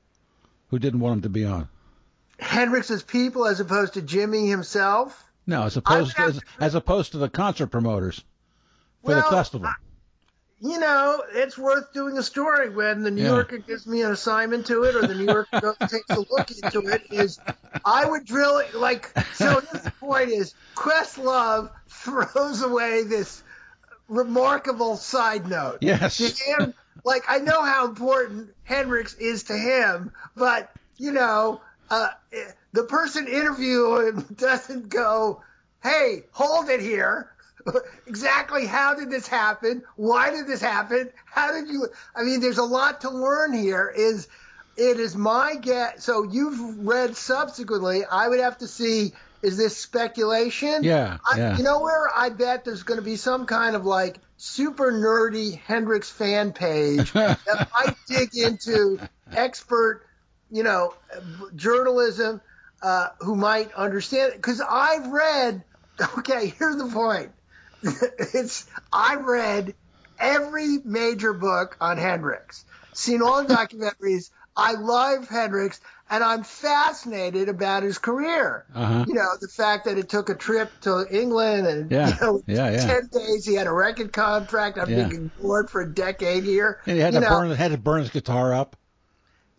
who 0.70 0.78
didn't 0.78 1.00
want 1.00 1.18
him 1.18 1.22
to 1.24 1.30
be 1.30 1.46
on. 1.46 1.70
Hendrix's 2.40 3.02
people, 3.02 3.48
as 3.48 3.60
opposed 3.60 3.94
to 3.96 4.02
Jimi 4.02 4.48
himself. 4.48 5.24
No, 5.48 5.64
as 5.64 5.78
opposed 5.78 6.16
to, 6.18 6.22
as, 6.24 6.42
as, 6.60 6.76
opposed 6.76 7.14
to 7.14 7.18
the 7.18 7.30
concert 7.30 7.68
promoters 7.68 8.24
for 9.04 9.10
well, 9.10 9.22
the 9.22 9.36
festival. 9.36 9.68
I, 9.68 9.74
you 10.62 10.80
know, 10.80 11.22
it's 11.34 11.58
worth 11.58 11.92
doing 11.94 12.18
a 12.18 12.24
story 12.24 12.70
when 12.70 13.04
the 13.04 13.12
New 13.12 13.24
yeah. 13.24 13.30
Yorker 13.30 13.58
gives 13.58 13.86
me 13.86 14.02
an 14.02 14.12
assignment 14.12 14.68
to 14.68 14.84
it 14.84 14.96
or 14.96 15.06
the 15.06 15.16
New 15.16 15.26
Yorker 15.26 15.60
goes, 15.60 15.78
takes 15.90 16.10
a 16.10 16.20
look 16.20 16.50
into 16.52 16.88
it. 16.88 17.04
Is 17.12 17.40
I 17.84 18.06
would 18.06 18.26
drill 18.26 18.60
it 18.60 18.74
like 18.74 19.12
so. 19.34 19.60
The 19.60 19.92
point 20.00 20.30
is, 20.30 20.54
Questlove 20.76 21.72
throws 21.88 22.62
away 22.62 23.04
this 23.04 23.44
remarkable 24.08 24.96
side 24.96 25.50
note. 25.50 25.80
Yes. 25.82 26.40
Him, 26.40 26.74
like 27.04 27.24
I 27.28 27.40
know 27.40 27.62
how 27.62 27.88
important 27.88 28.54
Hendrix 28.64 29.14
is 29.16 29.44
to 29.44 29.58
him, 29.58 30.14
but 30.36 30.72
you 30.98 31.12
know, 31.12 31.62
uh, 31.90 32.10
the 32.72 32.84
person 32.84 33.28
interviewing 33.28 34.08
him 34.08 34.22
doesn't 34.38 34.88
go, 34.88 35.42
"Hey, 35.84 36.24
hold 36.32 36.70
it 36.70 36.80
here." 36.80 37.32
exactly 38.08 38.66
how 38.66 38.94
did 38.94 39.10
this 39.10 39.28
happen? 39.28 39.84
Why 39.96 40.32
did 40.32 40.48
this 40.48 40.62
happen? 40.62 41.10
How 41.26 41.52
did 41.52 41.68
you? 41.70 41.88
I 42.16 42.24
mean, 42.24 42.42
there's 42.42 42.58
a 42.58 42.64
lot 42.64 43.02
to 43.02 43.10
learn 43.10 43.54
here. 43.54 43.92
Is 43.96 44.28
it 44.78 45.00
is 45.00 45.16
my 45.16 45.56
guess? 45.56 46.04
So 46.04 46.24
you've 46.24 46.86
read 46.86 47.16
subsequently. 47.16 48.04
I 48.06 48.28
would 48.28 48.40
have 48.40 48.58
to 48.60 48.68
see. 48.68 49.14
Is 49.42 49.58
this 49.58 49.78
speculation? 49.78 50.84
Yeah, 50.84 51.18
I, 51.24 51.38
yeah. 51.38 51.58
You 51.58 51.64
know 51.64 51.82
where 51.82 52.10
I 52.16 52.30
bet 52.30 52.66
there's 52.66 52.82
going 52.82 53.00
to 53.00 53.06
be 53.06 53.16
some 53.16 53.46
kind 53.46 53.76
of 53.76 53.86
like 53.86 54.18
super 54.38 54.92
nerdy 54.92 55.60
Hendrix 55.60 56.10
fan 56.10 56.52
page 56.52 57.12
that 57.14 57.70
might 57.74 57.96
dig 58.08 58.36
into 58.36 59.00
expert, 59.32 60.02
you 60.50 60.64
know, 60.64 60.96
journalism 61.56 62.42
uh, 62.82 63.10
who 63.20 63.36
might 63.36 63.72
understand 63.74 64.34
it. 64.34 64.38
Because 64.38 64.62
I've 64.62 65.08
read. 65.08 65.64
Okay, 66.18 66.48
here's 66.58 66.78
the 66.78 66.88
point. 66.88 67.32
it's 68.34 68.66
I 68.92 69.16
read 69.16 69.76
every 70.20 70.80
major 70.84 71.34
book 71.34 71.78
on 71.80 71.98
Hendrix, 71.98 72.66
seen 72.94 73.22
all 73.22 73.44
the 73.44 73.54
documentaries. 73.54 74.30
I 74.58 74.74
love 74.74 75.28
Hendrix, 75.28 75.82
and 76.10 76.24
I'm 76.24 76.44
fascinated 76.44 77.50
about 77.50 77.84
his 77.84 77.98
career. 77.98 78.66
Uh-huh. 78.74 79.04
You 79.06 79.16
know, 79.16 79.28
the 79.42 79.50
fact 79.50 79.86
that 79.86 79.98
it 79.98 80.08
took 80.08 80.30
a 80.30 80.36
trip 80.36 80.72
to 80.82 81.06
England 81.12 81.68
and 81.68 81.92
yeah. 81.92 82.08
you 82.08 82.22
know, 82.22 82.44
yeah, 82.48 82.72
yeah. 82.72 82.86
ten 82.86 83.10
days 83.12 83.46
he 83.46 83.56
had 83.56 83.68
a 83.68 83.74
record 83.74 84.14
contract. 84.14 84.78
I've 84.78 84.90
yeah. 84.90 85.08
been 85.08 85.32
ignored 85.38 85.70
for 85.70 85.82
a 85.82 85.94
decade 85.94 86.44
here. 86.44 86.80
And 86.86 86.96
he 86.96 87.02
had 87.02 87.14
you 87.14 87.20
to 87.20 87.26
know, 87.26 87.40
burn 87.40 87.52
had 87.52 87.72
to 87.72 87.78
burn 87.78 88.02
his 88.02 88.12
guitar 88.12 88.54
up. 88.54 88.78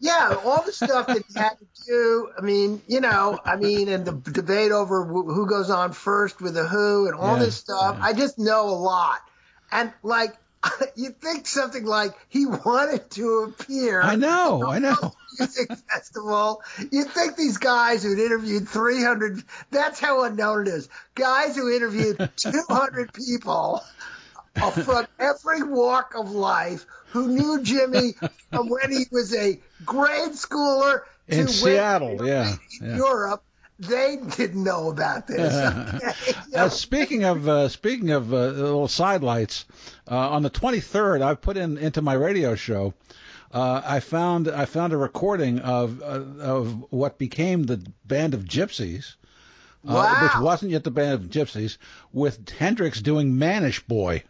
Yeah, 0.07 0.41
all 0.45 0.63
the 0.65 0.73
stuff 0.73 1.07
that 1.09 1.23
he 1.29 1.39
had 1.39 1.59
to 1.59 1.67
do. 1.87 2.31
I 2.39 2.41
mean, 2.43 2.81
you 2.89 3.01
know, 3.01 3.39
I 3.45 3.57
mean, 3.57 3.89
and 3.89 4.05
the 4.05 4.13
debate 4.13 4.73
over 4.73 5.05
who 5.05 5.47
goes 5.47 5.71
on 5.71 5.93
first 5.93 6.41
with 6.41 6.55
the 6.55 6.67
Who 6.67 7.07
and 7.07 7.15
all 7.15 7.35
Yeah, 7.35 7.45
this 7.45 7.57
stuff. 7.57 7.97
yeah. 7.99 8.05
I 8.07 8.13
just 8.13 8.39
know 8.39 8.69
a 8.69 8.79
lot, 8.79 9.21
and 9.73 9.93
like. 10.03 10.35
You 10.97 11.11
think 11.11 11.47
something 11.47 11.85
like 11.85 12.13
he 12.29 12.47
wanted 12.47 13.11
to 13.13 13.53
appear 13.55 14.01
I 14.03 14.17
know, 14.17 14.65
I 14.67 14.79
know. 14.81 15.13
music 15.39 15.71
festival. 15.91 16.63
You'd 16.91 17.09
think 17.11 17.37
these 17.37 17.59
guys 17.59 18.03
who'd 18.03 18.19
interviewed 18.19 18.67
300, 18.69 19.43
that's 19.71 20.01
how 20.01 20.25
unknown 20.25 20.63
it 20.67 20.69
is. 20.69 20.89
Guys 21.15 21.55
who 21.55 21.71
interviewed 21.71 22.31
200 22.37 23.13
people 23.13 23.83
uh, 24.61 24.71
from 24.71 25.07
every 25.21 25.63
walk 25.63 26.15
of 26.17 26.31
life 26.33 26.87
who 27.17 27.29
knew 27.29 27.61
Jimi 27.63 28.15
from 28.51 28.69
when 28.69 28.91
he 28.93 29.05
was 29.11 29.35
a 29.35 29.59
grade 29.85 30.33
schooler 30.33 31.01
to 31.31 31.41
In 31.41 31.49
Seattle, 31.49 32.27
yeah, 32.27 32.55
yeah. 32.81 32.97
Europe. 32.97 33.43
They 33.79 34.17
didn't 34.37 34.65
know 34.65 34.89
about 34.91 35.27
this. 35.27 35.53
okay? 35.95 36.13
You 36.53 36.59
Uh, 36.59 36.69
speaking 36.71 37.25
of 37.25 37.47
uh, 37.49 37.69
speaking 37.69 38.11
of 38.11 38.33
uh, 38.33 38.37
little 38.47 38.89
sidelights, 38.89 39.67
uh, 40.11 40.17
on 40.17 40.43
the 40.43 40.51
23rd, 40.51 41.21
I 41.23 41.35
put 41.35 41.57
in 41.59 41.77
into 41.77 42.01
my 42.01 42.15
radio 42.15 42.55
show. 42.55 42.95
Uh, 43.53 43.81
I 43.85 44.01
found 44.01 44.49
I 44.49 44.65
found 44.65 44.93
a 44.93 44.97
recording 44.97 45.59
of 45.61 46.01
uh, 46.03 46.23
of 46.41 46.87
what 46.91 47.19
became 47.19 47.65
the 47.65 47.79
Band 48.05 48.33
of 48.35 48.45
Gypsys, 48.45 49.17
uh, 49.87 49.93
Wow. 49.93 50.23
which 50.23 50.43
wasn't 50.43 50.73
yet 50.73 50.85
the 50.85 50.91
Band 50.91 51.13
of 51.15 51.31
Gypsys, 51.31 51.77
with 52.13 52.49
Hendrix 52.51 53.01
doing 53.03 53.39
Mannish 53.39 53.81
Boy. 53.87 54.23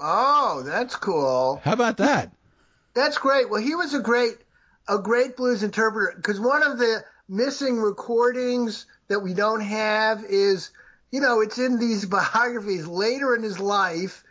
Oh, 0.00 0.62
that's 0.64 0.96
cool. 0.96 1.60
How 1.64 1.72
about 1.72 1.98
that? 1.98 2.32
That's 2.94 3.18
great. 3.18 3.48
Well, 3.48 3.62
he 3.62 3.74
was 3.74 3.94
a 3.94 4.00
great, 4.00 4.36
a 4.88 4.98
great 4.98 5.36
blues 5.36 5.62
interpreter 5.62 6.14
because 6.16 6.40
one 6.40 6.62
of 6.62 6.78
the 6.78 7.04
missing 7.28 7.78
recordings 7.78 8.86
that 9.08 9.20
we 9.20 9.34
don't 9.34 9.60
have 9.60 10.24
is, 10.24 10.70
you 11.10 11.20
know, 11.20 11.40
it's 11.40 11.58
in 11.58 11.78
these 11.78 12.04
biographies 12.06 12.86
later 12.86 13.34
in 13.34 13.42
his 13.42 13.58
life. 13.58 14.24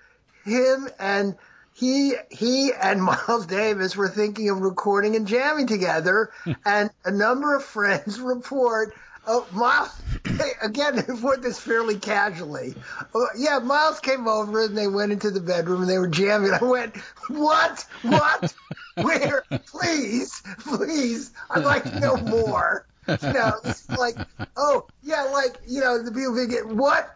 Him 0.44 0.90
and 1.00 1.36
he, 1.74 2.14
he 2.30 2.72
and 2.74 3.02
Miles 3.04 3.46
Davis 3.46 3.96
were 3.96 4.10
thinking 4.10 4.50
of 4.50 4.60
recording 4.60 5.16
and 5.16 5.28
jamming 5.28 5.68
together, 5.68 6.32
and 6.66 6.90
a 7.06 7.12
number 7.12 7.56
of 7.56 7.64
friends 7.64 8.20
report. 8.20 8.94
Oh, 9.28 9.48
Miles, 9.52 9.90
again, 10.62 10.96
they 11.08 11.14
report 11.14 11.42
this 11.42 11.60
fairly 11.60 11.98
casually. 12.00 12.76
Oh, 13.14 13.28
yeah, 13.38 13.60
Miles 13.60 14.00
came 14.00 14.28
over 14.28 14.66
and 14.66 14.78
they 14.78 14.88
went 14.88 15.12
into 15.12 15.32
the 15.32 15.40
bedroom 15.42 15.82
and 15.82 15.90
they 15.90 15.98
were 15.98 16.08
jamming. 16.08 16.52
I 16.54 16.64
went, 16.64 16.98
what? 17.28 17.86
What? 18.02 18.54
Where? 18.96 19.46
Please, 19.68 20.42
please, 20.60 21.32
I'd 21.50 21.64
like 21.64 21.86
to 21.86 22.00
know 22.00 22.18
more. 22.18 22.86
You 23.08 23.34
know, 23.34 23.54
it's 23.64 23.90
like, 23.98 24.16
oh, 24.58 24.86
yeah, 25.04 25.24
like, 25.24 25.58
you 25.68 25.80
know, 25.80 26.04
the 26.04 26.12
people 26.12 26.36
being, 26.36 26.78
what? 26.78 27.16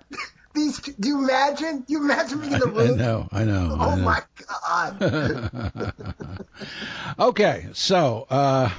These, 0.55 0.79
do 0.79 1.07
you 1.09 1.23
imagine? 1.23 1.79
Do 1.79 1.93
you 1.93 2.03
imagine 2.03 2.39
being 2.39 2.53
in 2.53 2.59
the 2.59 2.67
room? 2.67 2.93
I 2.93 2.95
know, 2.95 3.27
I 3.31 3.43
know. 3.43 3.77
I 3.79 3.85
Oh 3.85 3.95
know. 3.95 4.05
my 4.05 4.21
God. 5.59 6.39
Okay, 7.19 7.67
so 7.73 8.27
uh, 8.29 8.69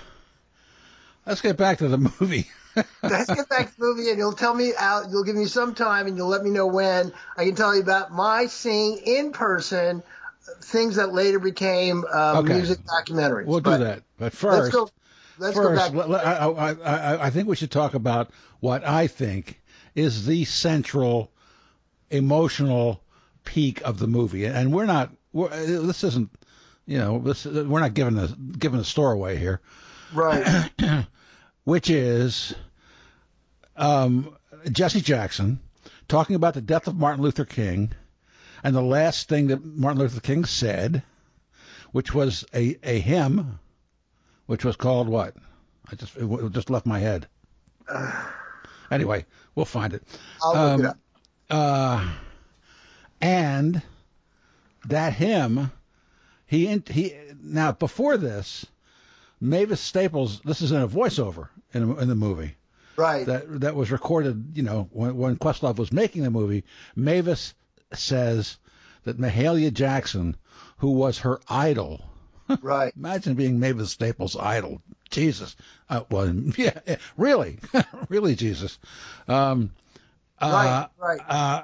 let's 1.27 1.41
get 1.41 1.57
back 1.57 1.79
to 1.79 1.89
the 1.89 1.99
movie. 1.99 2.49
Let's 3.03 3.33
get 3.33 3.49
back 3.49 3.71
to 3.73 3.79
the 3.79 3.85
movie, 3.85 4.09
and 4.11 4.19
you'll 4.19 4.33
tell 4.33 4.55
me 4.55 4.73
out. 4.79 5.11
You'll 5.11 5.25
give 5.25 5.37
me 5.37 5.47
some 5.47 5.75
time, 5.75 6.07
and 6.07 6.17
you'll 6.17 6.29
let 6.29 6.43
me 6.43 6.51
know 6.51 6.67
when 6.67 7.13
I 7.37 7.45
can 7.45 7.55
tell 7.55 7.75
you 7.75 7.83
about 7.83 8.13
my 8.13 8.47
seeing 8.47 8.99
in 9.05 9.33
person 9.33 10.03
things 10.63 10.97
that 10.97 11.13
later 11.13 11.39
became 11.39 12.05
uh, 12.13 12.41
Okay. 12.41 12.55
music 12.55 12.79
documentaries. 12.85 13.47
We'll 13.47 13.61
do 13.61 13.79
that. 13.79 14.03
But 14.19 14.25
Let's 14.25 14.37
first, 14.37 14.73
go. 14.73 14.89
Let's 15.39 15.57
go 15.59 15.75
back. 15.75 15.93
let- 15.93 16.09
let- 16.11 16.27
I, 16.27 16.47
I, 16.47 16.73
I, 16.73 17.27
I 17.27 17.31
think 17.31 17.49
we 17.49 17.57
should 17.57 17.71
talk 17.71 17.95
about 17.95 18.31
what 18.61 18.87
I 18.87 19.07
think 19.07 19.61
is 19.95 20.27
the 20.27 20.45
central 20.45 21.31
emotional 22.11 23.03
peak 23.45 23.81
of 23.83 23.99
the 23.99 24.07
movie, 24.07 24.45
and 24.47 24.73
we're 24.73 24.87
not. 24.87 25.11
We're, 25.33 25.49
this 25.49 26.05
isn't, 26.05 26.31
you 26.87 26.99
know, 26.99 27.19
this, 27.19 27.45
we're 27.45 27.81
not 27.81 27.95
giving 27.95 28.15
the 28.15 28.29
giving 28.59 28.79
the 28.79 28.85
store 28.85 29.13
away 29.13 29.37
here, 29.37 29.61
Right. 30.13 30.71
which 31.65 31.91
is 31.91 32.55
um, 33.77 34.37
Jesse 34.71 35.01
Jackson 35.01 35.61
talking 36.09 36.37
about 36.37 36.55
the 36.55 36.61
death 36.61 36.87
of 36.87 36.97
Martin 36.97 37.23
Luther 37.23 37.45
King, 37.45 37.93
and 38.63 38.75
the 38.75 38.83
last 38.83 39.29
thing 39.29 39.49
that 39.49 39.65
Martin 39.65 40.01
Luther 40.01 40.21
King 40.21 40.45
said, 40.45 41.03
which 41.93 42.15
was 42.15 42.45
a 42.55 42.77
a 42.83 42.99
hymn, 43.01 43.59
which 44.47 44.65
was 44.65 44.77
called 44.77 45.09
what? 45.09 45.35
I 45.91 45.97
just 45.97 46.17
it 46.17 46.53
just 46.53 46.71
left 46.71 46.87
my 46.87 46.99
head. 46.99 47.27
Anyway, 48.91 49.25
we'll 49.55 49.65
find 49.65 49.95
it. 49.95 50.03
I'll 50.43 50.77
look 50.77 50.81
it 50.81 50.85
Um, 50.85 50.91
up. 50.91 50.99
Uh, 51.51 52.11
and 53.21 53.83
that 54.87 55.15
hymn, 55.15 55.73
he 56.47 56.67
he 56.91 57.15
now 57.43 57.73
before 57.73 58.19
this, 58.19 58.67
Mavis 59.41 59.81
Staples. 59.81 60.41
This 60.43 60.61
is 60.61 60.71
in 60.71 60.83
a 60.83 60.87
voiceover 60.87 61.49
in, 61.75 61.99
in 61.99 62.09
the 62.09 62.15
movie 62.15 62.55
Right. 62.97 63.27
that 63.27 63.61
that 63.63 63.75
was 63.75 63.91
recorded. 63.91 64.53
You 64.57 64.63
know, 64.63 64.89
when, 64.93 65.17
when 65.17 65.37
Questlove 65.37 65.77
was 65.79 65.93
making 65.93 66.23
the 66.23 66.31
movie, 66.31 66.63
Mavis 66.95 67.55
says 67.93 68.57
that 69.03 69.19
Mahalia 69.19 69.73
Jackson, 69.73 70.37
who 70.79 70.93
was 70.93 71.19
her 71.19 71.41
idol, 71.49 72.01
right. 72.63 72.93
imagine 72.97 73.35
being 73.35 73.59
Mavis 73.59 73.91
Staples' 73.91 74.37
idol. 74.37 74.81
Jesus, 75.11 75.57
uh, 75.91 76.03
well, 76.11 76.33
yeah, 76.57 76.79
really, 77.17 77.59
really, 78.09 78.37
Jesus. 78.37 78.79
Um, 79.29 79.71
uh, 80.41 80.87
Right. 80.99 81.19
Right. 81.19 81.21
uh, 81.29 81.63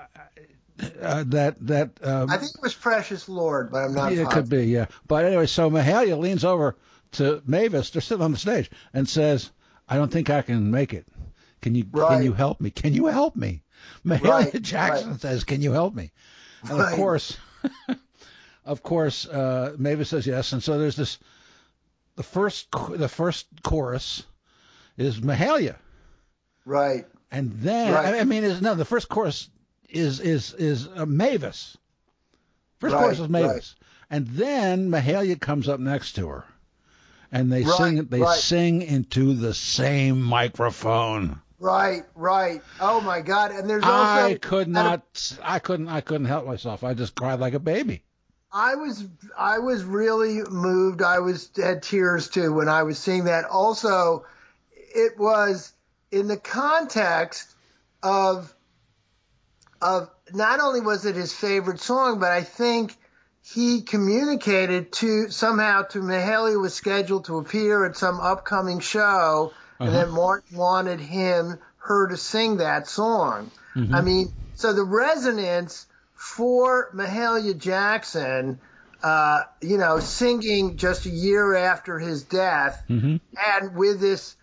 uh, 1.02 1.24
that 1.28 1.56
that 1.66 1.90
um, 2.02 2.30
I 2.30 2.38
think 2.38 2.52
it 2.54 2.62
was 2.62 2.74
Precious 2.74 3.28
Lord, 3.28 3.70
but 3.70 3.84
I'm 3.84 3.94
not. 3.94 4.12
yeah, 4.14 4.22
it 4.22 4.30
could 4.30 4.48
be, 4.48 4.64
yeah. 4.66 4.86
But 5.06 5.26
anyway, 5.26 5.46
so 5.46 5.70
Mahalia 5.70 6.18
leans 6.18 6.44
over 6.44 6.76
to 7.12 7.42
Mavis. 7.46 7.90
They're 7.90 8.00
sitting 8.02 8.24
on 8.24 8.32
the 8.32 8.38
stage 8.38 8.70
and 8.94 9.08
says, 9.08 9.50
"I 9.90 9.96
don't 9.96 10.10
think 10.10 10.30
I 10.30 10.42
can 10.42 10.70
make 10.70 10.94
it. 10.94 11.06
Can 11.60 11.74
you 11.74 11.84
can 11.84 12.22
you 12.22 12.32
help 12.32 12.60
me? 12.60 12.70
Can 12.70 12.94
you 12.94 13.06
help 13.06 13.36
me?" 13.36 13.62
Mahalia 14.06 14.52
Right, 14.52 14.62
Jackson 14.62 15.10
right. 15.10 15.20
says, 15.20 15.44
"Can 15.44 15.60
you 15.60 15.72
help 15.72 15.94
me?" 15.94 16.12
And 16.62 16.80
of 16.80 16.92
course, 16.92 17.36
of 18.64 18.82
course, 18.82 19.26
uh, 19.26 19.74
Mavis 19.78 20.08
says 20.08 20.26
yes. 20.26 20.52
And 20.52 20.62
so 20.62 20.78
there's 20.78 20.96
this. 20.96 21.18
The 22.16 22.22
first 22.22 22.68
the 22.90 23.08
first 23.08 23.46
chorus 23.62 24.22
is 24.96 25.20
Mahalia. 25.20 25.76
Right. 26.64 27.06
And 27.30 27.52
then 27.60 27.94
Right. 27.94 28.20
I 28.20 28.24
mean, 28.24 28.44
is 28.44 28.60
no, 28.60 28.74
the 28.74 28.84
first 28.84 29.08
chorus 29.08 29.48
is 29.88 30.20
is 30.20 30.52
is 30.54 30.88
uh, 30.88 31.06
Mavis. 31.06 31.76
First 32.78 32.94
Right, 32.94 33.02
chorus 33.02 33.20
is 33.20 33.28
Mavis, 33.28 33.76
right. 33.80 34.16
and 34.16 34.26
then 34.28 34.90
Mahalia 34.90 35.38
comes 35.40 35.68
up 35.68 35.80
next 35.80 36.14
to 36.14 36.28
her, 36.28 36.44
and 37.32 37.52
they 37.52 37.62
Right, 37.62 37.76
sing 37.76 38.04
they 38.06 38.20
right. 38.20 38.38
sing 38.38 38.82
into 38.82 39.34
the 39.34 39.54
same 39.54 40.20
microphone. 40.22 41.40
Right. 41.58 42.04
Right. 42.14 42.62
Oh 42.80 43.00
my 43.00 43.20
God. 43.20 43.50
And 43.50 43.68
there's 43.68 43.84
also. 43.84 44.26
I 44.26 44.34
could 44.34 44.68
not, 44.68 45.36
I 45.42 45.58
couldn't, 45.58 45.88
I 45.88 46.00
couldn't 46.00 46.26
help 46.26 46.46
myself. 46.46 46.82
I 46.82 46.94
just 46.94 47.14
cried 47.14 47.38
like 47.38 47.54
a 47.54 47.58
baby. 47.58 48.02
I 48.52 48.74
was 48.74 49.04
I 49.38 49.58
was 49.58 49.84
really 49.84 50.42
moved. 50.42 51.02
I 51.02 51.20
was 51.20 51.50
had 51.56 51.82
tears 51.82 52.28
too 52.28 52.52
when 52.52 52.68
I 52.68 52.82
was 52.82 52.98
seeing 52.98 53.24
that. 53.24 53.44
Also, 53.44 54.24
it 54.72 55.18
was 55.18 55.72
in 56.10 56.26
the 56.26 56.36
context 56.36 57.54
of 58.02 58.52
of 59.80 60.10
not 60.32 60.60
only 60.60 60.80
was 60.80 61.06
it 61.06 61.14
his 61.14 61.32
favorite 61.32 61.80
song, 61.80 62.18
but 62.18 62.32
I 62.32 62.42
think 62.42 62.96
he 63.42 63.82
communicated 63.82 64.92
to 64.92 65.30
somehow 65.30 65.82
to 65.82 66.00
Mahalia 66.00 66.60
was 66.60 66.74
scheduled 66.74 67.24
to 67.26 67.38
appear 67.38 67.84
at 67.86 67.96
some 67.96 68.20
upcoming 68.20 68.80
show, 68.80 69.52
and 69.78 69.88
Uh-huh. 69.88 69.98
then 69.98 70.10
Martin 70.10 70.56
wanted 70.58 71.00
him 71.00 71.58
her 71.78 72.08
to 72.08 72.16
sing 72.16 72.58
that 72.58 72.86
song. 72.86 73.50
I 73.92 74.02
mean, 74.02 74.32
so 74.54 74.72
the 74.74 74.84
resonance 74.84 75.86
for 76.14 76.90
Mahalia 76.94 77.56
Jackson, 77.56 78.60
uh, 79.02 79.44
you 79.62 79.78
know, 79.78 79.98
singing 80.00 80.76
just 80.76 81.06
a 81.06 81.10
year 81.10 81.54
after 81.54 81.98
his 81.98 82.22
death, 82.24 82.82
Mhm. 82.90 83.20
and 83.56 83.74
with 83.74 84.00
this, 84.00 84.36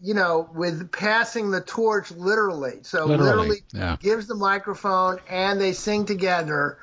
you 0.00 0.14
know, 0.14 0.48
with 0.54 0.92
passing 0.92 1.50
the 1.50 1.60
torch 1.60 2.12
literally. 2.12 2.80
So 2.82 3.06
Literally, 3.06 3.30
literally, 3.30 3.64
yeah. 3.72 3.96
gives 4.00 4.26
the 4.28 4.36
microphone 4.36 5.18
and 5.28 5.60
they 5.60 5.72
sing 5.72 6.04
together. 6.06 6.78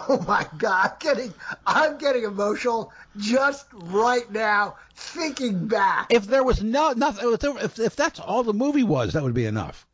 Oh 0.00 0.22
my 0.26 0.46
God, 0.58 0.96
getting 1.00 1.32
I'm 1.66 1.98
getting 1.98 2.24
emotional 2.24 2.92
just 3.16 3.66
right 3.72 4.30
now 4.30 4.76
thinking 4.94 5.66
back. 5.68 6.08
If 6.10 6.26
there 6.26 6.44
was 6.44 6.62
no 6.62 6.92
nothing, 6.92 7.36
if, 7.62 7.78
if 7.78 7.96
that's 7.96 8.20
all 8.20 8.42
the 8.42 8.52
movie 8.52 8.82
was, 8.82 9.14
that 9.14 9.22
would 9.22 9.34
be 9.34 9.46
enough. 9.46 9.86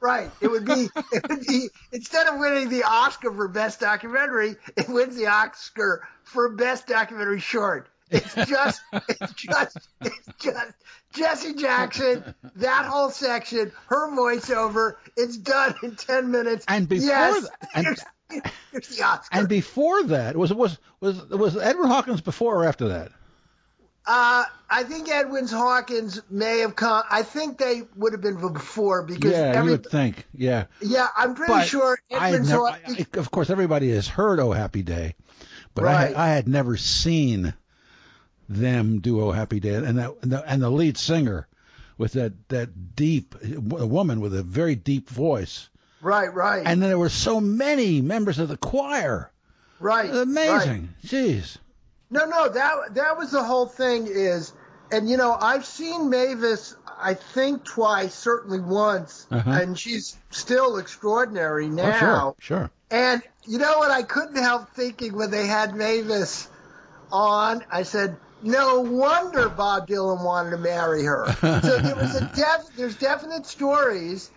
Right. 0.00 0.30
It 0.40 0.48
would 0.48 0.64
be 0.64 0.88
it 1.12 1.28
would 1.28 1.46
be 1.46 1.68
instead 1.92 2.26
of 2.26 2.38
winning 2.38 2.68
the 2.68 2.84
Oscar 2.84 3.32
for 3.32 3.48
best 3.48 3.80
documentary, 3.80 4.56
it 4.76 4.88
wins 4.88 5.16
the 5.16 5.26
Oscar 5.26 6.06
for 6.24 6.50
best 6.50 6.86
documentary 6.86 7.40
short. 7.40 7.88
It's 8.10 8.34
just, 8.46 8.82
it's 9.08 9.32
just, 9.34 9.78
it's 10.02 10.28
just 10.38 10.72
Jesse 11.14 11.54
Jackson. 11.54 12.34
That 12.56 12.84
whole 12.86 13.10
section, 13.10 13.72
her 13.86 14.10
voiceover. 14.10 14.96
It's 15.16 15.36
done 15.36 15.74
in 15.82 15.96
ten 15.96 16.30
minutes. 16.30 16.64
And 16.68 16.88
before 16.88 17.08
yes, 17.08 17.40
th- 17.40 17.86
and- 17.86 17.98
here's, 18.70 18.88
the 18.88 19.02
Oscar. 19.04 19.38
And 19.38 19.48
before 19.48 20.02
that, 20.04 20.36
was 20.36 20.52
was 20.52 20.78
was 21.00 21.28
was 21.28 21.56
Edward 21.56 21.86
Hawkins 21.88 22.20
before 22.20 22.56
or 22.62 22.64
after 22.66 22.88
that? 22.88 23.12
Uh, 24.06 24.44
I 24.68 24.82
think 24.84 25.08
Edwin 25.08 25.46
Hawkins 25.48 26.20
may 26.28 26.58
have 26.58 26.76
come. 26.76 27.04
I 27.10 27.22
think 27.22 27.56
they 27.56 27.82
would 27.96 28.12
have 28.12 28.20
been 28.20 28.38
before 28.38 29.02
because 29.02 29.32
Yeah, 29.32 29.62
you 29.62 29.70
would 29.70 29.86
think. 29.86 30.26
Yeah. 30.34 30.64
yeah, 30.82 31.08
I'm 31.16 31.34
pretty 31.34 31.54
But 31.54 31.64
sure 31.68 31.98
I 32.12 32.14
had 32.28 32.34
Edwin 32.34 32.48
never, 32.48 32.66
Hawkins. 32.66 33.06
I- 33.14 33.18
of 33.18 33.30
course, 33.30 33.48
everybody 33.48 33.90
has 33.92 34.06
heard 34.06 34.40
"Oh 34.40 34.52
Happy 34.52 34.82
Day," 34.82 35.14
but 35.74 35.84
I, 35.86 35.92
had, 35.92 36.04
Right. 36.08 36.16
I 36.16 36.28
had 36.34 36.48
never 36.48 36.76
seen 36.76 37.54
them 38.48 38.98
do 39.00 39.22
"Oh 39.22 39.32
Happy 39.32 39.58
Day," 39.58 39.74
and 39.76 39.96
that 39.98 40.10
and 40.22 40.32
the, 40.32 40.44
and 40.50 40.60
the 40.62 40.70
lead 40.70 40.98
singer 40.98 41.48
with 41.96 42.12
that 42.12 42.32
that 42.50 42.94
deep 42.94 43.34
a 43.42 43.86
woman 43.86 44.20
with 44.20 44.34
a 44.34 44.42
very 44.42 44.74
deep 44.74 45.08
voice, 45.08 45.70
right, 46.04 46.32
right, 46.32 46.62
and 46.66 46.80
then 46.82 46.88
there 46.90 46.98
were 46.98 47.08
so 47.08 47.40
many 47.40 48.00
members 48.00 48.38
of 48.38 48.48
the 48.48 48.56
choir. 48.56 49.30
right, 49.80 50.10
right. 50.10 50.22
Amazing, 50.22 50.94
jeez. 51.04 51.56
No, 52.10 52.26
no, 52.26 52.48
that 52.48 52.94
that 52.94 53.16
was 53.18 53.30
the 53.32 53.42
whole 53.42 53.66
thing. 53.66 54.06
Is 54.06 54.52
and 54.92 55.08
you 55.08 55.16
know 55.16 55.32
I've 55.38 55.64
seen 55.64 56.10
Mavis. 56.10 56.76
I 56.96 57.14
think 57.14 57.64
twice, 57.64 58.14
certainly 58.14 58.60
once, 58.60 59.26
Uh-huh. 59.30 59.50
and 59.50 59.76
she's 59.78 60.16
still 60.30 60.76
extraordinary 60.78 61.66
now. 61.68 61.90
Oh, 61.92 61.98
sure, 61.98 62.58
sure. 62.58 62.70
And 62.90 63.20
you 63.46 63.58
know 63.58 63.78
what? 63.78 63.90
I 63.90 64.02
couldn't 64.04 64.36
help 64.40 64.70
thinking 64.74 65.16
when 65.16 65.30
they 65.32 65.46
had 65.48 65.74
Mavis 65.74 66.46
on. 67.10 67.64
I 67.70 67.82
said, 67.82 68.16
"No 68.42 68.80
wonder 68.80 69.48
Bob 69.48 69.88
Dylan 69.88 70.22
wanted 70.24 70.50
to 70.50 70.58
marry 70.58 71.02
her." 71.04 71.26
so 71.40 71.78
there 71.78 71.96
was 71.96 72.14
a 72.14 72.30
def- 72.34 72.76
there's 72.76 72.96
definite 72.96 73.46
stories. 73.46 74.30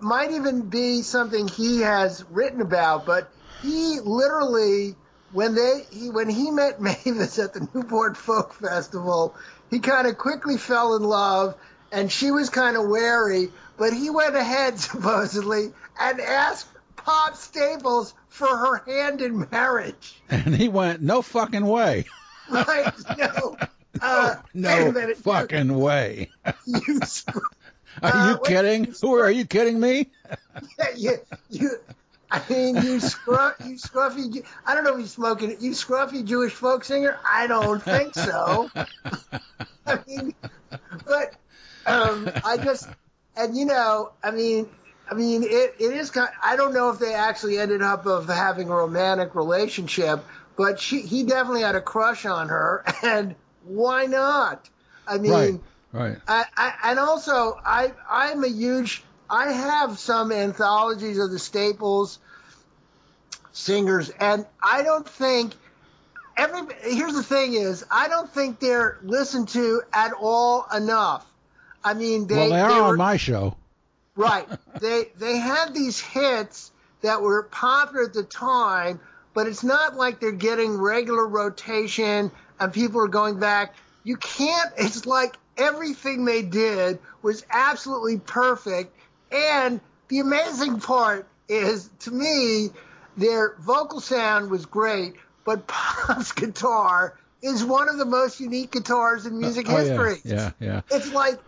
Might 0.00 0.32
even 0.32 0.68
be 0.68 1.02
something 1.02 1.48
he 1.48 1.80
has 1.80 2.24
written 2.30 2.60
about, 2.60 3.06
but 3.06 3.30
he 3.62 3.98
literally 4.00 4.94
when 5.34 5.54
they 5.54 5.84
he 5.90 6.10
when 6.10 6.30
he 6.30 6.50
met 6.50 6.80
Mavis 6.80 7.38
at 7.38 7.52
the 7.52 7.68
Newport 7.74 8.16
Folk 8.16 8.54
Festival, 8.54 9.34
he 9.70 9.80
kind 9.80 10.06
of 10.06 10.16
quickly 10.16 10.56
fell 10.56 10.96
in 10.96 11.02
love, 11.02 11.56
and 11.92 12.10
she 12.10 12.30
was 12.30 12.48
kind 12.48 12.76
of 12.76 12.88
wary. 12.88 13.48
But 13.76 13.92
he 13.92 14.08
went 14.08 14.36
ahead 14.36 14.78
supposedly 14.78 15.72
and 16.00 16.20
asked 16.20 16.68
Pop 16.96 17.36
Staples 17.36 18.14
for 18.28 18.46
her 18.46 18.76
hand 18.86 19.20
in 19.20 19.46
marriage. 19.50 20.22
And 20.30 20.54
he 20.54 20.68
went, 20.68 21.02
"No 21.02 21.20
fucking 21.20 21.66
way, 21.66 22.06
Right? 22.48 22.92
No. 23.18 23.56
Uh, 24.00 24.36
wait 24.54 24.54
no 24.54 25.14
fucking 25.14 25.76
way." 25.76 26.30
You, 26.66 27.00
Are 28.02 28.10
Uh, 28.12 28.28
you 28.28 28.38
wait, 28.42 28.48
kidding? 28.48 28.94
Who 29.00 29.14
are 29.14 29.30
you 29.30 29.44
kidding 29.46 29.78
me? 29.80 30.10
Yeah, 30.78 30.86
you, 30.96 31.16
you, 31.50 31.70
I 32.30 32.42
mean, 32.48 32.76
you 32.76 33.00
scruff, 33.00 33.54
you 33.64 33.76
scruffy. 33.76 34.44
I 34.66 34.74
don't 34.74 34.84
know 34.84 34.94
if 34.94 35.00
he's 35.00 35.12
smoking. 35.12 35.50
It 35.52 35.60
you 35.60 35.72
scruffy 35.72 36.24
Jewish 36.24 36.52
folk 36.52 36.84
singer? 36.84 37.18
I 37.24 37.46
don't 37.46 37.82
think 37.82 38.14
so. 38.14 38.70
I 39.86 39.98
mean, 40.06 40.34
but 41.06 41.34
um, 41.86 42.32
I 42.42 42.58
just, 42.58 42.88
and 43.36 43.56
you 43.56 43.66
know, 43.66 44.12
I 44.22 44.30
mean, 44.30 44.68
I 45.10 45.14
mean, 45.14 45.42
it, 45.42 45.74
it 45.78 45.92
is 45.92 46.10
kind. 46.10 46.30
I 46.42 46.56
don't 46.56 46.72
know 46.74 46.90
if 46.90 46.98
they 46.98 47.14
actually 47.14 47.58
ended 47.58 47.82
up 47.82 48.06
of 48.06 48.28
having 48.28 48.68
a 48.70 48.74
romantic 48.74 49.34
relationship, 49.34 50.24
but 50.56 50.80
she, 50.80 51.02
he 51.02 51.24
definitely 51.24 51.62
had 51.62 51.74
a 51.76 51.80
crush 51.82 52.24
on 52.26 52.48
her, 52.48 52.84
and 53.02 53.34
why 53.64 54.06
not? 54.06 54.68
I 55.06 55.18
mean. 55.18 55.32
Right, 55.32 55.60
right. 55.94 56.18
I, 56.26 56.44
I, 56.56 56.74
and 56.90 56.98
also, 56.98 57.58
I, 57.64 57.92
I'm 58.10 58.44
a 58.44 58.48
huge. 58.48 59.02
I 59.30 59.52
have 59.52 59.98
some 59.98 60.32
anthologies 60.32 61.18
of 61.18 61.30
the 61.30 61.38
Staples 61.38 62.18
singers, 63.52 64.10
and 64.10 64.44
I 64.62 64.82
don't 64.82 65.08
think 65.08 65.54
every. 66.36 66.62
Here's 66.82 67.14
the 67.14 67.22
thing: 67.22 67.54
is 67.54 67.84
I 67.90 68.08
don't 68.08 68.30
think 68.30 68.60
they're 68.60 68.98
listened 69.02 69.48
to 69.50 69.82
at 69.92 70.12
all 70.12 70.66
enough. 70.74 71.24
I 71.82 71.94
mean, 71.94 72.26
they 72.26 72.36
well, 72.36 72.50
they 72.50 72.60
are 72.60 72.68
they 72.68 72.78
on 72.80 72.96
my 72.96 73.16
show. 73.16 73.56
right. 74.16 74.46
They 74.80 75.04
they 75.16 75.38
had 75.38 75.72
these 75.72 76.00
hits 76.00 76.72
that 77.02 77.22
were 77.22 77.44
popular 77.44 78.06
at 78.06 78.12
the 78.12 78.24
time, 78.24 78.98
but 79.32 79.46
it's 79.46 79.62
not 79.62 79.94
like 79.94 80.18
they're 80.18 80.32
getting 80.32 80.76
regular 80.76 81.26
rotation 81.26 82.32
and 82.58 82.72
people 82.72 83.00
are 83.00 83.08
going 83.08 83.38
back. 83.38 83.74
You 84.02 84.16
can't. 84.16 84.72
It's 84.76 85.06
like 85.06 85.36
everything 85.56 86.24
they 86.24 86.42
did 86.42 86.98
was 87.22 87.44
absolutely 87.50 88.18
perfect, 88.18 88.96
and 89.32 89.80
the 90.08 90.20
amazing 90.20 90.80
part 90.80 91.26
is 91.48 91.88
to 92.00 92.10
me, 92.10 92.70
their 93.16 93.54
vocal 93.60 94.00
sound 94.00 94.50
was 94.50 94.66
great, 94.66 95.14
but 95.44 95.66
Pop's 95.66 96.32
guitar 96.40 97.18
is 97.42 97.64
one 97.64 97.88
of 97.88 97.98
the 97.98 98.04
most 98.06 98.40
unique 98.40 98.72
guitars 98.72 99.26
in 99.26 99.38
music 99.38 99.68
uh, 99.68 99.72
Oh, 99.72 99.76
yeah, 99.76 99.82
history. 99.84 100.20
yeah, 100.24 100.50
yeah. 100.60 100.80
It's 100.90 101.12
like 101.12 101.38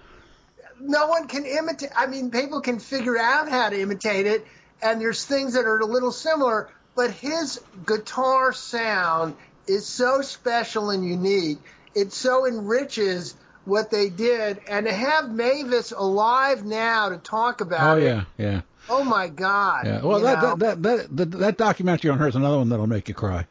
no 0.81 1.07
one 1.09 1.27
can 1.29 1.45
imitate. 1.47 1.91
I 1.97 2.07
mean, 2.07 2.31
people 2.31 2.61
can 2.61 2.79
figure 2.79 3.19
out 3.19 3.49
how 3.49 3.71
to 3.71 3.81
imitate 3.81 4.27
it, 4.27 4.47
and 4.83 5.01
there's 5.01 5.25
things 5.25 5.55
that 5.55 5.65
are 5.65 5.79
a 5.79 5.87
little 5.87 6.13
similar, 6.13 6.69
but 6.95 7.11
his 7.11 7.61
guitar 7.87 8.53
sound 8.53 9.37
is 9.67 9.87
so 9.87 10.21
special 10.23 10.91
and 10.91 11.05
unique. 11.05 11.59
It 11.95 12.13
so 12.13 12.47
enriches 12.47 13.35
what 13.67 13.91
they 13.91 14.09
did, 14.09 14.61
and 14.69 14.87
to 14.87 14.93
have 14.93 15.31
Mavis 15.31 15.93
alive 15.93 16.65
now 16.65 17.11
to 17.11 17.19
talk 17.19 17.61
about 17.61 17.99
Oh 17.99 18.01
it. 18.01 18.05
yeah, 18.05 18.25
yeah, 18.39 18.61
Oh 18.89 19.05
my 19.05 19.29
God! 19.29 19.87
yeah. 19.87 20.01
Well, 20.03 20.21
that, 20.21 20.59
that 20.61 20.83
that 20.83 21.17
that 21.17 21.31
that 21.33 21.59
documentary 21.59 22.11
on 22.11 22.19
her 22.19 22.29
is 22.29 22.37
another 22.37 22.59
one 22.59 22.69
that'll 22.71 22.87
make 22.87 23.09
you 23.09 23.15
cry. 23.15 23.47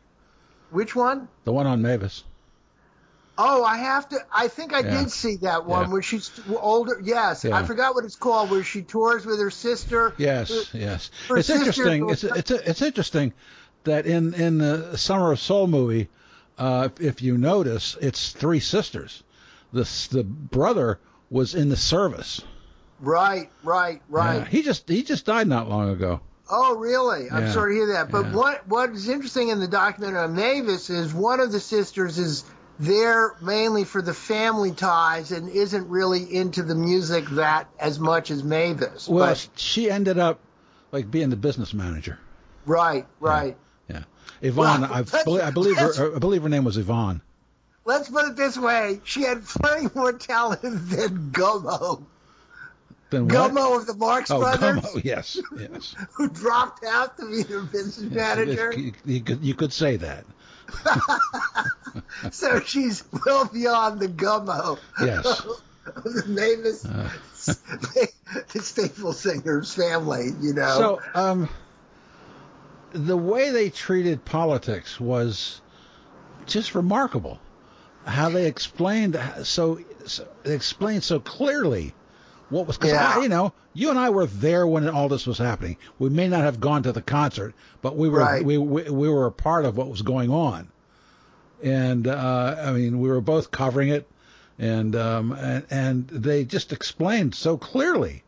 which 0.72 0.96
one? 0.96 1.28
The 1.44 1.54
one 1.54 1.68
on 1.68 1.82
Mavis. 1.82 2.24
Oh, 3.38 3.66
I 3.66 3.78
have 3.78 4.08
to. 4.10 4.18
I 4.34 4.48
think 4.48 4.74
I 4.74 4.80
Yeah. 4.82 5.02
did 5.02 5.12
see 5.12 5.36
that 5.42 5.66
one 5.66 5.88
Yeah. 5.88 5.92
where 5.94 6.02
she's 6.02 6.32
older. 6.48 7.02
Yes, 7.04 7.44
Yeah. 7.44 7.58
I 7.58 7.64
forgot 7.64 7.94
what 7.94 8.06
it's 8.06 8.16
called. 8.16 8.50
Where 8.50 8.64
she 8.64 8.82
tours 8.82 9.26
with 9.26 9.40
her 9.40 9.52
sister. 9.52 10.14
Yes, 10.18 10.50
Uh, 10.52 10.64
yes. 10.72 11.12
her 11.28 11.38
It's 11.38 11.48
sister 11.48 11.60
interesting. 11.66 12.10
It's 12.10 12.24
it's 12.24 12.52
it's 12.52 12.82
interesting 12.82 13.34
that 13.84 14.06
in 14.06 14.34
in 14.36 14.58
the 14.60 14.98
Summer 14.98 15.34
of 15.34 15.40
Soul 15.42 15.68
movie, 15.68 16.08
uh, 16.58 16.88
if 17.02 17.22
you 17.22 17.38
notice, 17.38 17.98
it's 18.00 18.32
three 18.32 18.62
sisters. 18.62 19.22
The 19.76 20.08
the 20.12 20.24
brother 20.24 21.00
was 21.30 21.54
in 21.54 21.70
the 21.70 21.76
service. 21.78 22.42
Right, 23.02 23.50
right, 23.64 24.02
right. 24.10 24.38
Yeah, 24.38 24.46
he 24.46 24.62
just 24.62 24.88
he 24.90 25.04
just 25.04 25.26
died 25.26 25.48
not 25.48 25.70
long 25.70 25.90
ago. 25.90 26.22
Oh, 26.50 26.78
really? 26.78 27.30
I'm 27.30 27.44
Yeah, 27.46 27.52
sorry 27.52 27.74
to 27.74 27.78
hear 27.80 27.88
that. 27.94 28.10
But 28.12 28.28
yeah. 28.28 28.36
what 28.36 28.68
what 28.68 28.90
is 28.92 29.10
interesting 29.10 29.50
in 29.50 29.60
the 29.60 29.68
documentary 29.68 30.20
on 30.20 30.36
Mavis 30.36 30.90
is 30.90 31.14
one 31.14 31.40
of 31.42 31.52
the 31.52 31.60
sisters 31.60 32.18
is 32.18 32.46
there 32.80 33.36
mainly 33.42 33.84
for 33.84 34.02
the 34.02 34.14
family 34.14 34.72
ties 34.72 35.32
and 35.32 35.50
isn't 35.50 35.90
really 35.90 36.24
into 36.36 36.62
the 36.64 36.76
music 36.76 37.26
that 37.32 37.68
as 37.80 38.00
much 38.00 38.32
as 38.32 38.44
Mavis. 38.44 39.08
Well, 39.10 39.28
But- 39.28 39.48
she 39.56 39.90
ended 39.92 40.18
up 40.18 40.40
like 40.92 41.10
being 41.12 41.30
the 41.30 41.36
business 41.36 41.74
manager. 41.74 42.18
right, 42.66 43.06
right. 43.20 43.58
Yeah, 43.90 44.04
Yvonne. 44.42 44.82
Well, 44.82 44.94
I, 44.94 45.02
believe, 45.24 45.44
I 45.44 45.52
believe 45.52 45.78
her. 45.78 46.16
I 46.16 46.20
believe 46.20 46.44
her 46.44 46.50
name 46.50 46.64
was 46.64 46.78
Yvonne. 46.78 47.22
Let's 47.86 48.10
put 48.10 48.26
it 48.26 48.36
this 48.36 48.58
way: 48.58 49.00
she 49.04 49.22
had 49.24 49.46
plenty 49.46 49.88
more 49.94 50.14
talent 50.14 50.62
than 50.62 51.32
Gummo. 51.32 52.04
What? 53.12 53.28
Gummo 53.28 53.78
of 53.78 53.86
the 53.88 53.94
Marx 53.94 54.30
Oh, 54.32 54.40
Brothers, 54.40 54.80
Gummo. 54.82 55.04
Yes, 55.04 55.40
yes. 55.58 55.96
who 56.14 56.28
dropped 56.28 56.84
out 56.84 57.18
to 57.18 57.30
be 57.30 57.44
their 57.44 57.62
business 57.62 58.12
manager. 58.12 58.74
You, 59.06 59.22
could 59.22 59.42
you 59.42 59.54
could 59.54 59.72
say 59.72 59.98
that. 59.98 60.26
So 62.32 62.60
she's 62.60 63.04
well 63.26 63.46
beyond 63.46 64.02
the 64.02 64.08
Gummo. 64.10 64.78
Yes. 65.00 65.46
the 66.04 66.24
Mavis, 66.28 66.84
Uh. 66.86 67.10
the 68.52 68.62
staple 68.62 69.14
singers 69.14 69.74
family, 69.74 70.32
you 70.42 70.54
know. 70.54 70.78
So, 70.78 71.02
um, 71.14 71.50
the 72.92 73.16
way 73.16 73.52
they 73.52 73.70
treated 73.70 74.26
politics 74.26 75.00
was 75.00 75.62
just 76.48 76.76
remarkable. 76.76 77.40
How 78.06 78.30
they 78.30 78.46
explained 78.46 79.20
so, 79.44 79.80
so 80.06 80.28
they 80.44 80.54
explained 80.54 81.04
so 81.04 81.20
clearly 81.20 81.94
what 82.50 82.68
was 82.68 82.78
because 82.78 82.92
Yeah. 82.92 83.22
you 83.22 83.30
know 83.30 83.54
you 83.74 83.90
and 83.90 83.98
I 83.98 84.12
were 84.12 84.28
there 84.28 84.66
when 84.68 84.88
all 84.88 85.10
this 85.10 85.26
was 85.26 85.38
happening. 85.38 85.78
We 85.98 86.10
may 86.10 86.28
not 86.28 86.42
have 86.42 86.60
gone 86.60 86.84
to 86.84 86.92
the 86.92 87.02
concert, 87.02 87.56
but 87.82 87.98
we 87.98 88.08
were 88.08 88.20
Right. 88.20 88.46
we, 88.46 88.58
we 88.58 88.84
we 88.84 89.10
were 89.10 89.26
a 89.26 89.32
part 89.32 89.66
of 89.66 89.76
what 89.78 89.90
was 89.90 90.02
going 90.04 90.30
on. 90.30 90.68
And 91.64 92.08
uh, 92.08 92.56
I 92.60 92.72
mean, 92.74 93.00
we 93.00 93.10
were 93.10 93.22
both 93.22 93.50
covering 93.50 93.90
it, 93.90 94.08
and 94.60 94.96
um, 94.96 95.32
and, 95.32 95.66
and 95.72 96.08
they 96.08 96.44
just 96.46 96.72
explained 96.74 97.34
so 97.34 97.58
clearly 97.58 98.24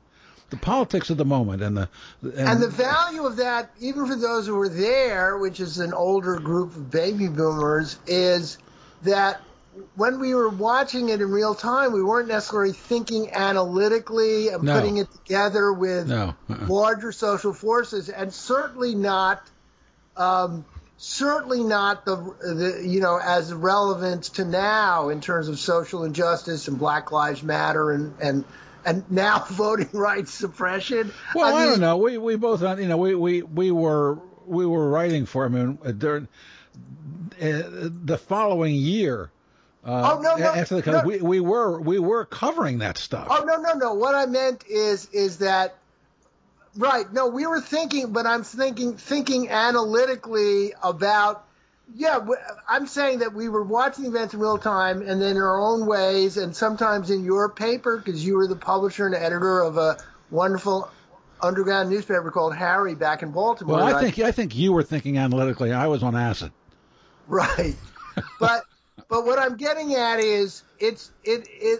the 0.50 0.58
politics 0.58 1.10
of 1.10 1.18
the 1.18 1.26
moment 1.26 1.62
and 1.62 1.78
the 1.78 1.90
and 2.36 2.62
the 2.62 2.70
value 2.70 3.26
of 3.26 3.36
that, 3.38 3.70
even 3.80 4.08
for 4.08 4.16
those 4.16 4.48
who 4.48 4.56
were 4.56 4.70
there, 4.70 5.38
which 5.38 5.60
is 5.60 5.78
an 5.78 5.94
older 5.94 6.40
group 6.40 6.76
of 6.76 6.90
baby 6.90 7.28
boomers, 7.28 8.00
is 8.08 8.58
that 9.04 9.42
when 9.96 10.20
we 10.20 10.34
were 10.34 10.50
watching 10.50 11.10
it 11.10 11.22
in 11.22 11.30
real 11.32 11.56
time, 11.56 11.94
we 11.94 12.04
weren't 12.04 12.28
necessarily 12.28 12.74
thinking 12.74 13.32
analytically 13.34 14.50
and 14.50 14.64
No. 14.64 14.74
putting 14.80 14.98
it 14.98 15.08
together 15.12 15.72
with 15.72 16.08
No. 16.08 16.36
Uh-uh. 16.50 16.66
larger 16.68 17.12
social 17.12 17.54
forces, 17.54 18.10
and 18.10 18.34
certainly 18.34 18.96
not, 18.96 19.42
um, 20.16 20.66
certainly 20.98 21.64
not 21.64 22.06
the, 22.06 22.16
the 22.16 22.82
you 22.88 23.00
know 23.02 23.20
as 23.24 23.54
relevant 23.54 24.24
to 24.24 24.46
now 24.46 25.10
in 25.10 25.22
terms 25.22 25.48
of 25.48 25.60
social 25.60 26.04
injustice 26.04 26.68
and 26.68 26.80
Black 26.80 27.12
Lives 27.12 27.44
Matter 27.44 27.92
and 27.92 28.14
and 28.22 28.46
and 28.86 29.04
now 29.12 29.40
voting 29.50 29.90
rights 29.94 30.34
suppression. 30.34 31.12
Well, 31.36 31.56
I, 31.56 31.62
mean, 31.62 31.70
don't 31.72 31.82
know. 31.82 31.98
We 31.98 32.18
we 32.18 32.36
both 32.36 32.64
uh, 32.64 32.78
you 32.78 32.88
know 32.88 32.98
we 32.98 33.14
we 33.16 33.42
we 33.44 33.72
were 33.72 34.18
we 34.46 34.66
were 34.66 34.90
writing 34.90 35.26
for 35.26 35.46
him 35.46 35.56
and 35.56 35.78
uh, 35.86 35.92
during 35.92 36.28
uh, 37.42 37.90
the 38.06 38.18
following 38.18 38.74
year. 38.76 39.30
Uh, 39.88 40.18
Oh, 40.18 40.22
no, 40.22 40.36
no, 40.36 40.52
after 40.52 40.82
the, 40.82 40.92
no. 40.92 41.02
we 41.06 41.22
we 41.22 41.40
were 41.40 41.80
we 41.80 41.98
were 41.98 42.26
covering 42.26 42.80
that 42.80 42.98
stuff. 42.98 43.28
Oh 43.30 43.46
no 43.46 43.56
no 43.62 43.74
no! 43.74 43.94
What 43.94 44.16
I 44.16 44.26
meant 44.26 44.66
is 44.68 45.08
is 45.14 45.38
that 45.38 45.76
right? 46.76 47.12
No, 47.14 47.28
we 47.28 47.48
were 47.48 47.62
thinking, 47.62 48.12
but 48.12 48.26
I'm 48.26 48.44
thinking 48.44 48.98
thinking 48.98 49.50
analytically 49.50 50.74
about. 50.84 51.46
Yeah, 51.96 52.20
I'm 52.68 52.86
saying 52.86 53.20
that 53.20 53.34
we 53.34 53.48
were 53.48 53.64
watching 53.64 54.08
events 54.08 54.34
in 54.34 54.42
real 54.42 54.58
time, 54.58 55.02
and 55.02 55.22
then 55.22 55.38
in 55.38 55.42
our 55.42 55.58
own 55.58 55.86
ways, 55.86 56.36
and 56.36 56.54
sometimes 56.54 57.10
in 57.10 57.24
your 57.24 57.48
paper 57.48 57.96
because 57.96 58.26
you 58.26 58.36
were 58.36 58.46
the 58.46 58.58
publisher 58.58 59.06
and 59.06 59.16
editor 59.16 59.62
of 59.62 59.78
a 59.78 59.96
wonderful 60.30 60.92
underground 61.42 61.90
newspaper 61.90 62.30
called 62.30 62.54
Harry 62.56 62.94
back 62.94 63.24
in 63.24 63.32
Baltimore. 63.32 63.78
well, 63.78 63.86
I 63.86 63.94
that 63.94 64.02
think 64.02 64.20
I 64.20 64.32
think 64.34 64.54
you 64.54 64.74
were 64.74 64.84
thinking 64.84 65.18
analytically. 65.18 65.72
I 65.72 65.88
was 65.88 66.04
on 66.04 66.14
acid. 66.18 66.52
Right. 67.26 67.76
but 68.40 68.66
but 69.10 69.26
what 69.26 69.40
I'm 69.40 69.58
getting 69.58 69.94
at 69.96 70.20
is 70.20 70.64
it's 70.80 71.12
it 71.24 71.48
it 71.50 71.80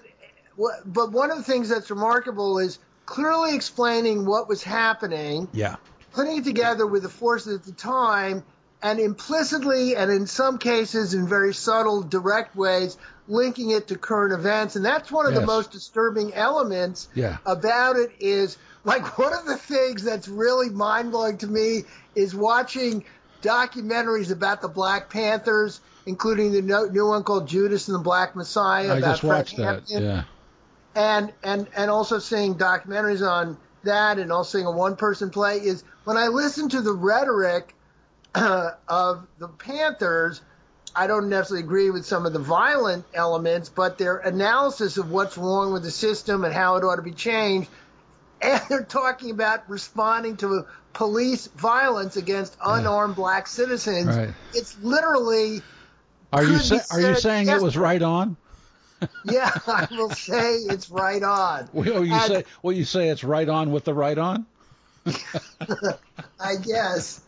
but 0.86 1.12
one 1.12 1.30
of 1.32 1.38
the 1.38 1.44
things 1.44 1.70
that's 1.70 1.90
remarkable 1.90 2.58
is 2.60 2.80
clearly 3.06 3.56
explaining 3.56 4.26
what 4.26 4.50
was 4.50 4.64
happening, 4.64 5.48
Yeah. 5.54 5.76
putting 6.14 6.38
it 6.38 6.44
together 6.44 6.86
with 6.86 7.04
the 7.04 7.10
forces 7.10 7.60
at 7.60 7.64
the 7.64 7.72
time 7.74 8.44
and 8.82 9.00
implicitly 9.00 9.96
and 9.96 10.12
in 10.12 10.28
some 10.28 10.58
cases 10.58 11.14
in 11.14 11.28
very 11.28 11.54
subtle 11.54 12.02
direct 12.04 12.56
ways 12.56 12.98
linking 13.28 13.72
it 13.72 13.88
to 13.88 13.98
current 13.98 14.34
events 14.34 14.76
and 14.76 14.86
that's 14.86 15.12
one 15.12 15.26
of 15.26 15.34
the 15.34 15.42
most 15.46 15.72
disturbing 15.72 16.34
elements 16.34 17.08
Yeah. 17.14 17.38
about 17.46 17.98
it 17.98 18.12
is 18.20 18.58
like 18.84 19.18
one 19.20 19.34
of 19.34 19.46
the 19.46 19.58
things 19.58 20.04
that's 20.04 20.28
really 20.28 20.70
mind 20.70 21.12
blowing 21.12 21.38
to 21.40 21.48
me 21.48 21.84
is 22.16 22.34
watching 22.36 23.04
documentaries 23.42 24.32
about 24.32 24.62
the 24.62 24.68
Black 24.68 25.10
Panthers, 25.10 25.80
including 26.08 26.54
the 26.54 26.90
new 26.92 27.08
one 27.08 27.24
called 27.24 27.48
Judas 27.48 27.88
and 27.88 27.96
the 27.96 28.00
Black 28.02 28.36
Messiah. 28.36 28.94
I 28.94 28.98
about 28.98 29.12
just 29.12 29.24
watched 29.24 29.58
that. 29.58 29.64
Hampton, 29.64 30.04
Yeah. 30.04 30.24
And 30.96 31.32
and 31.44 31.68
and 31.76 31.92
also 31.92 32.18
seeing 32.18 32.56
documentaries 32.56 33.22
on 33.22 33.58
that, 33.84 34.18
and 34.18 34.32
also 34.32 34.58
seeing 34.58 34.66
a 34.66 34.72
one 34.72 34.96
person 34.96 35.30
play 35.30 35.58
is 35.58 35.84
when 36.06 36.18
I 36.18 36.28
listen 36.28 36.70
to 36.70 36.82
the 36.82 36.94
rhetoric 36.94 37.76
of 38.36 39.28
the 39.38 39.48
Panthers. 39.60 40.42
I 40.96 41.06
don't 41.06 41.30
necessarily 41.30 41.64
agree 41.64 41.92
with 41.92 42.08
some 42.08 42.26
of 42.26 42.34
the 42.34 42.40
violent 42.40 43.06
elements, 43.14 43.70
but 43.70 44.00
their 44.00 44.18
analysis 44.18 44.98
of 44.98 45.12
what's 45.12 45.38
wrong 45.38 45.72
with 45.72 45.84
the 45.84 45.92
system 45.92 46.44
and 46.44 46.52
how 46.52 46.78
it 46.78 46.84
ought 46.84 46.96
to 46.96 47.04
be 47.04 47.12
changed 47.12 47.70
and 48.42 48.62
they're 48.70 48.84
talking 48.84 49.32
about 49.32 49.70
responding 49.70 50.38
to 50.38 50.66
police 50.94 51.48
violence 51.48 52.18
against 52.18 52.56
unarmed 52.64 53.16
black 53.16 53.48
citizens. 53.48 54.16
Right. 54.16 54.30
It's 54.54 54.78
literally, 54.82 55.62
Are 56.34 56.44
you 56.44 56.58
sa- 56.60 56.80
are 56.92 57.02
you 57.02 57.16
saying 57.16 57.48
it 57.48 57.62
was 57.62 57.78
right 57.78 58.02
on? 58.02 58.38
yeah, 59.26 59.52
I 59.68 59.88
will 59.92 60.10
say 60.10 60.56
it's 60.56 60.90
right 60.90 61.22
on. 61.22 61.70
Will 61.74 62.04
you 62.04 62.14
And- 62.14 62.24
say 62.24 62.44
will 62.64 62.74
you 62.74 62.86
say 62.86 63.10
it's 63.10 63.24
right 63.24 63.48
on 63.48 63.72
with 63.72 63.86
the 63.86 63.94
right 63.94 64.18
on? 64.18 64.46
I 66.40 66.56
guess. 66.56 67.22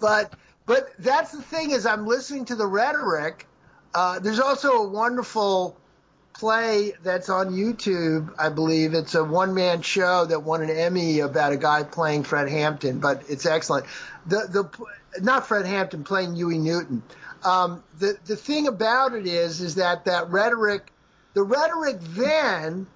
But 0.00 0.32
but 0.66 0.90
that's 0.98 1.32
the 1.32 1.42
thing 1.42 1.70
is 1.70 1.86
I'm 1.86 2.06
listening 2.06 2.46
to 2.46 2.54
the 2.54 2.66
rhetoric. 2.66 3.46
Uh, 3.94 4.18
there's 4.20 4.40
also 4.40 4.72
a 4.84 4.88
wonderful 4.88 5.76
play 6.32 6.92
that's 7.02 7.28
on 7.28 7.50
YouTube, 7.52 8.32
I 8.38 8.48
believe. 8.48 8.94
It's 8.94 9.14
a 9.14 9.24
one 9.24 9.54
man 9.54 9.82
show 9.82 10.24
that 10.26 10.40
won 10.42 10.62
an 10.62 10.70
Emmy 10.70 11.20
about 11.20 11.52
a 11.52 11.56
guy 11.56 11.82
playing 11.82 12.24
Fred 12.24 12.48
Hampton, 12.48 13.00
but 13.00 13.24
it's 13.28 13.46
excellent. 13.46 13.86
The 14.26 14.46
the 14.48 15.22
not 15.22 15.46
Fred 15.46 15.66
Hampton 15.66 16.04
playing 16.04 16.34
Huey 16.34 16.58
Newton. 16.58 17.02
Um, 17.44 17.82
the 17.98 18.16
the 18.26 18.36
thing 18.36 18.68
about 18.68 19.14
it 19.14 19.26
is 19.26 19.60
is 19.60 19.76
that 19.76 20.04
that 20.04 20.30
rhetoric, 20.30 20.90
the 21.34 21.42
rhetoric 21.42 21.98
then 22.00 22.86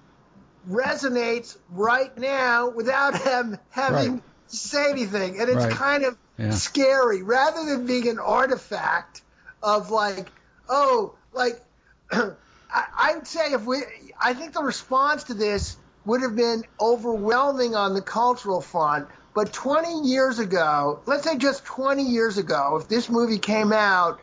resonates 0.69 1.57
right 1.69 2.15
now 2.17 2.69
without 2.69 3.15
him 3.21 3.57
having 3.69 4.13
Right. 4.13 4.23
to 4.49 4.55
say 4.55 4.89
anything, 4.89 5.39
and 5.39 5.49
it's 5.49 5.65
Right. 5.65 5.73
kind 5.73 6.03
of 6.05 6.17
Yeah. 6.37 6.51
scary 6.51 7.21
rather 7.23 7.65
than 7.65 7.85
being 7.85 8.07
an 8.07 8.19
artifact 8.19 9.21
of 9.63 9.89
like, 9.89 10.27
oh, 10.69 11.15
like 11.33 11.61
I, 12.75 12.85
I 12.97 13.15
would 13.15 13.27
say 13.27 13.53
if 13.53 13.65
we, 13.65 13.77
I 14.21 14.33
think 14.33 14.53
the 14.53 14.61
response 14.61 15.25
to 15.25 15.33
this 15.33 15.77
would 16.05 16.21
have 16.21 16.35
been 16.35 16.63
overwhelming 16.79 17.73
on 17.73 17.93
the 17.93 18.01
cultural 18.01 18.61
front. 18.61 19.07
But 19.33 19.51
20 19.53 20.07
years 20.07 20.39
ago, 20.39 20.99
let's 21.05 21.23
say 21.23 21.37
just 21.37 21.65
20 21.65 22.03
years 22.03 22.37
ago, 22.37 22.77
if 22.81 22.87
this 22.87 23.09
movie 23.09 23.39
came 23.39 23.73
out, 23.73 24.19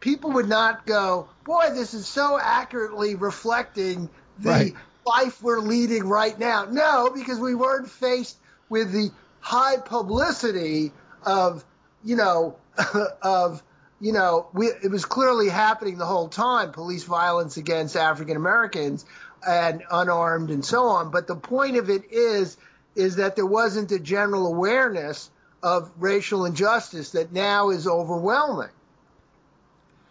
people 0.00 0.32
would 0.32 0.48
not 0.48 0.86
go, 0.86 1.28
boy, 1.44 1.70
this 1.74 1.94
is 1.94 2.06
so 2.06 2.38
accurately 2.40 3.14
reflecting 3.14 4.08
the 4.38 4.48
Right. 4.48 4.74
life 5.06 5.42
we're 5.42 5.60
leading 5.60 6.08
right 6.08 6.38
now. 6.38 6.64
No, 6.64 7.10
because 7.14 7.38
we 7.38 7.54
weren't 7.54 7.88
faced 7.88 8.38
with 8.68 8.92
the 8.92 9.10
high 9.40 9.76
publicity 9.76 10.92
of, 11.24 11.64
you 12.02 12.16
know, 12.16 12.56
of, 13.22 13.62
you 14.04 14.12
know, 14.12 14.48
we, 14.52 14.66
it 14.66 14.90
was 14.90 15.06
clearly 15.06 15.48
happening 15.48 15.96
the 15.96 16.04
whole 16.04 16.28
time 16.28 16.72
police 16.72 17.04
violence 17.04 17.56
against 17.56 17.96
African 17.96 18.36
Americans 18.36 19.06
and 19.46 19.82
unarmed 19.90 20.50
and 20.50 20.62
so 20.62 20.88
on. 20.88 21.10
But 21.10 21.26
the 21.26 21.36
point 21.36 21.78
of 21.78 21.88
it 21.88 22.12
is, 22.12 22.58
is 22.94 23.16
that 23.16 23.34
there 23.34 23.46
wasn't 23.46 23.92
a 23.92 23.98
general 23.98 24.46
awareness 24.46 25.30
of 25.62 25.90
racial 25.98 26.44
injustice 26.44 27.12
that 27.12 27.32
now 27.32 27.70
is 27.70 27.86
overwhelming 27.86 28.68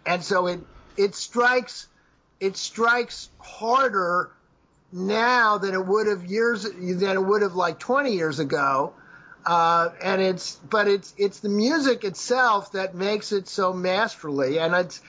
and 0.06 0.24
so 0.24 0.48
it 0.48 0.60
it 0.98 1.14
strikes 1.16 1.88
it 2.40 2.58
strikes 2.58 3.30
harder 3.38 4.32
now 4.92 5.60
than 5.60 5.76
it 5.76 5.86
would 5.86 6.08
have 6.08 6.26
years 6.26 6.64
than 6.64 7.12
it 7.12 7.24
would 7.24 7.44
have 7.44 7.54
like 7.56 7.80
20 7.80 8.14
years 8.14 8.40
ago 8.40 8.94
uh, 9.46 9.90
and 10.02 10.22
it's 10.22 10.56
but 10.70 10.88
it's 10.88 11.14
it's 11.18 11.40
the 11.40 11.50
music 11.50 12.04
itself 12.04 12.72
that 12.74 12.96
makes 12.96 13.32
it 13.32 13.48
so 13.48 13.74
masterly 13.74 14.60
and 14.60 14.74
it's 14.74 15.02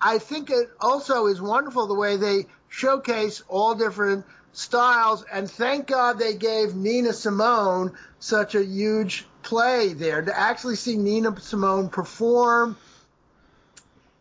I 0.00 0.18
think 0.18 0.50
it 0.50 0.70
also 0.80 1.26
is 1.26 1.40
wonderful 1.40 1.86
the 1.86 1.94
way 1.94 2.16
they 2.16 2.46
showcase 2.68 3.42
all 3.48 3.74
different 3.74 4.24
styles 4.52 5.24
and 5.32 5.50
thank 5.50 5.86
God 5.86 6.18
they 6.18 6.34
gave 6.34 6.74
Nina 6.74 7.12
Simone 7.12 7.92
such 8.18 8.54
a 8.54 8.64
huge 8.64 9.26
play 9.42 9.92
there 9.94 10.20
to 10.22 10.38
actually 10.38 10.76
see 10.76 10.96
Nina 10.96 11.38
Simone 11.40 11.88
perform 11.88 12.76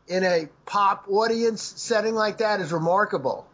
in 0.07 0.23
a 0.23 0.47
pop 0.65 1.05
audience 1.09 1.61
setting 1.61 2.15
like 2.15 2.37
that 2.37 2.61
is 2.61 2.71
remarkable. 2.71 3.45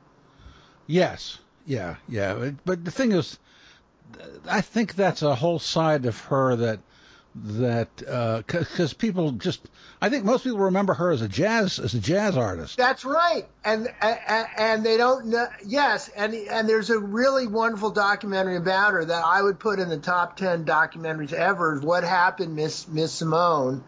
Yes. 0.86 1.39
Yeah. 1.66 1.95
Yeah. 2.07 2.34
But- 2.36 2.66
But 2.66 2.86
the 2.86 2.91
thing 2.91 3.11
is, 3.14 3.39
I 4.47 4.61
think 4.61 4.95
that's 4.95 5.22
a 5.22 5.36
whole 5.36 5.59
side 5.59 6.05
of 6.05 6.20
her 6.26 6.55
that 6.55 6.80
that 7.36 8.43
because 8.45 8.93
people 8.93 9.32
just 9.32 9.68
I 10.01 10.09
think 10.09 10.24
most 10.24 10.43
people 10.43 10.59
remember 10.59 10.93
her 10.93 11.11
as 11.11 11.22
a 11.22 11.28
jazz 11.28 11.80
as 11.80 11.93
a 11.93 11.99
jazz 11.99 12.38
artist. 12.38 12.78
That's 12.78 13.03
right, 13.05 13.47
and 13.66 13.91
and, 14.01 14.47
and 14.57 14.86
they 14.86 14.97
don't 14.97 15.28
know. 15.28 15.47
Yes, 15.66 16.09
and 16.09 16.34
and 16.34 16.70
there's 16.70 16.89
a 16.89 16.99
really 16.99 17.47
wonderful 17.47 17.89
documentary 17.89 18.57
about 18.57 18.93
her 18.93 19.05
that 19.05 19.24
I 19.26 19.41
would 19.41 19.59
put 19.59 19.80
in 19.80 19.89
the 19.89 19.97
top 19.97 20.38
ten 20.38 20.66
documentaries 20.66 21.34
ever. 21.34 21.76
Is 21.76 21.82
what 21.82 22.03
happened, 22.03 22.55
Miss 22.55 22.88
Miss 22.88 23.14
Simone, 23.14 23.84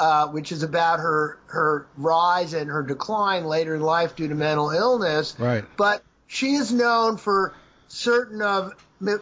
uh, 0.00 0.28
which 0.28 0.50
is 0.50 0.64
about 0.64 0.98
her 0.98 1.38
her 1.46 1.86
rise 1.96 2.54
and 2.54 2.68
her 2.70 2.82
decline 2.82 3.44
later 3.44 3.74
in 3.76 3.82
life 3.82 4.16
due 4.16 4.28
to 4.28 4.34
mental 4.34 4.70
illness. 4.70 5.36
Right. 5.38 5.64
But 5.76 6.02
she 6.26 6.54
is 6.54 6.72
known 6.72 7.18
for 7.18 7.54
certain 7.90 8.40
of. 8.42 8.72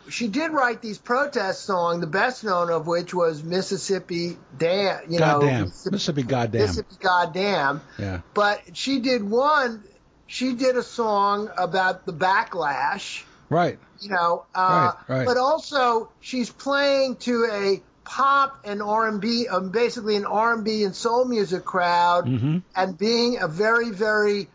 She 0.09 0.27
did 0.27 0.51
write 0.51 0.83
these 0.83 0.99
protest 0.99 1.64
songs, 1.64 2.01
the 2.01 2.09
best 2.09 2.43
known 2.43 2.69
of 2.71 2.89
which 2.89 3.14
was 3.14 3.45
Mississippi 3.45 4.37
Dam. 4.59 5.03
You 5.09 5.21
know, 5.21 5.41
Goddamn. 5.41 5.73
Mississippi 5.93 6.23
Goddamn. 6.25 6.61
Mississippi 6.62 6.97
Goddamn. 7.01 7.81
Yeah. 7.99 8.21
But 8.35 8.77
she 8.77 8.99
did 9.01 9.23
one. 9.23 9.85
She 10.27 10.55
did 10.55 10.77
a 10.77 10.83
song 10.83 11.49
about 11.57 12.07
the 12.07 12.12
backlash. 12.12 13.23
Right. 13.49 13.79
You 14.01 14.11
know, 14.11 14.45
uh, 14.55 14.93
Right, 15.09 15.19
right. 15.19 15.27
but 15.27 15.37
also 15.39 16.11
she's 16.21 16.51
playing 16.51 17.16
to 17.16 17.49
a 17.51 17.83
pop 18.05 18.61
and 18.64 18.83
R&B, 18.83 19.49
um, 19.49 19.71
basically 19.71 20.16
an 20.16 20.25
R&B 20.27 20.83
and 20.85 20.95
soul 20.95 21.25
music 21.25 21.64
crowd, 21.64 22.27
Mhm. 22.27 22.62
and 22.75 22.99
being 22.99 23.39
a 23.41 23.47
very, 23.49 23.91
very 23.91 24.49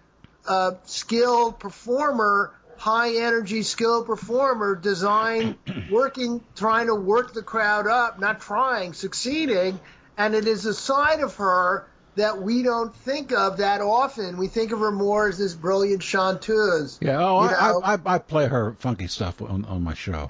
uh, 0.45 0.71
skilled 0.85 1.57
performer, 1.59 2.51
high 2.83 3.15
energy 3.15 3.63
skilled 3.63 4.05
performer, 4.05 4.75
design 4.75 5.55
working, 5.89 6.43
trying 6.53 6.87
to 6.87 6.95
work 6.95 7.33
the 7.33 7.41
crowd 7.41 7.87
up, 7.87 8.19
not 8.19 8.41
trying, 8.41 8.91
succeeding, 8.91 9.79
and 10.17 10.35
it 10.35 10.45
is 10.47 10.65
a 10.65 10.73
side 10.73 11.21
of 11.21 11.33
her 11.37 11.87
that 12.15 12.41
we 12.41 12.61
don't 12.61 12.93
think 12.93 13.31
of 13.31 13.59
that 13.59 13.79
often. 13.79 14.35
We 14.35 14.49
think 14.49 14.73
of 14.73 14.79
her 14.79 14.91
more 14.91 15.29
as 15.29 15.37
this 15.37 15.53
brilliant 15.53 16.03
chanteuse. 16.03 16.99
Yeah, 17.01 17.25
oh, 17.25 17.37
I, 17.37 17.93
I, 17.93 17.97
I, 18.05 18.17
play 18.17 18.47
her 18.47 18.75
funky 18.79 19.07
stuff 19.07 19.41
on, 19.41 19.63
on 19.63 19.81
my 19.81 19.93
show. 19.93 20.29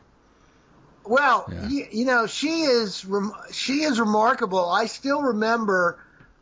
Well, 1.06 1.50
yeah. 1.52 1.68
you, 1.68 1.88
you, 1.92 2.06
know, 2.06 2.28
she 2.28 2.62
is 2.62 3.04
she 3.52 3.82
is 3.82 4.00
remarkable. 4.00 4.70
I 4.70 4.86
still 4.86 5.24
remember 5.24 5.98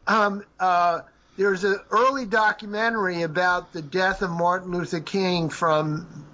um, 0.05 0.43
uh, 0.59 1.01
there's 1.37 1.63
an 1.63 1.79
early 1.89 2.25
documentary 2.25 3.23
about 3.23 3.73
the 3.73 3.81
death 3.81 4.21
of 4.21 4.29
Martin 4.29 4.71
Luther 4.71 4.99
King 4.99 5.49
from 5.49 6.25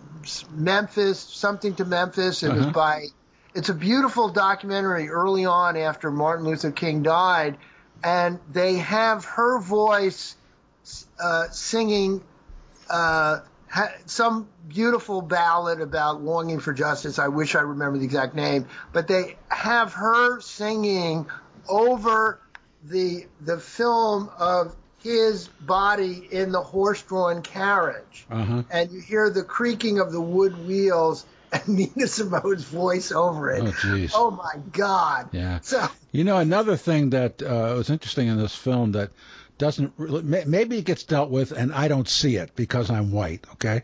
Memphis, 0.52 1.20
something 1.20 1.76
to 1.76 1.86
Memphis. 1.86 2.44
It 2.44 2.52
uh-huh. 2.52 2.58
was 2.58 2.68
by. 2.68 3.06
It's 3.54 3.70
a 3.70 3.74
beautiful 3.74 4.30
documentary 4.30 5.10
early 5.10 5.46
on 5.46 5.78
after 5.78 6.12
Martin 6.12 6.46
Luther 6.46 6.72
King 6.72 7.04
died 7.04 7.58
and 8.04 8.40
they 8.52 8.76
have 8.76 9.26
her 9.26 9.60
voice 9.60 10.36
uh, 11.20 11.50
singing 11.50 12.24
uh, 12.90 13.40
ha- 13.70 13.94
some 14.06 14.48
beautiful 14.68 15.22
ballad 15.22 15.82
about 15.82 16.22
longing 16.22 16.60
for 16.60 16.74
justice. 16.74 17.20
I 17.20 17.28
wish 17.28 17.56
I 17.56 17.62
remember 17.62 17.98
the 17.98 18.06
exact 18.06 18.36
name, 18.36 18.68
but 18.94 19.08
they 19.08 19.38
have 19.50 19.94
her 19.94 20.40
singing 20.42 21.28
over 21.68 22.40
the 22.84 23.26
the 23.42 23.58
film 23.58 24.30
of 24.38 24.76
his 25.08 25.48
body 25.48 26.28
in 26.32 26.52
the 26.52 26.62
horse-drawn 26.62 27.42
carriage, 27.42 28.26
uh-huh. 28.30 28.64
and 28.70 28.92
you 28.92 29.00
hear 29.00 29.30
the 29.30 29.44
creaking 29.44 30.00
of 30.00 30.12
the 30.12 30.22
wood 30.22 30.68
wheels 30.68 31.26
and 31.52 31.68
Nina 31.70 32.08
Simone's 32.08 32.66
voice 32.66 33.12
over 33.12 33.52
it. 33.52 33.64
Oh. 33.64 34.08
Oh 34.14 34.32
my 34.32 34.62
God. 34.72 35.30
Yeah. 35.32 35.60
So 35.62 35.88
you 36.12 36.24
know 36.24 36.38
another 36.38 36.76
thing 36.76 37.12
that 37.12 37.42
uh, 37.42 37.74
was 37.78 37.90
interesting 37.90 38.28
in 38.28 38.38
this 38.38 38.54
film 38.54 38.94
that 38.94 39.12
doesn't 39.58 39.94
really, 39.98 40.24
maybe 40.24 40.78
it 40.78 40.86
gets 40.86 41.04
dealt 41.04 41.30
with 41.30 41.52
and 41.52 41.74
I 41.74 41.88
don't 41.88 42.08
see 42.08 42.36
it 42.36 42.56
because 42.56 42.90
I'm 42.90 43.12
white. 43.12 43.46
Okay. 43.54 43.84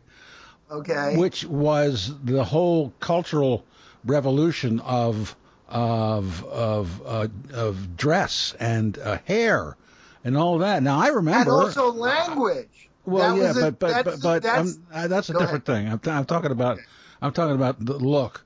Okay. 0.69 1.15
Which 1.17 1.45
was 1.45 2.13
the 2.23 2.43
whole 2.43 2.93
cultural 2.99 3.65
revolution 4.05 4.79
of 4.81 5.35
of 5.69 6.43
of 6.45 7.01
uh, 7.05 7.27
of 7.53 7.95
dress 7.95 8.55
and 8.59 8.97
uh, 8.97 9.19
hair 9.25 9.77
and 10.23 10.37
all 10.37 10.59
that. 10.59 10.83
Now 10.83 10.99
I 10.99 11.07
remember. 11.07 11.51
And 11.51 11.63
also 11.65 11.91
language. 11.91 12.89
Well, 13.05 13.35
that 13.35 13.41
yeah, 13.41 13.53
but, 13.53 13.67
a, 13.67 13.71
but, 13.71 14.05
but 14.05 14.21
but 14.21 14.43
that's, 14.43 14.75
um, 14.75 15.09
that's 15.09 15.29
a 15.29 15.33
different 15.33 15.67
ahead. 15.67 16.01
thing. 16.01 16.11
I'm, 16.11 16.17
I'm 16.17 16.25
talking 16.25 16.51
about. 16.51 16.77
Okay 16.77 16.85
I'm 17.23 17.31
talking 17.31 17.55
about 17.55 17.83
the 17.83 17.93
look. 17.93 18.43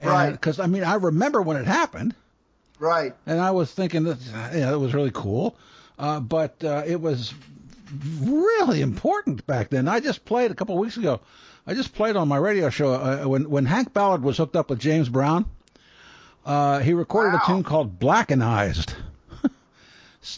And, 0.00 0.10
right. 0.10 0.30
Because 0.30 0.60
I 0.60 0.66
mean, 0.66 0.84
I 0.84 0.94
remember 0.94 1.42
when 1.42 1.56
it 1.56 1.66
happened. 1.66 2.14
Right. 2.78 3.14
And 3.26 3.40
I 3.40 3.50
was 3.50 3.72
thinking 3.72 4.04
that 4.04 4.18
yeah, 4.54 4.72
it 4.72 4.76
was 4.76 4.94
really 4.94 5.10
cool, 5.12 5.56
uh, 5.98 6.20
but 6.20 6.62
uh, 6.64 6.84
it 6.86 7.00
was 7.00 7.34
really 8.20 8.80
important 8.80 9.46
back 9.46 9.70
then. 9.70 9.88
I 9.88 10.00
just 10.00 10.24
played 10.24 10.50
a 10.50 10.54
couple 10.54 10.76
of 10.76 10.80
weeks 10.80 10.96
ago. 10.96 11.20
I 11.66 11.74
just 11.74 11.94
played 11.94 12.16
on 12.16 12.26
my 12.28 12.38
radio 12.38 12.70
show 12.70 12.92
uh, 12.92 13.24
when 13.24 13.50
when 13.50 13.66
Hank 13.66 13.92
Ballard 13.92 14.22
was 14.22 14.36
hooked 14.36 14.56
up 14.56 14.70
with 14.70 14.78
James 14.78 15.08
Brown. 15.08 15.44
Uh, 16.44 16.80
he 16.80 16.92
recorded 16.92 17.34
wow. 17.34 17.40
a 17.42 17.46
tune 17.46 17.62
called 17.62 18.00
Blackenized. 18.00 18.94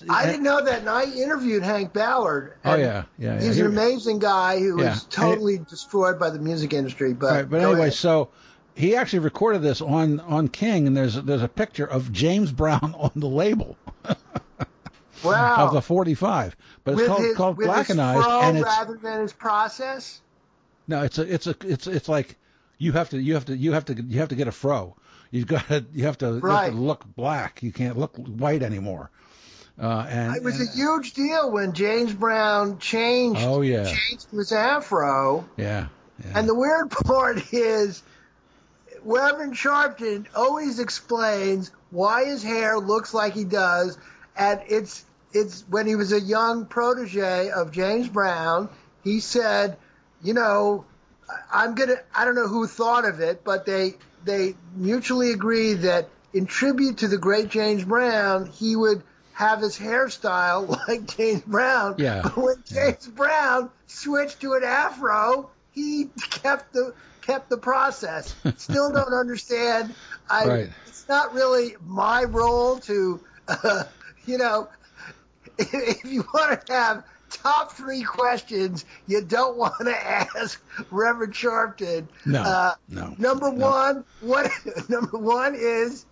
I 0.08 0.26
didn't 0.26 0.44
know 0.44 0.64
that, 0.64 0.80
and 0.80 0.88
I 0.88 1.04
interviewed 1.04 1.62
Hank 1.62 1.92
Ballard. 1.92 2.54
Oh 2.64 2.74
yeah, 2.74 3.04
yeah. 3.18 3.40
He's 3.40 3.58
yeah. 3.58 3.66
an 3.66 3.70
amazing 3.70 4.18
guy 4.18 4.58
who 4.58 4.80
yeah. 4.80 4.90
was 4.90 5.04
totally 5.04 5.56
it, 5.56 5.68
destroyed 5.68 6.18
by 6.18 6.30
the 6.30 6.38
music 6.38 6.72
industry. 6.72 7.12
But 7.12 7.32
right, 7.32 7.50
but 7.50 7.60
anyway, 7.60 7.80
ahead. 7.80 7.94
so 7.94 8.30
he 8.74 8.96
actually 8.96 9.18
recorded 9.20 9.60
this 9.60 9.82
on 9.82 10.20
on 10.20 10.48
King, 10.48 10.86
and 10.86 10.96
there's 10.96 11.14
there's 11.14 11.42
a 11.42 11.48
picture 11.48 11.84
of 11.84 12.12
James 12.12 12.50
Brown 12.50 12.94
on 12.98 13.12
the 13.14 13.28
label. 13.28 13.76
wow. 15.24 15.66
Of 15.66 15.72
the 15.72 15.82
45, 15.82 16.56
but 16.82 16.92
it's 16.92 17.00
with 17.00 17.08
called 17.08 17.22
his, 17.22 17.36
called 17.36 17.56
with 17.58 17.68
Blackenized, 17.68 18.16
his 18.16 18.48
and 18.48 18.58
it's 18.58 18.64
rather 18.64 18.96
than 18.96 19.20
his 19.20 19.32
process. 19.32 20.20
No, 20.88 21.02
it's 21.02 21.18
a 21.18 21.22
it's 21.22 21.46
a 21.46 21.56
it's 21.62 21.86
it's 21.86 22.08
like 22.08 22.36
you 22.78 22.92
have 22.92 23.10
to 23.10 23.20
you 23.20 23.34
have 23.34 23.46
to 23.46 23.56
you 23.56 23.72
have 23.72 23.84
to 23.86 23.94
you 23.94 24.20
have 24.20 24.28
to 24.30 24.34
get 24.34 24.48
a 24.48 24.52
fro. 24.52 24.96
You've 25.30 25.46
got 25.46 25.66
to 25.68 25.84
you 25.92 26.04
have 26.04 26.18
to, 26.18 26.34
right. 26.34 26.42
you 26.42 26.50
have 26.56 26.74
to 26.74 26.80
look 26.80 27.04
black. 27.16 27.62
You 27.62 27.72
can't 27.72 27.98
look 27.98 28.16
white 28.16 28.62
anymore. 28.62 29.10
Uh, 29.80 30.06
and 30.08 30.36
it 30.36 30.42
was 30.42 30.60
and, 30.60 30.68
a 30.68 30.72
huge 30.72 31.14
deal 31.14 31.50
when 31.50 31.72
James 31.72 32.12
Brown 32.12 32.78
changed. 32.78 33.40
Oh 33.42 33.60
yeah, 33.60 33.84
changed 33.84 34.30
his 34.30 34.52
afro. 34.52 35.48
Yeah, 35.56 35.88
yeah. 36.24 36.38
And 36.38 36.48
the 36.48 36.54
weird 36.54 36.90
part 37.06 37.52
is, 37.52 38.02
Reverend 39.02 39.54
Sharpton 39.54 40.26
always 40.34 40.78
explains 40.78 41.72
why 41.90 42.24
his 42.24 42.42
hair 42.42 42.78
looks 42.78 43.12
like 43.12 43.34
he 43.34 43.44
does, 43.44 43.98
and 44.36 44.60
it's 44.68 45.04
it's 45.32 45.64
when 45.68 45.88
he 45.88 45.96
was 45.96 46.12
a 46.12 46.20
young 46.20 46.66
protege 46.66 47.50
of 47.50 47.72
James 47.72 48.08
Brown. 48.08 48.68
He 49.02 49.18
said, 49.18 49.76
you 50.22 50.34
know, 50.34 50.84
I'm 51.52 51.74
gonna. 51.74 51.96
I 52.14 52.24
don't 52.24 52.36
know 52.36 52.46
who 52.46 52.68
thought 52.68 53.04
of 53.04 53.18
it, 53.18 53.42
but 53.42 53.66
they 53.66 53.94
they 54.24 54.54
mutually 54.76 55.32
agreed 55.32 55.82
that 55.82 56.08
in 56.32 56.46
tribute 56.46 56.98
to 56.98 57.08
the 57.08 57.18
great 57.18 57.48
James 57.48 57.84
Brown, 57.84 58.46
he 58.46 58.76
would 58.76 59.02
have 59.34 59.60
his 59.60 59.78
hairstyle 59.78 60.68
like 60.88 61.16
James 61.16 61.42
Brown. 61.42 61.96
Yeah. 61.98 62.22
But 62.22 62.36
when 62.36 62.56
James 62.64 63.06
yeah. 63.06 63.14
Brown 63.14 63.70
switched 63.86 64.40
to 64.40 64.54
an 64.54 64.64
afro, 64.64 65.50
he 65.72 66.08
kept 66.30 66.72
the 66.72 66.94
kept 67.22 67.50
the 67.50 67.58
process. 67.58 68.34
Still 68.56 68.92
don't 68.92 69.12
understand. 69.20 69.94
I 70.30 70.46
right. 70.46 70.70
it's 70.86 71.08
not 71.08 71.34
really 71.34 71.76
my 71.84 72.24
role 72.24 72.78
to 72.80 73.20
uh, 73.48 73.84
you 74.26 74.38
know 74.38 74.68
if, 75.58 75.74
if 75.74 76.04
you 76.04 76.24
want 76.32 76.66
to 76.66 76.72
have 76.72 77.04
top 77.30 77.72
three 77.72 78.02
questions 78.02 78.84
you 79.08 79.20
don't 79.20 79.56
want 79.56 79.74
to 79.80 79.96
ask 79.96 80.62
Reverend 80.90 81.34
Sharpton. 81.34 82.06
No, 82.24 82.40
uh, 82.40 82.74
no. 82.88 83.14
Number 83.18 83.50
no. 83.50 83.66
one, 83.66 84.04
what 84.20 84.50
number 84.88 85.18
one 85.18 85.54
is 85.56 86.06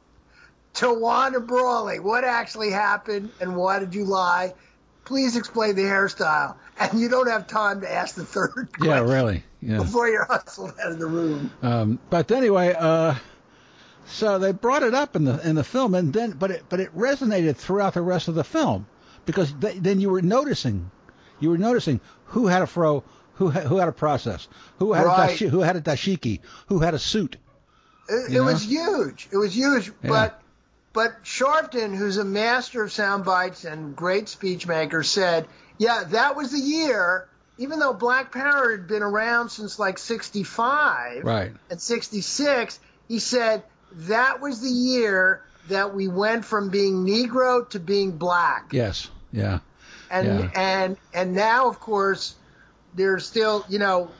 Tawana 0.74 1.46
Brawley. 1.46 1.98
What 2.00 2.24
actually 2.24 2.70
happened 2.70 3.30
and 3.40 3.56
why 3.56 3.78
did 3.78 3.94
you 3.94 4.04
lie? 4.04 4.54
Please 5.04 5.36
explain 5.36 5.74
the 5.74 5.82
hairstyle. 5.82 6.56
And 6.78 6.98
you 7.00 7.08
don't 7.08 7.28
have 7.28 7.46
time 7.46 7.80
to 7.82 7.92
ask 7.92 8.14
the 8.14 8.24
third 8.24 8.68
question. 8.72 8.84
Yeah, 8.84 9.00
really. 9.00 9.44
Yeah. 9.60 9.78
Before 9.78 10.08
you're 10.08 10.24
hustled 10.24 10.72
out 10.82 10.92
of 10.92 10.98
the 10.98 11.06
room. 11.06 11.52
Um, 11.62 11.98
but 12.10 12.30
anyway, 12.30 12.74
uh, 12.78 13.14
so 14.06 14.38
they 14.38 14.52
brought 14.52 14.82
it 14.82 14.94
up 14.94 15.14
in 15.16 15.24
the 15.24 15.38
in 15.48 15.54
the 15.54 15.62
film, 15.64 15.94
and 15.94 16.12
then 16.12 16.32
but 16.32 16.50
it 16.50 16.64
but 16.68 16.80
it 16.80 16.96
resonated 16.96 17.56
throughout 17.56 17.94
the 17.94 18.02
rest 18.02 18.26
of 18.28 18.34
the 18.34 18.42
film 18.44 18.86
because 19.24 19.52
th- 19.60 19.76
then 19.76 20.00
you 20.00 20.10
were 20.10 20.22
noticing, 20.22 20.90
you 21.38 21.50
were 21.50 21.58
noticing 21.58 22.00
who 22.26 22.48
had 22.48 22.62
a 22.62 22.66
fro, 22.66 23.04
who 23.34 23.50
ha- 23.50 23.60
who 23.60 23.76
had 23.76 23.88
a 23.88 23.92
process, 23.92 24.48
who 24.78 24.92
had 24.92 25.06
right. 25.06 25.30
a 25.30 25.32
dashi- 25.32 25.48
who 25.48 25.60
had 25.60 25.76
a 25.76 25.80
dashiki, 25.80 26.40
who 26.66 26.80
had 26.80 26.94
a 26.94 26.98
suit. 26.98 27.36
It, 28.08 28.34
it 28.34 28.40
was 28.40 28.64
huge. 28.64 29.28
It 29.30 29.36
was 29.36 29.54
huge, 29.56 29.92
Yeah. 30.02 30.08
but 30.10 30.41
but 30.92 31.24
Sharpton, 31.24 31.96
who's 31.96 32.16
a 32.16 32.24
master 32.24 32.82
of 32.82 32.92
sound 32.92 33.24
bites 33.24 33.64
and 33.64 33.96
great 33.96 34.28
speech 34.28 34.66
maker, 34.66 35.02
said, 35.02 35.46
"Yeah, 35.78 36.04
that 36.08 36.36
was 36.36 36.52
the 36.52 36.58
year." 36.58 37.28
Even 37.58 37.78
though 37.78 37.92
Black 37.92 38.32
Power 38.32 38.70
had 38.72 38.88
been 38.88 39.02
around 39.02 39.50
since 39.50 39.78
like 39.78 39.98
'65 39.98 41.24
Right. 41.24 41.52
and 41.70 41.80
'66, 41.80 42.80
he 43.08 43.18
said 43.18 43.62
that 43.92 44.40
was 44.40 44.60
the 44.60 44.70
year 44.70 45.42
that 45.68 45.94
we 45.94 46.08
went 46.08 46.44
from 46.44 46.70
being 46.70 47.04
Negro 47.06 47.68
to 47.70 47.78
being 47.78 48.12
black. 48.12 48.68
Yes. 48.72 49.08
Yeah. 49.32 49.60
and 50.10 50.26
Yeah. 50.26 50.50
and 50.54 50.96
and 51.14 51.34
now 51.34 51.68
of 51.68 51.78
course 51.80 52.34
there's 52.94 53.26
still 53.26 53.64
you 53.68 53.78
know 53.78 54.10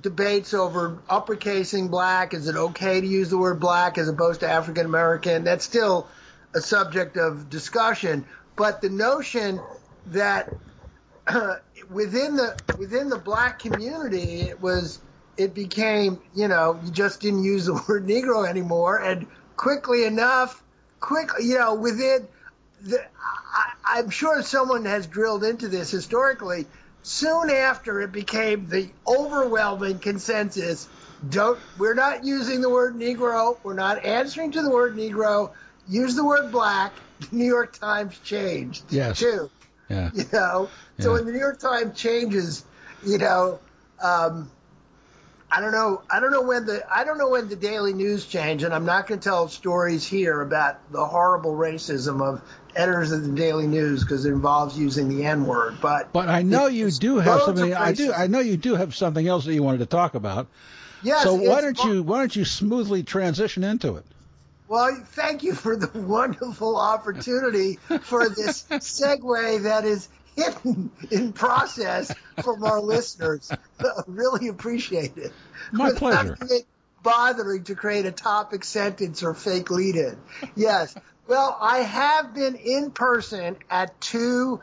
debates 0.00 0.54
over 0.54 1.02
uppercasing 1.08 1.90
black. 1.90 2.34
Is 2.34 2.48
it 2.48 2.56
okay 2.56 3.00
to 3.00 3.06
use 3.06 3.30
the 3.30 3.38
word 3.38 3.60
black 3.60 3.98
as 3.98 4.08
opposed 4.08 4.40
to 4.40 4.48
african 4.48 4.86
american 4.86 5.44
that's 5.44 5.64
still 5.64 6.08
a 6.54 6.60
subject 6.60 7.16
of 7.16 7.48
discussion. 7.50 8.26
But 8.56 8.80
the 8.80 8.90
notion 8.90 9.66
that 10.06 10.54
within 11.90 12.36
the 12.36 12.58
within 12.76 13.08
the 13.08 13.18
black 13.18 13.58
community 13.58 14.42
it 14.42 14.60
was 14.60 15.00
it 15.36 15.54
became 15.54 16.22
you 16.34 16.48
know 16.48 16.80
you 16.84 16.90
just 16.92 17.20
didn't 17.20 17.44
use 17.44 17.66
the 17.66 17.74
word 17.88 18.06
negro 18.06 18.48
anymore. 18.48 19.00
And 19.00 19.28
quickly 19.56 20.04
enough 20.04 20.62
quickly 21.00 21.46
you 21.46 21.58
know 21.58 21.74
within 21.74 22.28
the, 22.82 22.98
I, 23.00 23.98
I'm 24.00 24.10
sure 24.10 24.42
someone 24.42 24.84
has 24.84 25.06
drilled 25.06 25.44
into 25.44 25.68
this 25.68 25.90
historically. 25.90 26.66
Soon 27.06 27.50
after, 27.50 28.00
it 28.00 28.12
became 28.12 28.66
the 28.66 28.90
overwhelming 29.06 29.98
consensus: 29.98 30.88
don't 31.28 31.60
we're 31.76 31.94
not 31.94 32.24
using 32.24 32.62
the 32.62 32.70
word 32.70 32.94
Negro. 32.94 33.58
We're 33.62 33.74
not 33.74 34.04
answering 34.04 34.52
to 34.52 34.62
the 34.62 34.70
word 34.70 34.96
Negro. 34.96 35.52
Use 35.86 36.16
the 36.16 36.24
word 36.24 36.50
black. 36.50 36.96
The 37.20 37.36
New 37.36 37.44
York 37.44 37.78
Times 37.78 38.18
changed 38.18 38.84
Yes. 38.88 39.18
too. 39.18 39.50
Yeah. 39.88 40.10
You 40.14 40.24
know, 40.32 40.70
so 40.98 41.10
Yeah. 41.10 41.12
when 41.12 41.26
the 41.26 41.32
New 41.32 41.38
York 41.38 41.60
Times 41.60 41.96
changes, 41.96 42.64
you 43.04 43.18
know, 43.18 43.60
um, 44.02 44.50
I 45.50 45.60
don't 45.60 45.72
know. 45.72 46.02
I 46.10 46.20
don't 46.20 46.32
know 46.32 46.42
when 46.42 46.66
the 46.66 46.84
I 46.92 47.04
don't 47.04 47.18
know 47.18 47.28
when 47.28 47.48
the 47.48 47.56
Daily 47.56 47.92
News 47.92 48.26
changed, 48.26 48.64
and 48.64 48.74
I'm 48.74 48.86
not 48.86 49.06
going 49.06 49.20
to 49.20 49.28
tell 49.28 49.48
stories 49.48 50.04
here 50.04 50.40
about 50.40 50.90
the 50.90 51.04
horrible 51.04 51.52
racism 51.52 52.20
of 52.22 52.42
editors 52.74 53.12
of 53.12 53.24
the 53.24 53.32
Daily 53.32 53.66
News 53.66 54.02
because 54.02 54.24
it 54.24 54.32
involves 54.32 54.76
using 54.78 55.08
the 55.08 55.24
N 55.24 55.46
word. 55.46 55.76
But 55.80 56.12
but 56.12 56.28
I 56.28 56.42
know 56.42 56.66
you 56.66 56.90
do 56.90 57.18
have 57.18 57.42
something. 57.42 57.74
I 57.74 57.92
do. 57.92 58.12
I 58.12 58.26
know 58.26 58.40
you 58.40 58.56
do 58.56 58.74
have 58.74 58.94
something 58.96 59.26
else 59.26 59.44
that 59.44 59.54
you 59.54 59.62
wanted 59.62 59.78
to 59.78 59.86
talk 59.86 60.14
about. 60.14 60.48
Yes. 61.02 61.22
So 61.22 61.34
why 61.34 61.60
don't 61.60 61.78
you 61.84 62.02
why 62.02 62.18
don't 62.18 62.34
you 62.34 62.44
smoothly 62.44 63.02
transition 63.02 63.62
into 63.62 63.96
it? 63.96 64.04
Well, 64.66 65.04
thank 65.12 65.42
you 65.42 65.54
for 65.54 65.76
the 65.76 65.90
wonderful 66.00 66.76
opportunity 66.76 67.76
for 68.02 68.28
this 68.28 68.64
segue 68.70 69.62
that 69.64 69.84
is 69.84 70.08
hidden 70.36 70.90
in 71.10 71.32
process 71.32 72.12
from 72.42 72.64
our 72.64 72.80
listeners. 72.82 73.50
really 74.06 74.48
appreciate 74.48 75.16
it. 75.16 75.32
My 75.72 75.92
pleasure. 75.92 76.36
Bothering 77.02 77.64
to 77.64 77.74
create 77.74 78.06
a 78.06 78.12
topic 78.12 78.64
sentence 78.64 79.22
or 79.22 79.34
fake 79.34 79.70
lead 79.70 79.96
in. 79.96 80.16
Yes. 80.56 80.94
Well, 81.26 81.56
I 81.60 81.78
have 81.78 82.34
been 82.34 82.54
in 82.54 82.90
person 82.92 83.56
at 83.70 84.00
two 84.00 84.60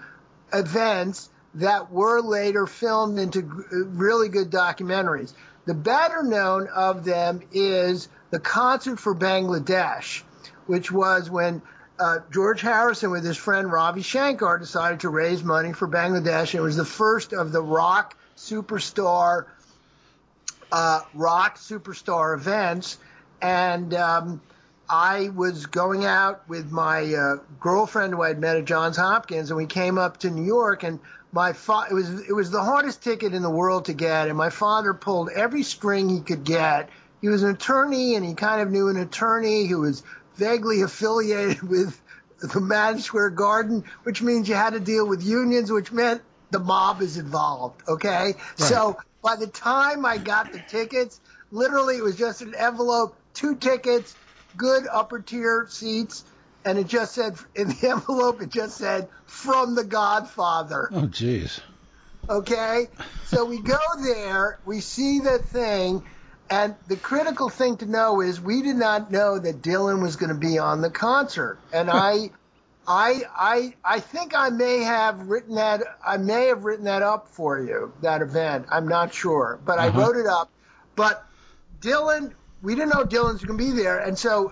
events 0.52 1.30
that 1.56 1.92
were 1.92 2.22
later 2.22 2.66
filmed 2.66 3.20
into 3.20 3.42
really 3.42 4.30
good 4.30 4.50
documentaries. 4.50 5.34
The 5.66 5.74
better 5.76 6.24
known 6.24 6.68
of 6.68 7.06
them 7.06 7.42
is 7.52 8.10
the 8.32 8.40
Concert 8.40 9.00
for 9.00 9.14
Bangladesh, 9.14 10.24
which 10.66 10.92
was 10.92 11.30
when 11.30 11.62
uh, 12.02 12.20
George 12.32 12.62
Harrison 12.62 13.12
with 13.12 13.24
his 13.24 13.38
friend 13.38 13.72
Ravi 13.72 14.02
Shankar 14.02 14.58
decided 14.58 15.02
to 15.02 15.10
raise 15.10 15.44
money 15.44 15.72
for 15.72 15.88
Bangladesh. 15.88 16.56
It 16.56 16.62
was 16.62 16.76
the 16.76 16.86
first 16.86 17.32
of 17.32 17.52
the 17.52 17.62
rock 17.62 18.18
superstar, 18.36 19.46
uh, 20.72 21.02
rock 21.14 21.60
superstar 21.60 22.34
events, 22.34 22.98
and 23.40 23.94
um, 23.94 24.42
I 24.90 25.30
was 25.30 25.68
going 25.68 26.04
out 26.04 26.50
with 26.50 26.72
my 26.72 27.14
uh, 27.14 27.36
girlfriend 27.60 28.16
who 28.16 28.24
I 28.24 28.30
had 28.30 28.40
met 28.40 28.58
at 28.58 28.66
Johns 28.66 28.98
Hopkins, 28.98 29.52
and 29.52 29.58
we 29.58 29.68
came 29.68 30.00
up 30.00 30.18
to 30.22 30.32
New 30.32 30.46
York, 30.46 30.82
and 30.82 31.00
my 31.32 31.54
fa- 31.54 31.86
it 31.92 31.94
was 31.94 32.28
it 32.28 32.34
was 32.34 32.50
the 32.50 32.64
hardest 32.64 33.04
ticket 33.04 33.36
in 33.36 33.44
the 33.44 33.50
world 33.50 33.86
to 33.86 33.94
get, 33.94 34.28
and 34.28 34.36
my 34.36 34.50
father 34.50 34.96
pulled 34.96 35.30
every 35.30 35.62
string 35.62 36.10
he 36.10 36.22
could 36.22 36.46
get. 36.46 36.90
He 37.22 37.30
was 37.30 37.44
an 37.44 37.52
attorney, 37.52 38.16
and 38.16 38.26
he 38.26 38.34
kind 38.34 38.60
of 38.60 38.72
knew 38.72 38.88
an 38.88 38.98
attorney 38.98 39.68
who 39.68 39.82
was 39.82 40.02
vaguely 40.36 40.82
affiliated 40.82 41.62
with 41.68 42.00
the 42.42 42.60
Madison 42.60 43.04
Square 43.04 43.32
Garden, 43.32 43.84
which 44.04 44.22
means 44.22 44.50
you 44.50 44.56
had 44.56 44.74
to 44.74 44.80
deal 44.80 45.08
with 45.08 45.24
unions, 45.24 45.72
which 45.72 45.92
meant 45.92 46.22
the 46.50 46.60
mob 46.60 47.02
is 47.02 47.18
involved. 47.18 47.82
Okay, 47.88 48.34
right. 48.34 48.36
so 48.58 48.98
by 49.24 49.36
the 49.36 49.48
time 49.48 50.06
I 50.06 50.18
got 50.18 50.52
the 50.52 50.60
tickets, 50.60 51.20
literally 51.52 51.98
it 51.98 52.04
was 52.04 52.18
just 52.18 52.42
an 52.42 52.56
envelope, 52.56 53.16
two 53.34 53.56
tickets, 53.56 54.16
good 54.58 54.84
upper 54.92 55.20
tier 55.20 55.68
seats, 55.70 56.26
and 56.66 56.78
it 56.78 56.88
just 56.88 57.14
said 57.14 57.36
in 57.56 57.70
the 57.70 57.90
envelope 57.90 58.42
it 58.42 58.50
just 58.50 58.78
said 58.78 59.10
from 59.26 59.76
the 59.76 59.84
Godfather. 59.84 60.90
Oh, 60.92 61.08
jeez. 61.08 61.60
Okay, 62.30 62.88
so 63.26 63.46
we 63.46 63.62
go 63.62 63.80
there, 64.02 64.60
we 64.66 64.80
see 64.80 65.20
the 65.20 65.40
thing 65.40 66.04
and 66.52 66.76
the 66.90 66.98
critical 66.98 67.48
thing 67.48 67.78
to 67.78 67.86
know 67.86 68.20
is 68.20 68.42
we 68.42 68.62
did 68.62 68.76
not 68.76 69.10
know 69.10 69.40
that 69.40 69.62
Dylan 69.62 70.02
was 70.02 70.18
going 70.18 70.34
to 70.34 70.36
be 70.36 70.60
on 70.60 70.82
the 70.82 70.90
concert. 70.90 71.58
And 71.72 71.90
I, 71.90 72.30
I, 72.86 73.22
I, 73.34 73.74
I 73.86 74.00
think 74.02 74.34
I 74.36 74.50
may 74.50 74.80
have 74.80 75.30
written 75.30 75.56
that. 75.56 75.82
I 76.06 76.18
may 76.18 76.48
have 76.48 76.66
written 76.66 76.86
that 76.86 77.04
up 77.04 77.30
for 77.30 77.58
you. 77.58 77.94
That 78.02 78.22
event. 78.22 78.66
I'm 78.70 78.90
not 78.90 79.14
sure, 79.14 79.60
but 79.64 79.80
uh-huh. 79.80 79.98
I 79.98 80.02
wrote 80.02 80.18
it 80.18 80.28
up. 80.28 80.50
But 80.98 81.26
Dylan, 81.80 82.34
we 82.62 82.76
didn't 82.76 82.90
know 82.90 83.06
Dylan 83.06 83.34
was 83.34 83.46
going 83.46 83.58
to 83.58 83.66
be 83.66 83.72
there, 83.72 84.00
and 84.00 84.20
so 84.20 84.52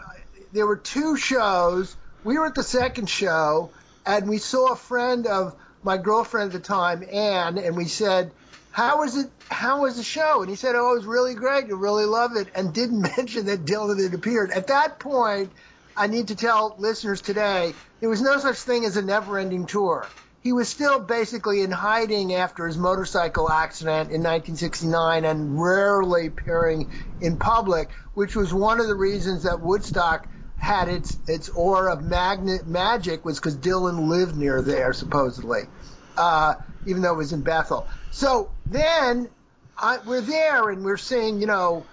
there 0.53 0.65
were 0.65 0.77
two 0.77 1.17
shows. 1.17 1.97
We 2.23 2.37
were 2.37 2.45
at 2.45 2.55
the 2.55 2.63
second 2.63 3.09
show, 3.09 3.71
and 4.05 4.29
we 4.29 4.37
saw 4.37 4.71
a 4.71 4.77
friend 4.77 5.27
of 5.27 5.53
my 5.83 5.97
girlfriend 5.97 6.53
at 6.53 6.61
the 6.61 6.65
time, 6.65 7.03
Anne, 7.11 7.57
and 7.57 7.75
we 7.75 7.85
said 7.85 8.31
how 8.79 8.99
was 8.99 9.17
it? 9.17 9.29
How 9.49 9.81
was 9.81 9.97
the 9.97 10.03
show? 10.03 10.39
And 10.39 10.49
he 10.49 10.55
said, 10.55 10.75
"Oh, 10.75 10.93
it 10.93 10.99
was 10.99 11.05
really 11.05 11.33
great. 11.33 11.67
You 11.67 11.75
really 11.75 12.05
love 12.05 12.37
it," 12.37 12.47
and 12.55 12.73
didn't 12.73 13.01
mention 13.17 13.47
that 13.47 13.65
Dylan 13.65 14.01
had 14.01 14.13
appeared. 14.13 14.51
At 14.51 14.67
that 14.67 14.99
point, 14.99 15.51
I 15.97 16.07
need 16.07 16.29
to 16.29 16.35
tell 16.35 16.75
listeners 16.79 17.19
today 17.19 17.73
there 17.99 18.09
was 18.09 18.21
no 18.21 18.37
such 18.37 18.57
thing 18.57 18.85
as 18.85 18.95
a 18.95 19.01
never-ending 19.01 19.65
tour. 19.65 20.05
He 20.41 20.53
was 20.53 20.69
still 20.69 21.01
basically 21.01 21.61
in 21.61 21.71
hiding 21.71 22.33
after 22.33 22.65
his 22.65 22.77
motorcycle 22.77 23.49
accident 23.49 24.11
in 24.11 24.23
1969 24.23 25.25
and 25.25 25.61
rarely 25.61 26.27
appearing 26.27 26.87
in 27.19 27.35
public, 27.35 27.89
which 28.13 28.37
was 28.37 28.53
one 28.53 28.79
of 28.79 28.87
the 28.87 28.95
reasons 28.95 29.43
that 29.43 29.59
Woodstock 29.59 30.25
had 30.55 30.87
its 30.87 31.17
its 31.27 31.49
aura 31.49 31.91
of 31.91 32.01
magnet 32.01 32.65
magic 32.65 33.25
was 33.25 33.39
because 33.39 33.57
Dylan 33.57 34.07
lived 34.07 34.37
near 34.37 34.61
there 34.61 34.93
supposedly, 34.93 35.63
uh, 36.15 36.53
even 36.89 37.01
though 37.01 37.13
it 37.13 37.17
was 37.17 37.33
in 37.33 37.41
Bethel. 37.41 37.87
So 38.11 38.49
then 38.65 39.29
I, 39.77 39.99
we're 40.05 40.21
there 40.21 40.69
and 40.69 40.83
we're 40.83 40.97
seeing, 40.97 41.39
you 41.39 41.47
know, 41.47 41.85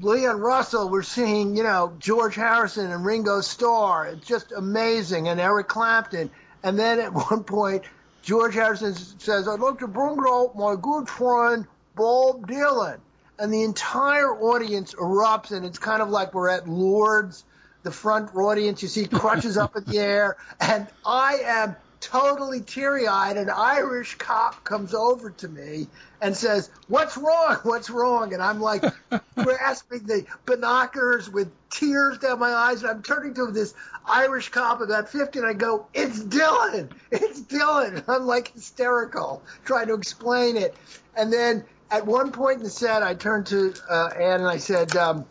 Leon 0.00 0.40
Russell, 0.40 0.88
we're 0.88 1.02
seeing, 1.02 1.56
you 1.56 1.62
know, 1.62 1.94
George 1.98 2.34
Harrison 2.34 2.90
and 2.90 3.04
Ringo 3.04 3.40
Starr. 3.40 4.06
It's 4.08 4.26
just 4.26 4.52
amazing. 4.52 5.28
And 5.28 5.40
Eric 5.40 5.68
Clapton. 5.68 6.30
And 6.62 6.78
then 6.78 7.00
at 7.00 7.12
one 7.30 7.44
point, 7.44 7.84
George 8.22 8.54
Harrison 8.54 8.94
says, 8.94 9.48
I'd 9.48 9.60
like 9.60 9.80
to 9.80 9.88
bring 9.88 10.18
out 10.26 10.56
my 10.56 10.76
good 10.80 11.08
friend, 11.08 11.66
Bob 11.96 12.46
Dylan. 12.46 12.98
And 13.38 13.52
the 13.52 13.62
entire 13.64 14.30
audience 14.30 14.94
erupts, 14.94 15.50
and 15.50 15.66
it's 15.66 15.78
kind 15.78 16.00
of 16.00 16.10
like 16.10 16.32
we're 16.32 16.48
at 16.48 16.68
Lourdes, 16.68 17.44
the 17.82 17.90
front 17.90 18.36
audience. 18.36 18.82
You 18.82 18.88
see 18.88 19.06
crutches 19.06 19.56
up 19.56 19.74
in 19.74 19.84
the 19.84 19.98
air. 19.98 20.36
And 20.60 20.86
I 21.04 21.40
am 21.44 21.76
totally 22.02 22.60
teary 22.60 23.06
eyed, 23.06 23.36
an 23.36 23.48
Irish 23.48 24.16
cop 24.16 24.64
comes 24.64 24.92
over 24.92 25.30
to 25.30 25.48
me 25.48 25.86
and 26.20 26.36
says, 26.36 26.68
What's 26.88 27.16
wrong? 27.16 27.56
What's 27.62 27.88
wrong? 27.88 28.34
And 28.34 28.42
I'm 28.42 28.60
like 28.60 28.82
grasping 29.36 30.02
the 30.04 30.26
binoculars 30.44 31.30
with 31.30 31.50
tears 31.70 32.18
down 32.18 32.40
my 32.40 32.50
eyes. 32.50 32.82
And 32.82 32.90
I'm 32.90 33.02
turning 33.02 33.34
to 33.34 33.46
this 33.52 33.72
Irish 34.04 34.50
cop 34.50 34.80
about 34.80 35.08
50 35.08 35.38
and 35.38 35.48
I 35.48 35.54
go, 35.54 35.86
It's 35.94 36.18
Dylan. 36.22 36.90
It's 37.10 37.40
Dylan. 37.40 37.96
And 37.96 38.04
I'm 38.08 38.26
like 38.26 38.52
hysterical, 38.52 39.42
trying 39.64 39.86
to 39.86 39.94
explain 39.94 40.56
it. 40.56 40.74
And 41.16 41.32
then 41.32 41.64
at 41.90 42.04
one 42.04 42.32
point 42.32 42.58
in 42.58 42.64
the 42.64 42.70
set, 42.70 43.02
I 43.02 43.14
turned 43.14 43.46
to 43.46 43.72
uh, 43.88 44.10
Anne 44.16 44.40
and 44.40 44.48
I 44.48 44.56
said, 44.56 44.96
um, 44.96 45.24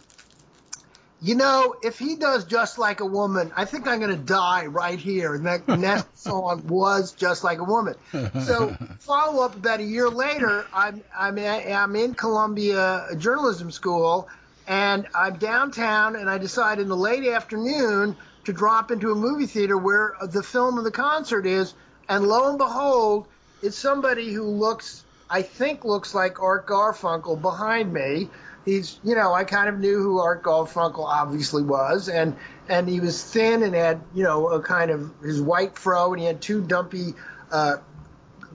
you 1.24 1.36
know, 1.36 1.76
if 1.84 1.99
he 1.99 2.15
does 2.15 2.45
just 2.45 2.80
like 2.80 2.99
a 2.99 3.05
woman, 3.05 3.51
I 3.55 3.65
think 3.65 3.88
I'm 3.88 3.99
going 3.99 4.17
to 4.17 4.24
die 4.24 4.65
right 4.65 4.97
here. 4.97 5.36
And 5.36 5.45
that, 5.45 5.61
and 5.67 5.84
that 5.84 6.17
song 6.17 6.67
was 6.67 7.11
just 7.13 7.43
like 7.43 7.59
a 7.59 7.63
woman. 7.63 7.95
So 8.11 8.76
follow 8.99 9.43
up 9.43 9.55
about 9.55 9.80
a 9.80 9.84
year 9.84 10.09
later, 10.09 10.65
I'm 10.74 11.03
I'm 11.15 11.38
I'm 11.38 11.95
in 11.95 12.15
Columbia 12.15 13.07
Journalism 13.17 13.72
School, 13.72 14.28
and 14.67 15.07
I'm 15.13 15.38
downtown, 15.38 16.15
and 16.15 16.30
I 16.30 16.39
decide 16.39 16.80
in 16.80 16.88
the 16.88 16.97
late 16.97 17.28
afternoon 17.28 18.17
to 18.45 18.53
drop 18.53 18.89
into 18.89 19.11
a 19.11 19.15
movie 19.15 19.45
theater 19.45 19.78
where 19.78 20.15
the 20.24 20.41
film 20.41 20.80
of 20.80 20.84
the 20.84 20.91
concert 20.91 21.45
is, 21.45 21.76
and 22.09 22.26
lo 22.26 22.49
and 22.49 22.57
behold, 22.57 23.28
it's 23.61 23.78
somebody 23.78 24.34
who 24.34 24.43
looks, 24.43 25.03
I 25.30 25.43
think, 25.43 25.86
looks 25.86 26.15
like 26.15 26.41
Art 26.41 26.65
Garfunkel 26.65 27.39
behind 27.39 27.93
me 27.93 28.30
he's 28.66 28.99
you 29.03 29.16
know 29.16 29.34
I 29.34 29.43
kind 29.43 29.70
of 29.70 29.80
knew 29.80 30.01
who 30.01 30.20
Art 30.20 30.43
Garfunkel 30.43 31.05
obviously 31.05 31.64
was, 31.64 32.09
and 32.09 32.36
and 32.70 32.88
he 32.88 32.99
was 32.99 33.24
thin 33.24 33.64
and 33.64 33.74
had 33.74 34.01
you 34.14 34.24
know 34.24 34.49
a 34.49 34.62
kind 34.62 34.91
of 34.91 35.12
his 35.22 35.41
white 35.41 35.78
fro, 35.78 36.14
and 36.14 36.22
he 36.22 36.28
had 36.28 36.41
two 36.41 36.62
dumpy 36.62 37.14
uh, 37.51 37.78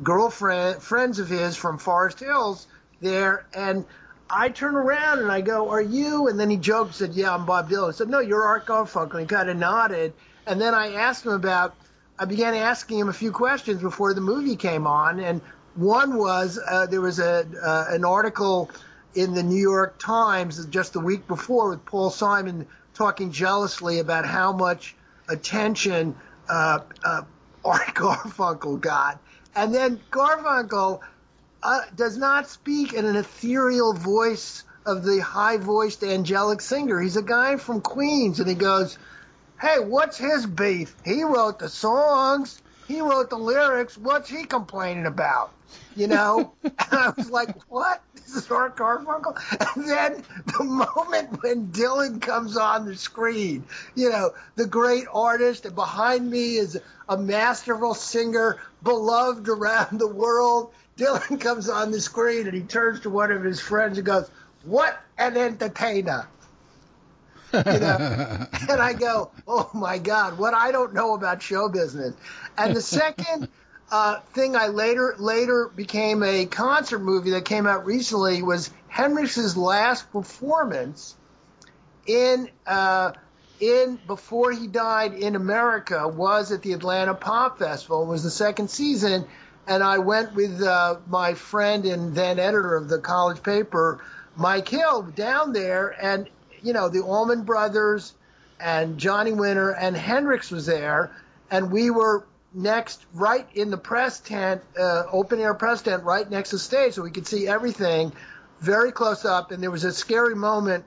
girlfriend 0.02 0.82
friends 0.82 1.18
of 1.18 1.28
his 1.28 1.56
from 1.56 1.78
Forest 1.78 2.20
Hills 2.20 2.66
there, 3.00 3.46
and 3.54 3.84
I 4.28 4.48
turn 4.48 4.74
around 4.74 5.20
and 5.20 5.30
I 5.30 5.40
go, 5.40 5.70
"Are 5.70 5.82
you?" 5.82 6.28
And 6.28 6.38
then 6.38 6.50
he 6.50 6.56
joked, 6.56 6.94
said, 6.94 7.14
"Yeah, 7.14 7.34
I'm 7.34 7.46
Bob 7.46 7.70
Dylan." 7.70 7.88
I 7.88 7.92
said, 7.92 8.08
"No, 8.08 8.20
you're 8.20 8.44
Art 8.44 8.66
Garfunkel." 8.66 9.12
And 9.12 9.20
he 9.20 9.26
kind 9.26 9.48
of 9.48 9.56
nodded, 9.56 10.12
and 10.46 10.60
then 10.60 10.74
I 10.74 10.94
asked 10.94 11.24
him 11.24 11.32
about. 11.32 11.74
I 12.18 12.24
began 12.24 12.54
asking 12.54 12.98
him 12.98 13.10
a 13.10 13.12
few 13.12 13.30
questions 13.30 13.82
before 13.82 14.14
the 14.14 14.22
movie 14.22 14.56
came 14.56 14.86
on, 14.86 15.20
and 15.20 15.42
one 15.74 16.16
was 16.16 16.58
uh, 16.66 16.86
there 16.86 17.02
was 17.02 17.18
a 17.18 17.46
uh, 17.62 17.84
an 17.90 18.06
article 18.06 18.70
in 19.16 19.34
the 19.34 19.42
New 19.42 19.60
York 19.60 19.98
Times 19.98 20.64
just 20.66 20.92
the 20.92 21.00
week 21.00 21.26
before 21.26 21.70
with 21.70 21.84
Paul 21.86 22.10
Simon 22.10 22.66
talking 22.94 23.32
jealously 23.32 23.98
about 23.98 24.26
how 24.26 24.52
much 24.52 24.94
attention 25.28 26.14
uh, 26.48 26.80
uh, 27.02 27.22
Art 27.64 27.86
Garfunkel 27.94 28.80
got. 28.80 29.18
And 29.54 29.74
then 29.74 30.00
Garfunkel 30.10 31.00
uh, 31.62 31.80
does 31.96 32.18
not 32.18 32.48
speak 32.48 32.92
in 32.92 33.06
an 33.06 33.16
ethereal 33.16 33.94
voice 33.94 34.64
of 34.84 35.02
the 35.02 35.20
high 35.20 35.56
voiced 35.56 36.04
angelic 36.04 36.60
singer. 36.60 37.00
He's 37.00 37.16
a 37.16 37.22
guy 37.22 37.56
from 37.56 37.80
Queens, 37.80 38.38
and 38.38 38.48
he 38.48 38.54
goes, 38.54 38.98
Hey, 39.60 39.78
what's 39.80 40.18
his 40.18 40.46
beef? 40.46 40.94
He 41.04 41.24
wrote 41.24 41.58
the 41.58 41.70
songs. 41.70 42.60
He 42.86 43.00
wrote 43.00 43.30
the 43.30 43.38
lyrics. 43.38 43.96
What's 43.98 44.28
he 44.28 44.44
complaining 44.44 45.06
about? 45.06 45.52
You 45.96 46.06
know? 46.06 46.52
and 46.62 46.74
I 46.78 47.12
was 47.16 47.30
like, 47.30 47.56
what? 47.68 48.02
This 48.14 48.36
is 48.36 48.50
Art 48.50 48.76
Garfunkel? 48.76 49.36
And 49.76 49.88
then 49.88 50.24
the 50.58 50.64
moment 50.64 51.42
when 51.42 51.68
Dylan 51.68 52.20
comes 52.20 52.56
on 52.56 52.86
the 52.86 52.96
screen, 52.96 53.64
you 53.94 54.10
know, 54.10 54.30
the 54.56 54.66
great 54.66 55.06
artist, 55.12 55.66
and 55.66 55.74
behind 55.74 56.30
me 56.30 56.56
is 56.56 56.80
a 57.08 57.16
masterful 57.16 57.94
singer, 57.94 58.58
beloved 58.82 59.48
around 59.48 59.98
the 59.98 60.08
world. 60.08 60.72
Dylan 60.96 61.40
comes 61.40 61.68
on 61.68 61.90
the 61.90 62.00
screen 62.00 62.46
and 62.46 62.54
he 62.54 62.62
turns 62.62 63.00
to 63.00 63.10
one 63.10 63.30
of 63.30 63.42
his 63.42 63.60
friends 63.60 63.98
and 63.98 64.06
goes, 64.06 64.30
What 64.64 64.98
an 65.18 65.36
entertainer! 65.36 66.28
You 67.52 67.62
know? 67.62 68.46
and 68.68 68.80
I 68.82 68.92
go, 68.92 69.30
Oh 69.46 69.70
my 69.72 69.98
God, 69.98 70.38
what 70.38 70.54
I 70.54 70.72
don't 70.72 70.94
know 70.94 71.14
about 71.14 71.42
show 71.42 71.68
business. 71.68 72.14
And 72.58 72.74
the 72.74 72.82
second 72.82 73.48
uh, 73.90 74.20
thing 74.34 74.56
I 74.56 74.68
later 74.68 75.14
later 75.18 75.70
became 75.74 76.22
a 76.22 76.46
concert 76.46 76.98
movie 76.98 77.30
that 77.30 77.44
came 77.44 77.66
out 77.66 77.86
recently 77.86 78.42
was 78.42 78.70
Hendrix's 78.88 79.56
last 79.56 80.10
performance 80.12 81.14
in 82.06 82.48
uh, 82.66 83.12
in 83.60 83.98
before 84.06 84.52
he 84.52 84.66
died 84.66 85.14
in 85.14 85.36
America 85.36 86.08
was 86.08 86.52
at 86.52 86.62
the 86.62 86.72
Atlanta 86.72 87.14
Pop 87.14 87.58
Festival. 87.58 88.02
It 88.02 88.06
was 88.06 88.22
the 88.22 88.30
second 88.30 88.70
season, 88.70 89.26
and 89.66 89.82
I 89.82 89.98
went 89.98 90.34
with 90.34 90.60
uh, 90.62 90.96
my 91.08 91.34
friend 91.34 91.84
and 91.84 92.14
then 92.14 92.38
editor 92.38 92.76
of 92.76 92.88
the 92.88 92.98
college 92.98 93.42
paper, 93.42 94.04
Mike 94.36 94.68
Hill, 94.68 95.02
down 95.02 95.52
there, 95.52 95.94
and 96.00 96.28
you 96.62 96.72
know 96.72 96.88
the 96.88 97.02
Allman 97.02 97.42
Brothers 97.42 98.14
and 98.58 98.98
Johnny 98.98 99.32
Winter 99.32 99.70
and 99.70 99.96
Hendrix 99.96 100.50
was 100.50 100.66
there, 100.66 101.10
and 101.50 101.70
we 101.70 101.90
were 101.90 102.26
next, 102.56 103.04
right 103.12 103.46
in 103.54 103.70
the 103.70 103.76
press 103.76 104.18
tent, 104.20 104.62
uh, 104.78 105.04
open 105.12 105.40
air 105.40 105.54
press 105.54 105.82
tent, 105.82 106.02
right 106.04 106.28
next 106.28 106.50
to 106.50 106.56
the 106.56 106.60
stage, 106.60 106.94
so 106.94 107.02
we 107.02 107.10
could 107.10 107.26
see 107.26 107.46
everything 107.46 108.12
very 108.60 108.90
close 108.90 109.24
up. 109.24 109.50
And 109.50 109.62
there 109.62 109.70
was 109.70 109.84
a 109.84 109.92
scary 109.92 110.34
moment 110.34 110.84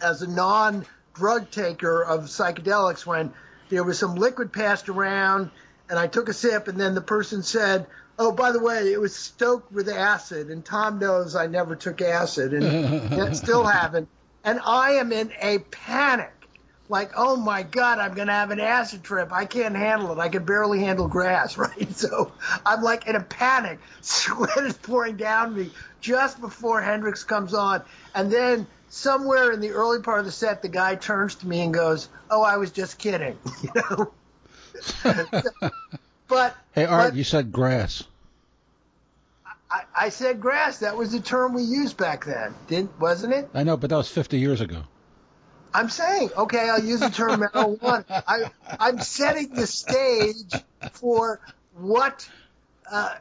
as 0.00 0.22
a 0.22 0.28
non 0.28 0.86
drug 1.14 1.50
taker 1.50 2.02
of 2.04 2.24
psychedelics 2.24 3.04
when 3.04 3.32
there 3.70 3.82
was 3.82 3.98
some 3.98 4.14
liquid 4.14 4.52
passed 4.52 4.88
around, 4.88 5.50
and 5.88 5.98
I 5.98 6.06
took 6.06 6.28
a 6.28 6.34
sip, 6.34 6.68
and 6.68 6.78
then 6.78 6.94
the 6.94 7.00
person 7.00 7.42
said, 7.42 7.86
Oh, 8.20 8.32
by 8.32 8.50
the 8.50 8.58
way, 8.58 8.92
it 8.92 9.00
was 9.00 9.14
stoked 9.14 9.72
with 9.72 9.88
acid, 9.88 10.50
and 10.50 10.64
Tom 10.64 10.98
knows 10.98 11.36
I 11.36 11.46
never 11.46 11.76
took 11.76 12.02
acid, 12.02 12.52
and 12.52 13.36
still 13.36 13.64
haven't. 13.64 14.08
And 14.48 14.60
I 14.64 14.92
am 14.92 15.12
in 15.12 15.30
a 15.42 15.58
panic 15.58 16.32
like, 16.88 17.10
oh 17.18 17.36
my 17.36 17.62
God, 17.64 17.98
I'm 17.98 18.14
going 18.14 18.28
to 18.28 18.32
have 18.32 18.50
an 18.50 18.60
acid 18.60 19.04
trip. 19.04 19.30
I 19.30 19.44
can't 19.44 19.76
handle 19.76 20.10
it. 20.10 20.18
I 20.18 20.30
can 20.30 20.46
barely 20.46 20.80
handle 20.80 21.06
grass, 21.06 21.58
right? 21.58 21.94
So 21.94 22.32
I'm 22.64 22.82
like 22.82 23.06
in 23.06 23.14
a 23.14 23.20
panic. 23.20 23.78
Sweat 24.00 24.56
is 24.64 24.72
pouring 24.72 25.18
down 25.18 25.54
me 25.54 25.70
just 26.00 26.40
before 26.40 26.80
Hendrix 26.80 27.24
comes 27.24 27.52
on. 27.52 27.82
And 28.14 28.32
then 28.32 28.66
somewhere 28.88 29.52
in 29.52 29.60
the 29.60 29.72
early 29.72 30.00
part 30.00 30.20
of 30.20 30.24
the 30.24 30.32
set, 30.32 30.62
the 30.62 30.70
guy 30.70 30.94
turns 30.94 31.34
to 31.34 31.46
me 31.46 31.60
and 31.60 31.74
goes, 31.74 32.08
oh, 32.30 32.42
I 32.42 32.56
was 32.56 32.70
just 32.70 32.98
kidding, 32.98 33.38
you 33.62 33.70
know? 33.74 34.12
but. 36.26 36.56
Hey, 36.72 36.86
Art, 36.86 37.10
but, 37.10 37.16
you 37.16 37.24
said 37.24 37.52
grass. 37.52 38.02
I, 39.70 39.82
I 39.94 40.08
said 40.08 40.40
grass. 40.40 40.78
That 40.78 40.96
was 40.96 41.12
the 41.12 41.20
term 41.20 41.52
we 41.54 41.62
used 41.62 41.96
back 41.96 42.24
then, 42.24 42.54
didn't 42.68 42.98
wasn't 42.98 43.34
it? 43.34 43.48
I 43.54 43.64
know, 43.64 43.76
but 43.76 43.90
that 43.90 43.96
was 43.96 44.08
50 44.08 44.38
years 44.38 44.60
ago. 44.60 44.82
I'm 45.74 45.90
saying, 45.90 46.30
okay, 46.36 46.70
I'll 46.70 46.82
use 46.82 47.00
the 47.00 47.10
term 47.10 47.40
marijuana. 47.40 48.04
I, 48.26 48.50
I'm 48.80 48.98
setting 49.00 49.50
the 49.50 49.66
stage 49.66 50.52
for 50.92 51.40
what 51.76 52.28
uh, 52.90 53.14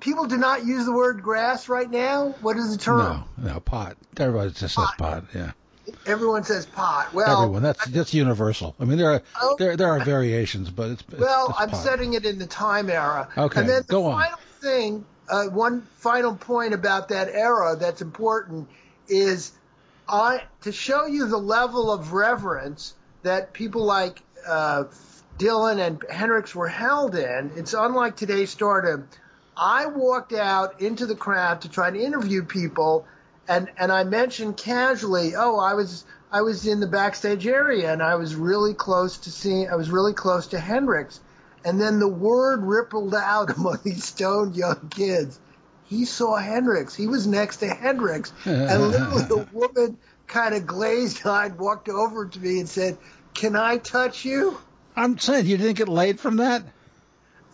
people 0.00 0.26
do 0.26 0.36
not 0.36 0.66
use 0.66 0.84
the 0.84 0.92
word 0.92 1.22
grass 1.22 1.68
right 1.68 1.90
now. 1.90 2.34
What 2.42 2.56
is 2.58 2.76
the 2.76 2.82
term? 2.82 3.24
No, 3.38 3.52
no, 3.52 3.60
pot. 3.60 3.96
Everybody 4.18 4.50
just 4.50 4.74
says 4.74 4.88
pot. 4.98 5.24
Yeah. 5.34 5.52
Everyone 6.06 6.44
says 6.44 6.66
pot. 6.66 7.12
Well, 7.12 7.42
everyone. 7.42 7.62
That's 7.62 7.84
that's 7.86 8.14
universal. 8.14 8.74
I 8.78 8.84
mean, 8.84 8.98
there 8.98 9.12
are 9.12 9.22
oh, 9.40 9.56
there 9.58 9.76
there 9.76 9.88
are 9.88 10.00
variations, 10.04 10.70
but 10.70 10.90
it's, 10.92 11.04
well. 11.08 11.48
it's 11.50 11.60
I'm 11.60 11.70
pot. 11.70 11.76
setting 11.76 12.14
it 12.14 12.24
in 12.24 12.38
the 12.38 12.46
time 12.46 12.88
era. 12.90 13.28
Okay, 13.36 13.60
And 13.60 13.68
then 13.68 13.82
the 13.86 13.92
go 13.92 14.06
on. 14.06 14.22
final 14.22 14.38
thing, 14.60 15.04
uh, 15.28 15.46
one 15.46 15.82
final 15.96 16.34
point 16.34 16.74
about 16.74 17.08
that 17.08 17.28
era 17.28 17.76
that's 17.76 18.02
important 18.02 18.68
is 19.08 19.52
I 20.08 20.42
to 20.62 20.72
show 20.72 21.06
you 21.06 21.26
the 21.28 21.38
level 21.38 21.90
of 21.90 22.12
reverence 22.12 22.94
that 23.22 23.52
people 23.52 23.84
like 23.84 24.20
uh, 24.46 24.84
Dylan 25.38 25.84
and 25.84 26.04
Hendrix 26.10 26.54
were 26.54 26.68
held 26.68 27.14
in. 27.14 27.52
It's 27.56 27.74
unlike 27.74 28.16
today's 28.16 28.50
stardom. 28.50 29.08
I 29.56 29.86
walked 29.86 30.32
out 30.32 30.80
into 30.80 31.06
the 31.06 31.14
crowd 31.14 31.62
to 31.62 31.68
try 31.68 31.90
to 31.90 31.98
interview 31.98 32.44
people, 32.44 33.06
and 33.48 33.70
and 33.78 33.90
I 33.92 34.04
mentioned 34.04 34.56
casually, 34.56 35.34
oh, 35.36 35.58
I 35.58 35.74
was 35.74 36.04
I 36.34 36.42
was 36.42 36.66
in 36.66 36.80
the 36.80 36.88
backstage 36.88 37.46
area 37.46 37.92
and 37.92 38.02
I 38.02 38.16
was 38.16 38.34
really 38.34 38.74
close 38.74 39.18
to 39.18 39.30
seeing, 39.30 39.70
I 39.70 39.76
was 39.76 39.88
really 39.88 40.14
close 40.14 40.48
to 40.48 40.58
Hendrix, 40.58 41.20
and 41.64 41.80
then 41.80 41.98
the 41.98 42.08
word 42.08 42.62
rippled 42.62 43.14
out 43.14 43.50
among 43.56 43.78
these 43.84 44.04
stoned 44.04 44.56
young 44.56 44.88
kids. 44.90 45.38
He 45.86 46.04
saw 46.04 46.36
Hendrix. 46.36 46.94
He 46.94 47.06
was 47.06 47.26
next 47.26 47.58
to 47.58 47.68
Hendrix, 47.68 48.32
and 48.44 48.82
literally 48.82 49.24
the 49.24 49.38
woman 49.52 49.98
kind 50.26 50.54
of 50.54 50.66
glazed 50.66 51.26
eyed 51.26 51.58
walked 51.58 51.88
over 51.88 52.26
to 52.26 52.40
me 52.40 52.58
and 52.60 52.68
said, 52.68 52.96
"Can 53.34 53.54
I 53.54 53.78
touch 53.78 54.24
you?" 54.24 54.58
I'm 54.96 55.18
saying 55.18 55.46
you 55.46 55.56
didn't 55.56 55.76
get 55.76 55.88
laid 55.88 56.20
from 56.20 56.36
that. 56.36 56.62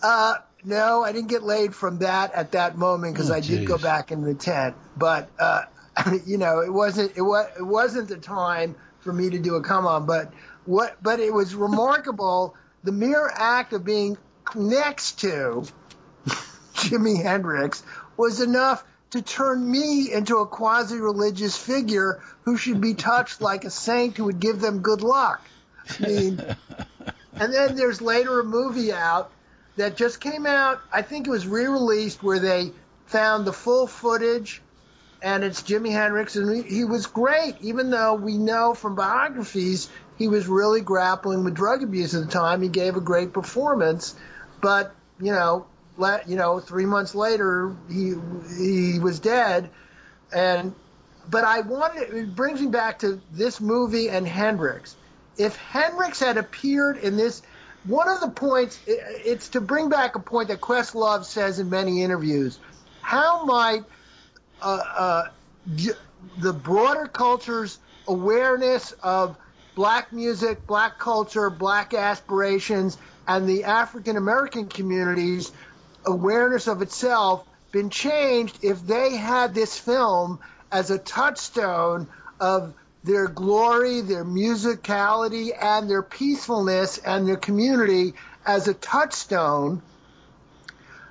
Uh, 0.02 0.36
no, 0.64 1.02
I 1.02 1.12
didn't 1.12 1.28
get 1.28 1.42
laid 1.42 1.74
from 1.74 1.98
that 1.98 2.34
at 2.34 2.52
that 2.52 2.76
moment 2.76 3.14
because 3.14 3.30
Oh, 3.30 3.34
I 3.34 3.40
did 3.40 3.66
go 3.66 3.78
back 3.78 4.12
in 4.12 4.22
the 4.22 4.34
tent. 4.34 4.76
But 4.96 5.28
uh, 5.38 5.62
you 6.26 6.38
know, 6.38 6.60
it 6.60 6.72
wasn't 6.72 7.12
it 7.16 7.22
was 7.22 7.46
it 7.58 7.62
wasn't 7.62 8.08
the 8.08 8.18
time 8.18 8.76
for 9.00 9.12
me 9.12 9.30
to 9.30 9.38
do 9.38 9.56
a 9.56 9.62
come 9.62 9.86
on. 9.86 10.06
But 10.06 10.32
what? 10.66 11.02
But 11.02 11.20
it 11.20 11.32
was 11.32 11.54
remarkable 11.54 12.54
the 12.84 12.92
mere 12.92 13.30
act 13.32 13.72
of 13.72 13.84
being 13.84 14.16
next 14.54 15.20
to 15.20 15.64
Jimi 16.74 17.22
Hendrix 17.22 17.82
was 18.16 18.40
enough 18.40 18.84
to 19.10 19.22
turn 19.22 19.68
me 19.68 20.12
into 20.12 20.38
a 20.38 20.46
quasi 20.46 20.98
religious 20.98 21.56
figure 21.56 22.22
who 22.42 22.56
should 22.56 22.80
be 22.80 22.94
touched 22.94 23.40
like 23.40 23.64
a 23.64 23.70
saint 23.70 24.16
who 24.16 24.24
would 24.24 24.40
give 24.40 24.60
them 24.60 24.80
good 24.80 25.02
luck. 25.02 25.42
I 25.88 26.06
mean, 26.06 26.40
and 27.34 27.52
then 27.52 27.76
there's 27.76 28.00
later 28.00 28.40
a 28.40 28.44
movie 28.44 28.92
out 28.92 29.30
that 29.76 29.96
just 29.96 30.20
came 30.20 30.46
out. 30.46 30.80
I 30.92 31.02
think 31.02 31.26
it 31.26 31.30
was 31.30 31.46
re-released 31.46 32.22
where 32.22 32.38
they 32.38 32.72
found 33.06 33.44
the 33.44 33.52
full 33.52 33.86
footage, 33.86 34.62
and 35.22 35.42
it's 35.42 35.62
Jimi 35.62 35.90
Hendrix, 35.90 36.36
and 36.36 36.64
he, 36.64 36.76
he 36.76 36.84
was 36.84 37.06
great. 37.06 37.56
Even 37.60 37.90
though 37.90 38.14
we 38.14 38.38
know 38.38 38.74
from 38.74 38.94
biographies 38.94 39.90
he 40.20 40.28
was 40.28 40.46
really 40.46 40.82
grappling 40.82 41.44
with 41.44 41.54
drug 41.54 41.82
abuse 41.82 42.14
at 42.14 42.20
the 42.20 42.30
time, 42.30 42.60
he 42.60 42.68
gave 42.68 42.94
a 42.94 43.00
great 43.00 43.32
performance. 43.32 44.14
But 44.60 44.94
you 45.18 45.32
know, 45.32 45.64
let, 45.96 46.28
you 46.28 46.36
know, 46.36 46.60
three 46.60 46.84
months 46.84 47.14
later 47.14 47.74
he 47.88 48.12
he 48.58 48.98
was 48.98 49.18
dead, 49.18 49.70
and 50.30 50.74
but 51.30 51.44
I 51.44 51.62
wanted 51.62 52.12
it 52.14 52.36
brings 52.36 52.60
me 52.60 52.66
back 52.66 52.98
to 52.98 53.18
this 53.32 53.62
movie 53.62 54.10
and 54.10 54.28
Hendrix. 54.28 54.94
If 55.38 55.56
Hendrix 55.56 56.20
had 56.20 56.36
appeared 56.36 56.98
in 56.98 57.16
this, 57.16 57.40
one 57.84 58.10
of 58.10 58.20
the 58.20 58.28
points 58.28 58.78
it's 58.86 59.48
to 59.50 59.62
bring 59.62 59.88
back 59.88 60.16
a 60.16 60.20
point 60.20 60.48
that 60.48 60.60
Questlove 60.60 61.24
says 61.24 61.58
in 61.58 61.70
many 61.70 62.02
interviews. 62.02 62.58
How 63.00 63.46
might 63.46 63.84
uh, 64.60 64.80
uh, 64.98 65.24
the 66.36 66.52
broader 66.52 67.06
culture's 67.06 67.78
awareness 68.06 68.92
of 69.02 69.38
black 69.80 70.12
music, 70.12 70.66
black 70.66 70.98
culture, 70.98 71.48
black 71.48 71.94
aspirations, 71.94 72.98
and 73.26 73.48
the 73.48 73.64
African 73.64 74.18
American 74.18 74.68
community's 74.68 75.50
awareness 76.04 76.66
of 76.66 76.82
itself 76.82 77.46
been 77.72 77.88
changed 77.88 78.58
if 78.62 78.86
they 78.86 79.16
had 79.16 79.54
this 79.54 79.78
film 79.78 80.38
as 80.70 80.90
a 80.90 80.98
touchstone 80.98 82.06
of 82.38 82.74
their 83.04 83.26
glory, 83.26 84.02
their 84.02 84.22
musicality, 84.22 85.48
and 85.58 85.88
their 85.88 86.02
peacefulness 86.02 86.98
and 86.98 87.26
their 87.26 87.38
community 87.38 88.12
as 88.44 88.68
a 88.68 88.74
touchstone 88.74 89.80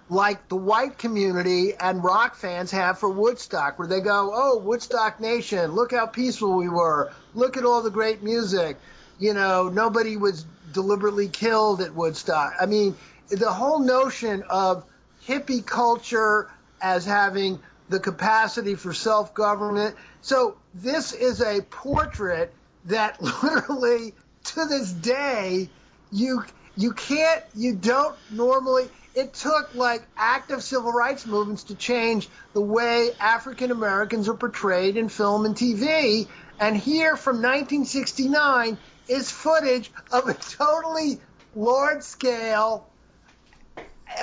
like 0.10 0.50
the 0.50 0.56
white 0.56 0.98
community 0.98 1.74
and 1.80 2.04
rock 2.04 2.36
fans 2.36 2.72
have 2.72 3.00
for 3.00 3.10
Woodstock, 3.10 3.78
where 3.78 3.88
they 3.88 4.02
go, 4.02 4.32
"Oh, 4.34 4.58
Woodstock 4.58 5.20
Nation, 5.20 5.72
look 5.72 5.92
how 5.92 6.08
peaceful 6.08 6.58
we 6.58 6.68
were. 6.68 7.12
Look 7.34 7.58
at 7.58 7.66
all 7.66 7.82
the 7.82 7.92
great 7.92 8.24
music. 8.24 8.78
You 9.20 9.34
know, 9.34 9.70
nobody 9.70 10.18
was 10.18 10.46
deliberately 10.72 11.28
killed 11.28 11.82
at 11.82 11.94
Woodstock." 11.94 12.54
I 12.60 12.66
mean, 12.66 12.96
the 13.30 13.52
whole 13.52 13.80
notion 13.80 14.44
of 14.50 14.84
hippie 15.28 15.66
culture 15.66 16.50
as 16.82 17.06
having 17.06 17.60
the 17.90 18.00
capacity 18.00 18.76
for 18.76 18.94
self-government. 18.94 19.96
So 20.22 20.58
this 20.74 21.14
is 21.14 21.42
a 21.42 21.62
portrait 21.62 22.54
that 22.86 23.22
literally 23.44 24.14
to 24.46 24.66
this 24.66 24.92
day 24.92 25.70
you 26.12 26.44
you 26.76 26.94
can't, 26.94 27.44
you 27.56 27.76
don't 27.76 28.16
normally. 28.32 28.86
It 29.20 29.34
took 29.34 29.76
like 29.76 30.08
active 30.16 30.64
civil 30.64 30.94
rights 30.94 31.26
movements 31.26 31.66
to 31.66 31.76
change 31.76 32.30
the 32.54 32.62
way 32.62 33.10
African 33.20 33.70
Americans 33.70 34.30
are 34.30 34.34
portrayed 34.34 34.96
in 34.96 35.10
film 35.10 35.46
and 35.46 35.56
TV. 35.56 36.26
And 36.58 36.78
here 36.78 37.18
from 37.18 37.42
1969 37.42 38.78
is 39.10 39.30
footage 39.30 39.92
of 40.14 40.30
a 40.30 40.34
totally 40.34 41.20
large 41.54 42.04
scale 42.04 42.88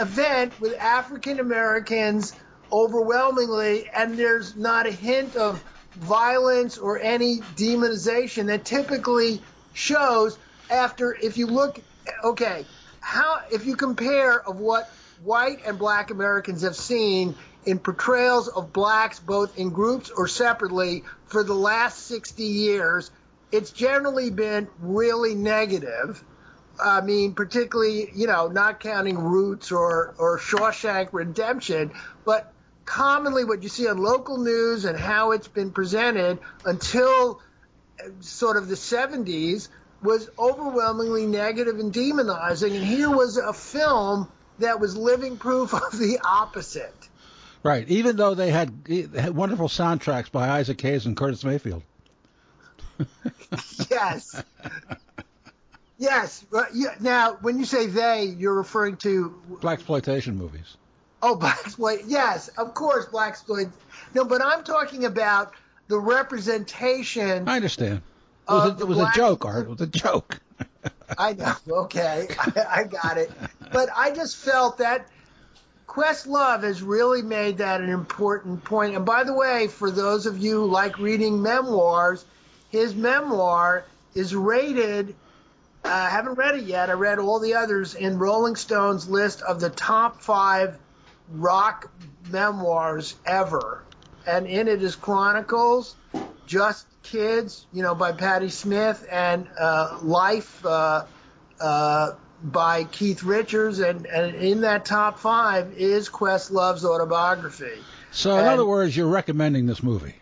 event 0.00 0.58
with 0.58 0.72
African 0.80 1.40
Americans 1.40 2.32
overwhelmingly, 2.72 3.90
and 3.90 4.18
there's 4.18 4.56
not 4.56 4.86
a 4.86 4.92
hint 4.92 5.36
of 5.36 5.62
violence 5.94 6.78
or 6.78 6.98
any 6.98 7.40
demonization 7.54 8.46
that 8.46 8.64
typically 8.64 9.42
shows 9.74 10.38
after 10.70 11.14
if 11.14 11.36
you 11.36 11.48
look 11.48 11.78
okay 12.24 12.64
how 13.06 13.40
if 13.52 13.64
you 13.64 13.76
compare 13.76 14.40
of 14.48 14.58
what 14.58 14.90
white 15.22 15.60
and 15.64 15.78
black 15.78 16.10
Americans 16.10 16.62
have 16.62 16.74
seen 16.74 17.36
in 17.64 17.78
portrayals 17.78 18.48
of 18.48 18.72
blacks 18.72 19.20
both 19.20 19.56
in 19.56 19.70
groups 19.70 20.10
or 20.10 20.26
separately 20.26 21.04
for 21.26 21.44
the 21.44 21.54
last 21.54 22.06
60 22.08 22.42
years 22.42 23.12
it's 23.52 23.70
generally 23.70 24.30
been 24.30 24.66
really 24.80 25.36
negative. 25.36 26.22
I 26.82 27.00
mean, 27.00 27.34
particularly, 27.34 28.10
you 28.14 28.26
know, 28.26 28.48
not 28.48 28.80
counting 28.80 29.16
Roots 29.18 29.70
or, 29.70 30.14
or 30.18 30.38
Shawshank 30.38 31.10
Redemption, 31.12 31.92
but 32.24 32.52
commonly 32.84 33.44
what 33.44 33.62
you 33.62 33.68
see 33.68 33.86
on 33.86 33.98
local 33.98 34.38
news 34.38 34.84
and 34.84 34.98
how 34.98 35.30
it's 35.30 35.48
been 35.48 35.70
presented 35.70 36.40
until 36.64 37.40
sort 38.20 38.56
of 38.56 38.66
the 38.66 38.74
70s 38.74 39.68
was 40.02 40.28
overwhelmingly 40.38 41.26
negative 41.26 41.78
and 41.78 41.92
demonizing. 41.92 42.74
And 42.74 42.84
here 42.84 43.10
was 43.10 43.36
a 43.36 43.52
film 43.52 44.30
that 44.58 44.80
was 44.80 44.96
living 44.96 45.36
proof 45.36 45.74
of 45.74 45.98
the 45.98 46.18
opposite. 46.24 46.94
Right. 47.62 47.88
Even 47.88 48.16
though 48.16 48.34
they 48.34 48.50
had, 48.50 48.72
had 49.16 49.34
wonderful 49.34 49.68
soundtracks 49.68 50.30
by 50.30 50.48
Isaac 50.48 50.80
Hayes 50.82 51.06
and 51.06 51.16
Curtis 51.16 51.42
Mayfield. 51.44 51.82
yes. 53.90 54.42
Yes. 55.98 56.44
Now, 57.00 57.38
when 57.40 57.58
you 57.58 57.64
say 57.64 57.86
they, 57.86 58.24
you're 58.24 58.54
referring 58.54 58.96
to 58.98 59.30
black 59.60 59.78
exploitation 59.78 60.36
movies. 60.36 60.76
Oh, 61.22 61.34
black 61.34 61.58
exploit. 61.64 62.02
Yes, 62.06 62.48
of 62.48 62.74
course, 62.74 63.06
black 63.06 63.30
exploit. 63.30 63.68
No, 64.14 64.24
but 64.24 64.42
I'm 64.42 64.62
talking 64.62 65.04
about 65.04 65.54
the 65.88 65.98
representation. 65.98 67.48
I 67.48 67.56
understand. 67.56 68.02
It 68.48 68.52
was, 68.52 68.64
a, 68.64 68.72
um, 68.72 68.80
it 68.80 68.88
was 68.88 68.98
a, 68.98 69.10
joke, 69.14 69.44
Art. 69.44 69.64
It 69.64 69.70
was 69.70 69.80
a 69.80 69.86
joke. 69.86 70.40
I 71.18 71.32
know. 71.32 71.54
Okay, 71.68 72.28
I, 72.38 72.66
I 72.68 72.84
got 72.84 73.18
it. 73.18 73.30
But 73.72 73.88
I 73.94 74.12
just 74.12 74.36
felt 74.36 74.78
that 74.78 75.08
Questlove 75.88 76.62
has 76.62 76.82
really 76.82 77.22
made 77.22 77.58
that 77.58 77.80
an 77.80 77.90
important 77.90 78.62
point. 78.64 78.94
And 78.94 79.04
by 79.04 79.24
the 79.24 79.34
way, 79.34 79.66
for 79.68 79.90
those 79.90 80.26
of 80.26 80.38
you 80.38 80.60
who 80.60 80.66
like 80.66 80.98
reading 80.98 81.42
memoirs, 81.42 82.24
his 82.70 82.94
memoir 82.94 83.84
is 84.14 84.34
rated 84.34 85.14
uh, 85.86 85.88
I 85.88 86.10
haven't 86.10 86.34
read 86.34 86.56
it 86.56 86.64
yet. 86.64 86.90
I 86.90 86.94
read 86.94 87.20
all 87.20 87.38
the 87.38 87.54
others 87.54 87.94
in 87.94 88.18
Rolling 88.18 88.56
Stone's 88.56 89.08
list 89.08 89.40
of 89.42 89.60
the 89.60 89.70
top 89.70 90.20
five 90.20 90.76
rock 91.30 91.88
memoirs 92.28 93.14
ever. 93.24 93.84
And 94.26 94.48
in 94.48 94.66
it 94.66 94.82
is 94.82 94.96
Chronicles, 94.96 95.94
Just 96.46 96.86
Kids, 97.02 97.66
you 97.72 97.82
know, 97.82 97.94
by 97.94 98.12
Patti 98.12 98.48
Smith, 98.48 99.06
and 99.10 99.46
uh, 99.58 99.98
Life 100.02 100.64
uh, 100.66 101.04
uh, 101.60 102.12
by 102.42 102.84
Keith 102.84 103.22
Richards. 103.22 103.78
And, 103.78 104.06
and 104.06 104.34
in 104.34 104.62
that 104.62 104.84
top 104.84 105.18
five 105.18 105.74
is 105.76 106.08
Questlove's 106.08 106.84
autobiography. 106.84 107.78
So, 108.10 108.32
in 108.32 108.40
and, 108.40 108.48
other 108.48 108.66
words, 108.66 108.96
you're 108.96 109.08
recommending 109.08 109.66
this 109.66 109.82
movie. 109.82 110.14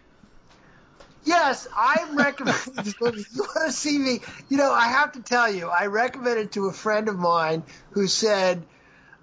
Yes, 1.25 1.67
I 1.75 2.07
recommend 2.13 2.59
this 2.75 3.01
movie. 3.01 3.25
You 3.33 3.43
want 3.43 3.67
to 3.67 3.73
see 3.73 3.99
me? 3.99 4.21
You 4.49 4.59
know, 4.59 4.73
I 4.73 4.89
have 4.89 5.13
to 5.13 5.23
tell 5.23 5.51
you, 5.51 5.69
I 5.69 5.87
recommended 5.87 6.53
to 6.53 6.67
a 6.67 6.73
friend 6.73 7.09
of 7.09 7.19
mine 7.19 7.63
who 7.93 8.07
said, 8.07 8.63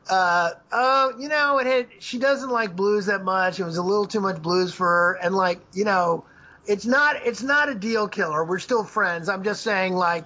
uh, 0.09 0.51
"Oh, 0.71 1.13
you 1.19 1.29
know, 1.29 1.59
it 1.59 1.67
had, 1.67 1.87
she 1.99 2.17
doesn't 2.17 2.49
like 2.49 2.75
blues 2.75 3.05
that 3.05 3.23
much. 3.23 3.59
It 3.59 3.65
was 3.65 3.77
a 3.77 3.83
little 3.83 4.07
too 4.07 4.19
much 4.19 4.41
blues 4.41 4.73
for 4.73 4.87
her, 4.87 5.19
and 5.21 5.35
like, 5.35 5.59
you 5.73 5.85
know, 5.85 6.25
it's 6.65 6.85
not 6.85 7.25
it's 7.25 7.43
not 7.43 7.69
a 7.69 7.75
deal 7.75 8.07
killer. 8.07 8.43
We're 8.43 8.59
still 8.59 8.83
friends. 8.83 9.29
I'm 9.29 9.43
just 9.43 9.61
saying, 9.63 9.93
like." 9.93 10.25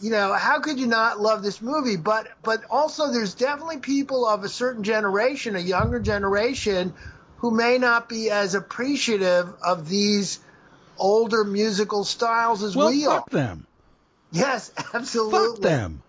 you 0.00 0.10
know, 0.10 0.32
how 0.32 0.60
could 0.60 0.78
you 0.78 0.86
not 0.86 1.20
love 1.20 1.42
this 1.42 1.60
movie? 1.60 1.96
But 1.96 2.28
but 2.42 2.62
also 2.70 3.10
there's 3.10 3.34
definitely 3.34 3.78
people 3.78 4.26
of 4.26 4.44
a 4.44 4.48
certain 4.48 4.84
generation, 4.84 5.56
a 5.56 5.60
younger 5.60 5.98
generation, 5.98 6.94
who 7.38 7.50
may 7.50 7.78
not 7.78 8.08
be 8.08 8.30
as 8.30 8.54
appreciative 8.54 9.52
of 9.62 9.88
these 9.88 10.40
older 10.98 11.44
musical 11.44 12.04
styles 12.04 12.62
as 12.62 12.76
well, 12.76 12.90
we 12.90 13.04
fuck 13.04 13.28
are. 13.32 13.36
them. 13.36 13.66
Yes, 14.30 14.72
absolutely. 14.94 15.38
Fuck 15.38 15.60
them. 15.60 16.02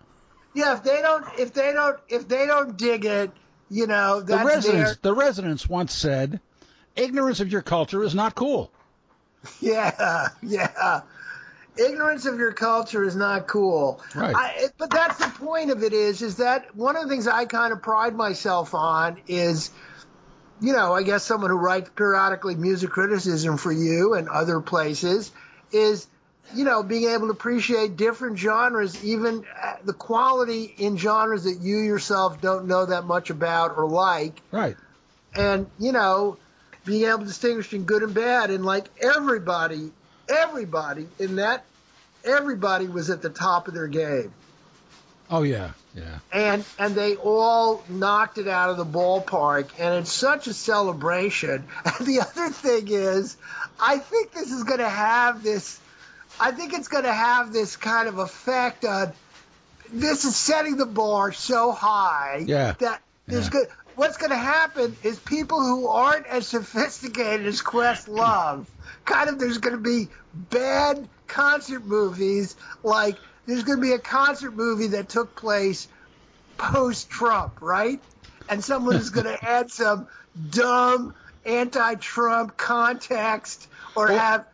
Yeah, 0.54 0.74
if 0.74 0.82
they 0.82 1.00
don't, 1.00 1.24
if 1.38 1.52
they 1.52 1.72
don't, 1.72 1.98
if 2.08 2.28
they 2.28 2.46
don't 2.46 2.76
dig 2.76 3.04
it, 3.04 3.30
you 3.70 3.86
know, 3.86 4.20
the 4.20 4.36
residents. 4.38 4.96
Their... 4.96 5.12
The 5.12 5.14
residents 5.14 5.68
once 5.68 5.92
said, 5.92 6.40
"Ignorance 6.96 7.40
of 7.40 7.50
your 7.50 7.62
culture 7.62 8.02
is 8.02 8.14
not 8.14 8.34
cool." 8.34 8.70
Yeah, 9.60 10.28
yeah. 10.42 11.00
Ignorance 11.76 12.26
of 12.26 12.38
your 12.38 12.52
culture 12.52 13.04
is 13.04 13.16
not 13.16 13.46
cool. 13.46 14.02
Right. 14.14 14.34
I, 14.36 14.68
but 14.76 14.90
that's 14.90 15.18
the 15.18 15.28
point 15.28 15.70
of 15.70 15.82
it 15.82 15.94
is, 15.94 16.20
is 16.20 16.36
that 16.36 16.76
one 16.76 16.96
of 16.96 17.04
the 17.04 17.08
things 17.08 17.26
I 17.26 17.46
kind 17.46 17.72
of 17.72 17.80
pride 17.80 18.14
myself 18.14 18.74
on 18.74 19.18
is 19.26 19.70
you 20.60 20.72
know, 20.72 20.94
I 20.94 21.02
guess 21.02 21.24
someone 21.24 21.50
who 21.50 21.56
writes 21.56 21.90
periodically 21.96 22.54
music 22.54 22.90
criticism 22.90 23.56
for 23.56 23.72
you 23.72 24.14
and 24.14 24.28
other 24.28 24.60
places 24.60 25.32
is, 25.72 26.06
you 26.54 26.64
know, 26.64 26.82
being 26.82 27.08
able 27.10 27.28
to 27.28 27.32
appreciate 27.32 27.96
different 27.96 28.38
genres, 28.38 29.02
even 29.04 29.44
uh, 29.60 29.76
the 29.84 29.92
quality 29.92 30.74
in 30.78 30.96
genres 30.98 31.44
that 31.44 31.58
you 31.60 31.78
yourself 31.78 32.40
don't 32.40 32.66
know 32.66 32.86
that 32.86 33.04
much 33.04 33.30
about 33.30 33.76
or 33.76 33.88
like. 33.88 34.40
Right. 34.50 34.76
And, 35.34 35.70
you 35.78 35.92
know, 35.92 36.36
being 36.84 37.08
able 37.08 37.20
to 37.20 37.26
distinguish 37.26 37.66
between 37.66 37.84
good 37.84 38.02
and 38.02 38.14
bad. 38.14 38.50
And 38.50 38.64
like 38.64 38.88
everybody, 39.00 39.92
everybody 40.28 41.06
in 41.18 41.36
that, 41.36 41.64
everybody 42.24 42.86
was 42.86 43.10
at 43.10 43.22
the 43.22 43.30
top 43.30 43.68
of 43.68 43.74
their 43.74 43.88
game. 43.88 44.32
Oh, 45.30 45.42
yeah. 45.42 45.72
Yeah. 45.94 46.18
And 46.32 46.64
and 46.78 46.94
they 46.94 47.16
all 47.16 47.82
knocked 47.88 48.38
it 48.38 48.46
out 48.46 48.70
of 48.70 48.76
the 48.76 48.84
ballpark, 48.84 49.70
and 49.78 49.94
it's 49.96 50.12
such 50.12 50.46
a 50.46 50.54
celebration. 50.54 51.64
And 51.84 52.06
the 52.06 52.20
other 52.20 52.50
thing 52.50 52.88
is, 52.88 53.36
I 53.80 53.98
think 53.98 54.32
this 54.32 54.52
is 54.52 54.64
going 54.64 54.78
to 54.78 54.88
have 54.88 55.42
this. 55.42 55.80
I 56.38 56.52
think 56.52 56.74
it's 56.74 56.88
going 56.88 57.04
to 57.04 57.12
have 57.12 57.52
this 57.52 57.76
kind 57.76 58.08
of 58.08 58.18
effect 58.18 58.84
on. 58.84 59.12
This 59.92 60.24
is 60.24 60.36
setting 60.36 60.76
the 60.76 60.86
bar 60.86 61.32
so 61.32 61.72
high 61.72 62.44
yeah. 62.46 62.74
that 62.78 63.02
there's 63.26 63.46
yeah. 63.46 63.50
good. 63.50 63.68
What's 64.00 64.16
going 64.16 64.30
to 64.30 64.36
happen 64.36 64.96
is 65.02 65.18
people 65.18 65.60
who 65.60 65.86
aren't 65.88 66.26
as 66.26 66.46
sophisticated 66.46 67.44
as 67.44 67.60
Questlove, 67.60 68.64
kind 69.04 69.28
of, 69.28 69.38
there's 69.38 69.58
going 69.58 69.76
to 69.76 69.82
be 69.82 70.08
bad 70.32 71.06
concert 71.26 71.84
movies 71.84 72.56
like 72.82 73.18
there's 73.44 73.62
going 73.62 73.76
to 73.76 73.82
be 73.82 73.92
a 73.92 73.98
concert 73.98 74.52
movie 74.52 74.86
that 74.86 75.10
took 75.10 75.36
place 75.36 75.86
post 76.56 77.10
Trump, 77.10 77.60
right? 77.60 78.00
And 78.48 78.64
someone 78.64 78.96
is 78.96 79.10
going 79.10 79.26
to 79.36 79.44
add 79.44 79.70
some 79.70 80.08
dumb 80.48 81.14
anti 81.44 81.96
Trump 81.96 82.56
context 82.56 83.68
or 83.94 84.08
have 84.08 84.46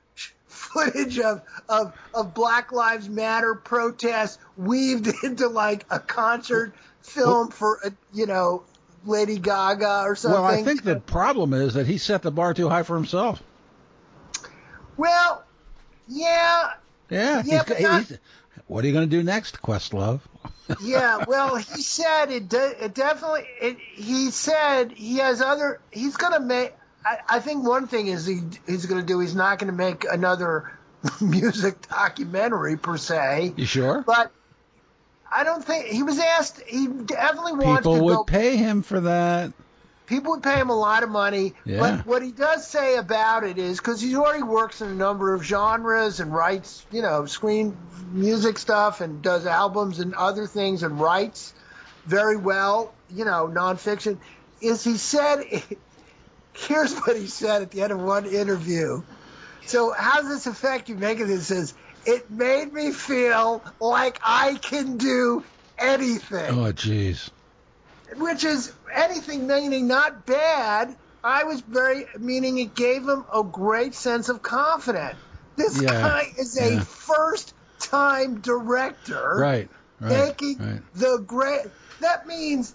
footage 0.49 1.21
of, 1.21 1.41
of, 1.69 1.93
of 2.13 2.35
Black 2.35 2.73
Lives 2.73 3.09
Matter 3.09 3.55
protests 3.55 4.39
weaved 4.57 5.07
into 5.23 5.47
like 5.47 5.87
a 5.89 6.01
concert 6.01 6.75
film 7.03 7.53
for, 7.53 7.79
a, 7.85 7.93
you 8.13 8.27
know, 8.27 8.65
Lady 9.07 9.39
Gaga 9.39 10.03
or 10.05 10.17
something. 10.17 10.41
Well, 10.41 10.51
I 10.51 10.63
think 10.63 10.83
the 10.83 11.01
problem 11.01 11.53
is 11.53 11.75
that 11.75 11.87
he 11.87 11.99
set 11.99 12.23
the 12.23 12.31
bar 12.31 12.55
too 12.55 12.69
high 12.69 12.83
for 12.83 12.97
himself. 12.97 13.43
Well, 14.97 15.45
yeah. 16.09 16.73
Yeah, 17.11 17.43
yeah 17.45 17.65
he's, 17.65 17.81
not, 17.81 18.05
he's, 18.05 18.19
what 18.67 18.85
are 18.85 18.89
you 18.89 18.93
going 18.93 19.09
to 19.09 19.17
do 19.17 19.23
next, 19.23 19.61
Questlove? 19.63 20.21
yeah, 20.83 21.25
well, 21.29 21.57
he 21.57 21.83
said 21.83 22.31
it, 22.31 22.49
de- 22.49 22.85
it 22.85 22.95
definitely. 22.95 23.45
It, 23.61 23.79
he 23.79 24.31
said 24.31 24.93
he 24.93 25.19
has 25.19 25.41
other. 25.41 25.81
He's 25.93 26.17
going 26.17 26.33
to 26.33 26.41
make. 26.41 26.75
I, 27.05 27.19
I, 27.29 27.41
think 27.41 27.65
one 27.65 27.87
thing 27.87 28.09
is 28.09 28.27
he, 28.27 28.41
he's 28.67 28.87
going 28.87 29.01
to 29.01 29.07
do. 29.07 29.21
He's 29.21 29.37
not 29.37 29.61
going 29.61 29.71
to 29.71 29.77
make 29.77 30.05
another 30.11 30.77
music 31.21 31.89
documentary 31.89 32.77
per 32.77 32.97
se. 32.97 33.55
You 33.57 33.67
sure? 33.67 34.03
But 34.05 34.33
I 35.33 35.45
don't 35.45 35.65
think 35.65 35.87
he 35.87 36.03
was 36.03 36.19
asked. 36.19 36.61
He 36.67 36.87
definitely 36.87 37.53
wants 37.55 37.81
People 37.81 37.97
to 37.99 38.03
would 38.05 38.15
go, 38.15 38.25
pay 38.25 38.57
him 38.57 38.83
for 38.83 39.01
that. 39.01 39.53
people 40.07 40.33
would 40.33 40.43
pay 40.43 40.57
him 40.59 40.71
a 40.71 40.77
lot 40.77 41.03
of 41.03 41.09
money. 41.11 41.53
Yeah. 41.65 41.81
But 41.81 42.07
what 42.07 42.23
he 42.23 42.31
does 42.33 42.67
say 42.67 42.97
about 42.97 43.45
it 43.45 43.59
is 43.59 43.79
because 43.79 44.01
he 44.01 44.15
already 44.17 44.43
works 44.45 44.81
in 44.81 44.89
a 44.89 44.95
number 44.95 45.35
of 45.35 45.43
genres 45.43 46.21
and 46.21 46.33
writes, 46.33 46.87
you 46.93 47.03
know, 47.03 47.27
screen 47.27 47.77
music 48.13 48.59
stuff 48.59 49.01
and 49.01 49.21
does 49.23 49.47
albums 49.47 49.99
and 49.99 50.15
other 50.15 50.47
things 50.47 50.83
and 50.83 51.01
writes 51.01 51.53
very 52.05 52.37
well, 52.37 52.95
you 53.11 53.25
know, 53.25 53.49
nonfiction. 53.53 54.19
Is 54.61 54.85
he 54.85 54.97
said, 54.97 55.41
here's 56.55 56.95
what 57.01 57.17
he 57.17 57.27
said 57.27 57.63
at 57.63 57.71
the 57.73 57.83
end 57.83 57.93
of 57.93 58.01
one 58.01 58.27
interview. 58.27 59.03
So, 59.67 59.93
how 59.93 60.21
does 60.21 60.29
this 60.29 60.47
affect 60.47 60.89
you? 60.89 60.95
Making 60.95 61.27
this 61.27 61.49
says, 61.49 61.75
it 62.07 62.31
made 62.31 62.73
me 62.73 62.93
feel 62.93 63.63
like 63.81 64.19
I 64.25 64.55
can 64.55 64.97
do 64.97 65.45
anything 65.79 66.51
Oh, 66.59 66.73
jeez. 66.73 67.29
which 68.17 68.45
is 68.45 68.73
anything 68.95 69.47
meaning 69.47 69.87
not 69.89 70.25
bad. 70.27 70.97
I 71.23 71.45
was 71.45 71.61
very 71.61 72.07
meaning 72.19 72.59
it 72.59 72.75
gave 72.75 73.07
him 73.07 73.25
a 73.35 73.43
great 73.43 73.95
sense 73.95 74.29
of 74.29 74.43
confidence. 74.43 75.17
This 75.57 75.81
Yeah, 75.83 75.91
guy 75.91 76.23
is 76.39 76.57
a 76.59 76.81
first 76.81 77.53
time 77.81 78.41
director 78.41 79.35
Right. 79.37 79.69
Right. 80.01 80.09
making 80.11 80.59
right. 80.59 80.83
the 80.95 81.19
great 81.27 81.63
that 82.01 82.27
means 82.27 82.75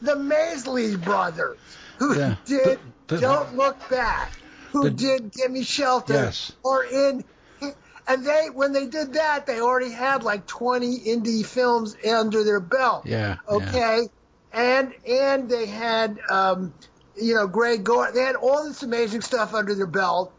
the 0.00 0.14
Maysles 0.14 1.02
brothers 1.02 1.58
who 1.98 2.16
Yeah. 2.16 2.36
did 2.44 2.78
Don't 3.08 3.56
Look 3.56 3.76
Back, 3.88 4.30
who 4.72 4.84
The- 4.84 4.90
did 4.90 5.32
Gimme 5.32 5.62
Shelter 5.64 6.12
Yes. 6.12 6.52
or 6.62 6.84
in 6.84 7.24
and 8.08 8.24
they 8.24 8.48
when 8.52 8.72
they 8.72 8.86
did 8.86 9.12
that 9.14 9.46
they 9.46 9.60
already 9.60 9.90
had 9.90 10.22
like 10.22 10.46
20 10.46 11.00
indie 11.00 11.44
films 11.46 11.96
under 12.08 12.42
their 12.42 12.60
belt 12.60 13.06
Yeah. 13.06 13.36
yeah. 13.48 13.54
okay 13.56 14.08
and 14.52 14.94
and 15.06 15.48
they 15.48 15.66
had 15.66 16.18
um 16.30 16.74
you 17.14 17.34
know 17.34 17.46
greg 17.46 17.84
gore 17.84 18.10
they 18.12 18.22
had 18.22 18.36
all 18.36 18.64
this 18.64 18.82
amazing 18.82 19.20
stuff 19.20 19.54
under 19.54 19.74
their 19.74 19.86
belt 19.86 20.34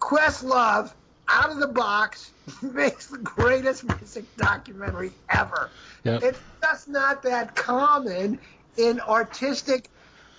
questlove 0.00 0.92
out 1.28 1.50
of 1.50 1.58
the 1.58 1.68
box 1.68 2.32
makes 2.62 3.06
the 3.06 3.18
greatest 3.18 3.84
music 3.84 4.26
documentary 4.36 5.12
ever 5.30 5.72
Yep. 6.04 6.22
it's 6.22 6.40
just 6.62 6.88
not 6.88 7.22
that 7.22 7.54
common 7.54 8.40
in 8.76 9.00
artistic 9.00 9.88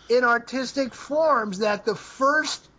in 0.09 0.23
artistic 0.23 0.93
forms 0.93 1.59
that 1.59 1.85
the 1.85 1.95
first 1.95 2.69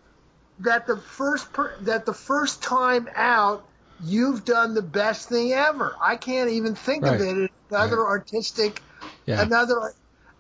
that 0.59 0.87
the 0.87 0.97
first 0.97 1.53
per, 1.53 1.77
that 1.83 2.07
the 2.07 2.15
first 2.15 2.63
time 2.63 3.09
out 3.15 3.67
you've 3.99 4.45
done 4.45 4.75
the 4.75 4.83
best 4.83 5.29
thing 5.29 5.53
ever 5.53 5.97
i 6.03 6.17
can't 6.17 6.51
even 6.51 6.75
think 6.75 7.05
of 7.07 7.21
it 7.21 7.51
another 7.71 7.97
Right. 8.03 8.09
artistic 8.09 8.83
Yeah. 9.27 9.43
another 9.43 9.93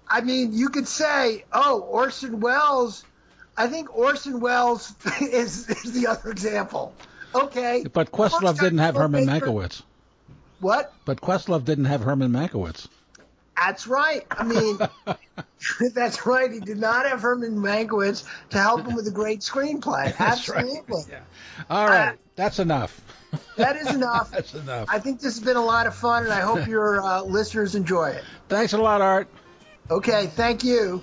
i 0.09 0.20
mean 0.20 0.53
you 0.53 0.69
could 0.69 0.87
say 0.89 1.45
oh 1.53 1.81
orson 1.81 2.41
welles 2.41 3.05
i 3.57 3.66
think 3.66 3.95
orson 3.97 4.41
welles 4.41 4.95
is, 5.20 5.69
is 5.69 5.93
the 5.93 6.07
other 6.09 6.31
example 6.31 6.95
okay 7.35 7.85
But 7.93 8.12
Questlove 8.12 8.59
didn't 8.61 8.78
have 8.78 8.95
Herman 8.95 9.27
Mankiewicz. 9.27 9.83
what 10.61 10.93
But 11.05 11.20
Questlove 11.20 11.65
didn't 11.65 11.87
have 11.87 12.03
Herman 12.03 12.31
Mankiewicz. 12.33 12.89
That's 13.57 13.87
right. 13.87 14.27
I 14.31 14.45
mean, 14.45 14.78
that's 15.95 16.27
right. 16.27 16.51
He 16.51 16.61
did 16.61 16.78
not 16.78 17.07
have 17.07 17.20
Herman 17.20 17.57
Mankiewicz 17.57 18.24
to 18.51 18.59
help 18.59 18.87
him 18.87 18.95
with 18.95 19.07
a 19.07 19.11
great 19.11 19.41
screenplay. 19.41 20.16
That's 20.19 20.49
right. 20.49 20.65
Absolutely. 20.65 21.15
All 21.70 21.87
right. 21.87 22.12
Uh, 22.12 22.16
That's 22.37 22.59
enough. 22.59 23.01
That 23.57 23.77
is 23.77 23.95
enough. 23.95 24.31
That's 24.31 24.55
enough. 24.55 24.89
I 24.91 24.99
think 24.99 25.20
this 25.20 25.35
has 25.37 25.45
been 25.45 25.57
a 25.57 25.65
lot 25.65 25.87
of 25.87 25.95
fun, 25.95 26.24
and 26.24 26.33
I 26.33 26.41
hope 26.41 26.66
your 26.66 27.03
uh, 27.03 27.23
listeners 27.23 27.74
enjoy 27.74 28.11
it. 28.11 28.24
Thanks 28.49 28.73
a 28.73 28.78
lot, 28.78 29.01
Art. 29.01 29.28
Okay, 29.91 30.27
thank 30.28 30.65
you. 30.65 31.03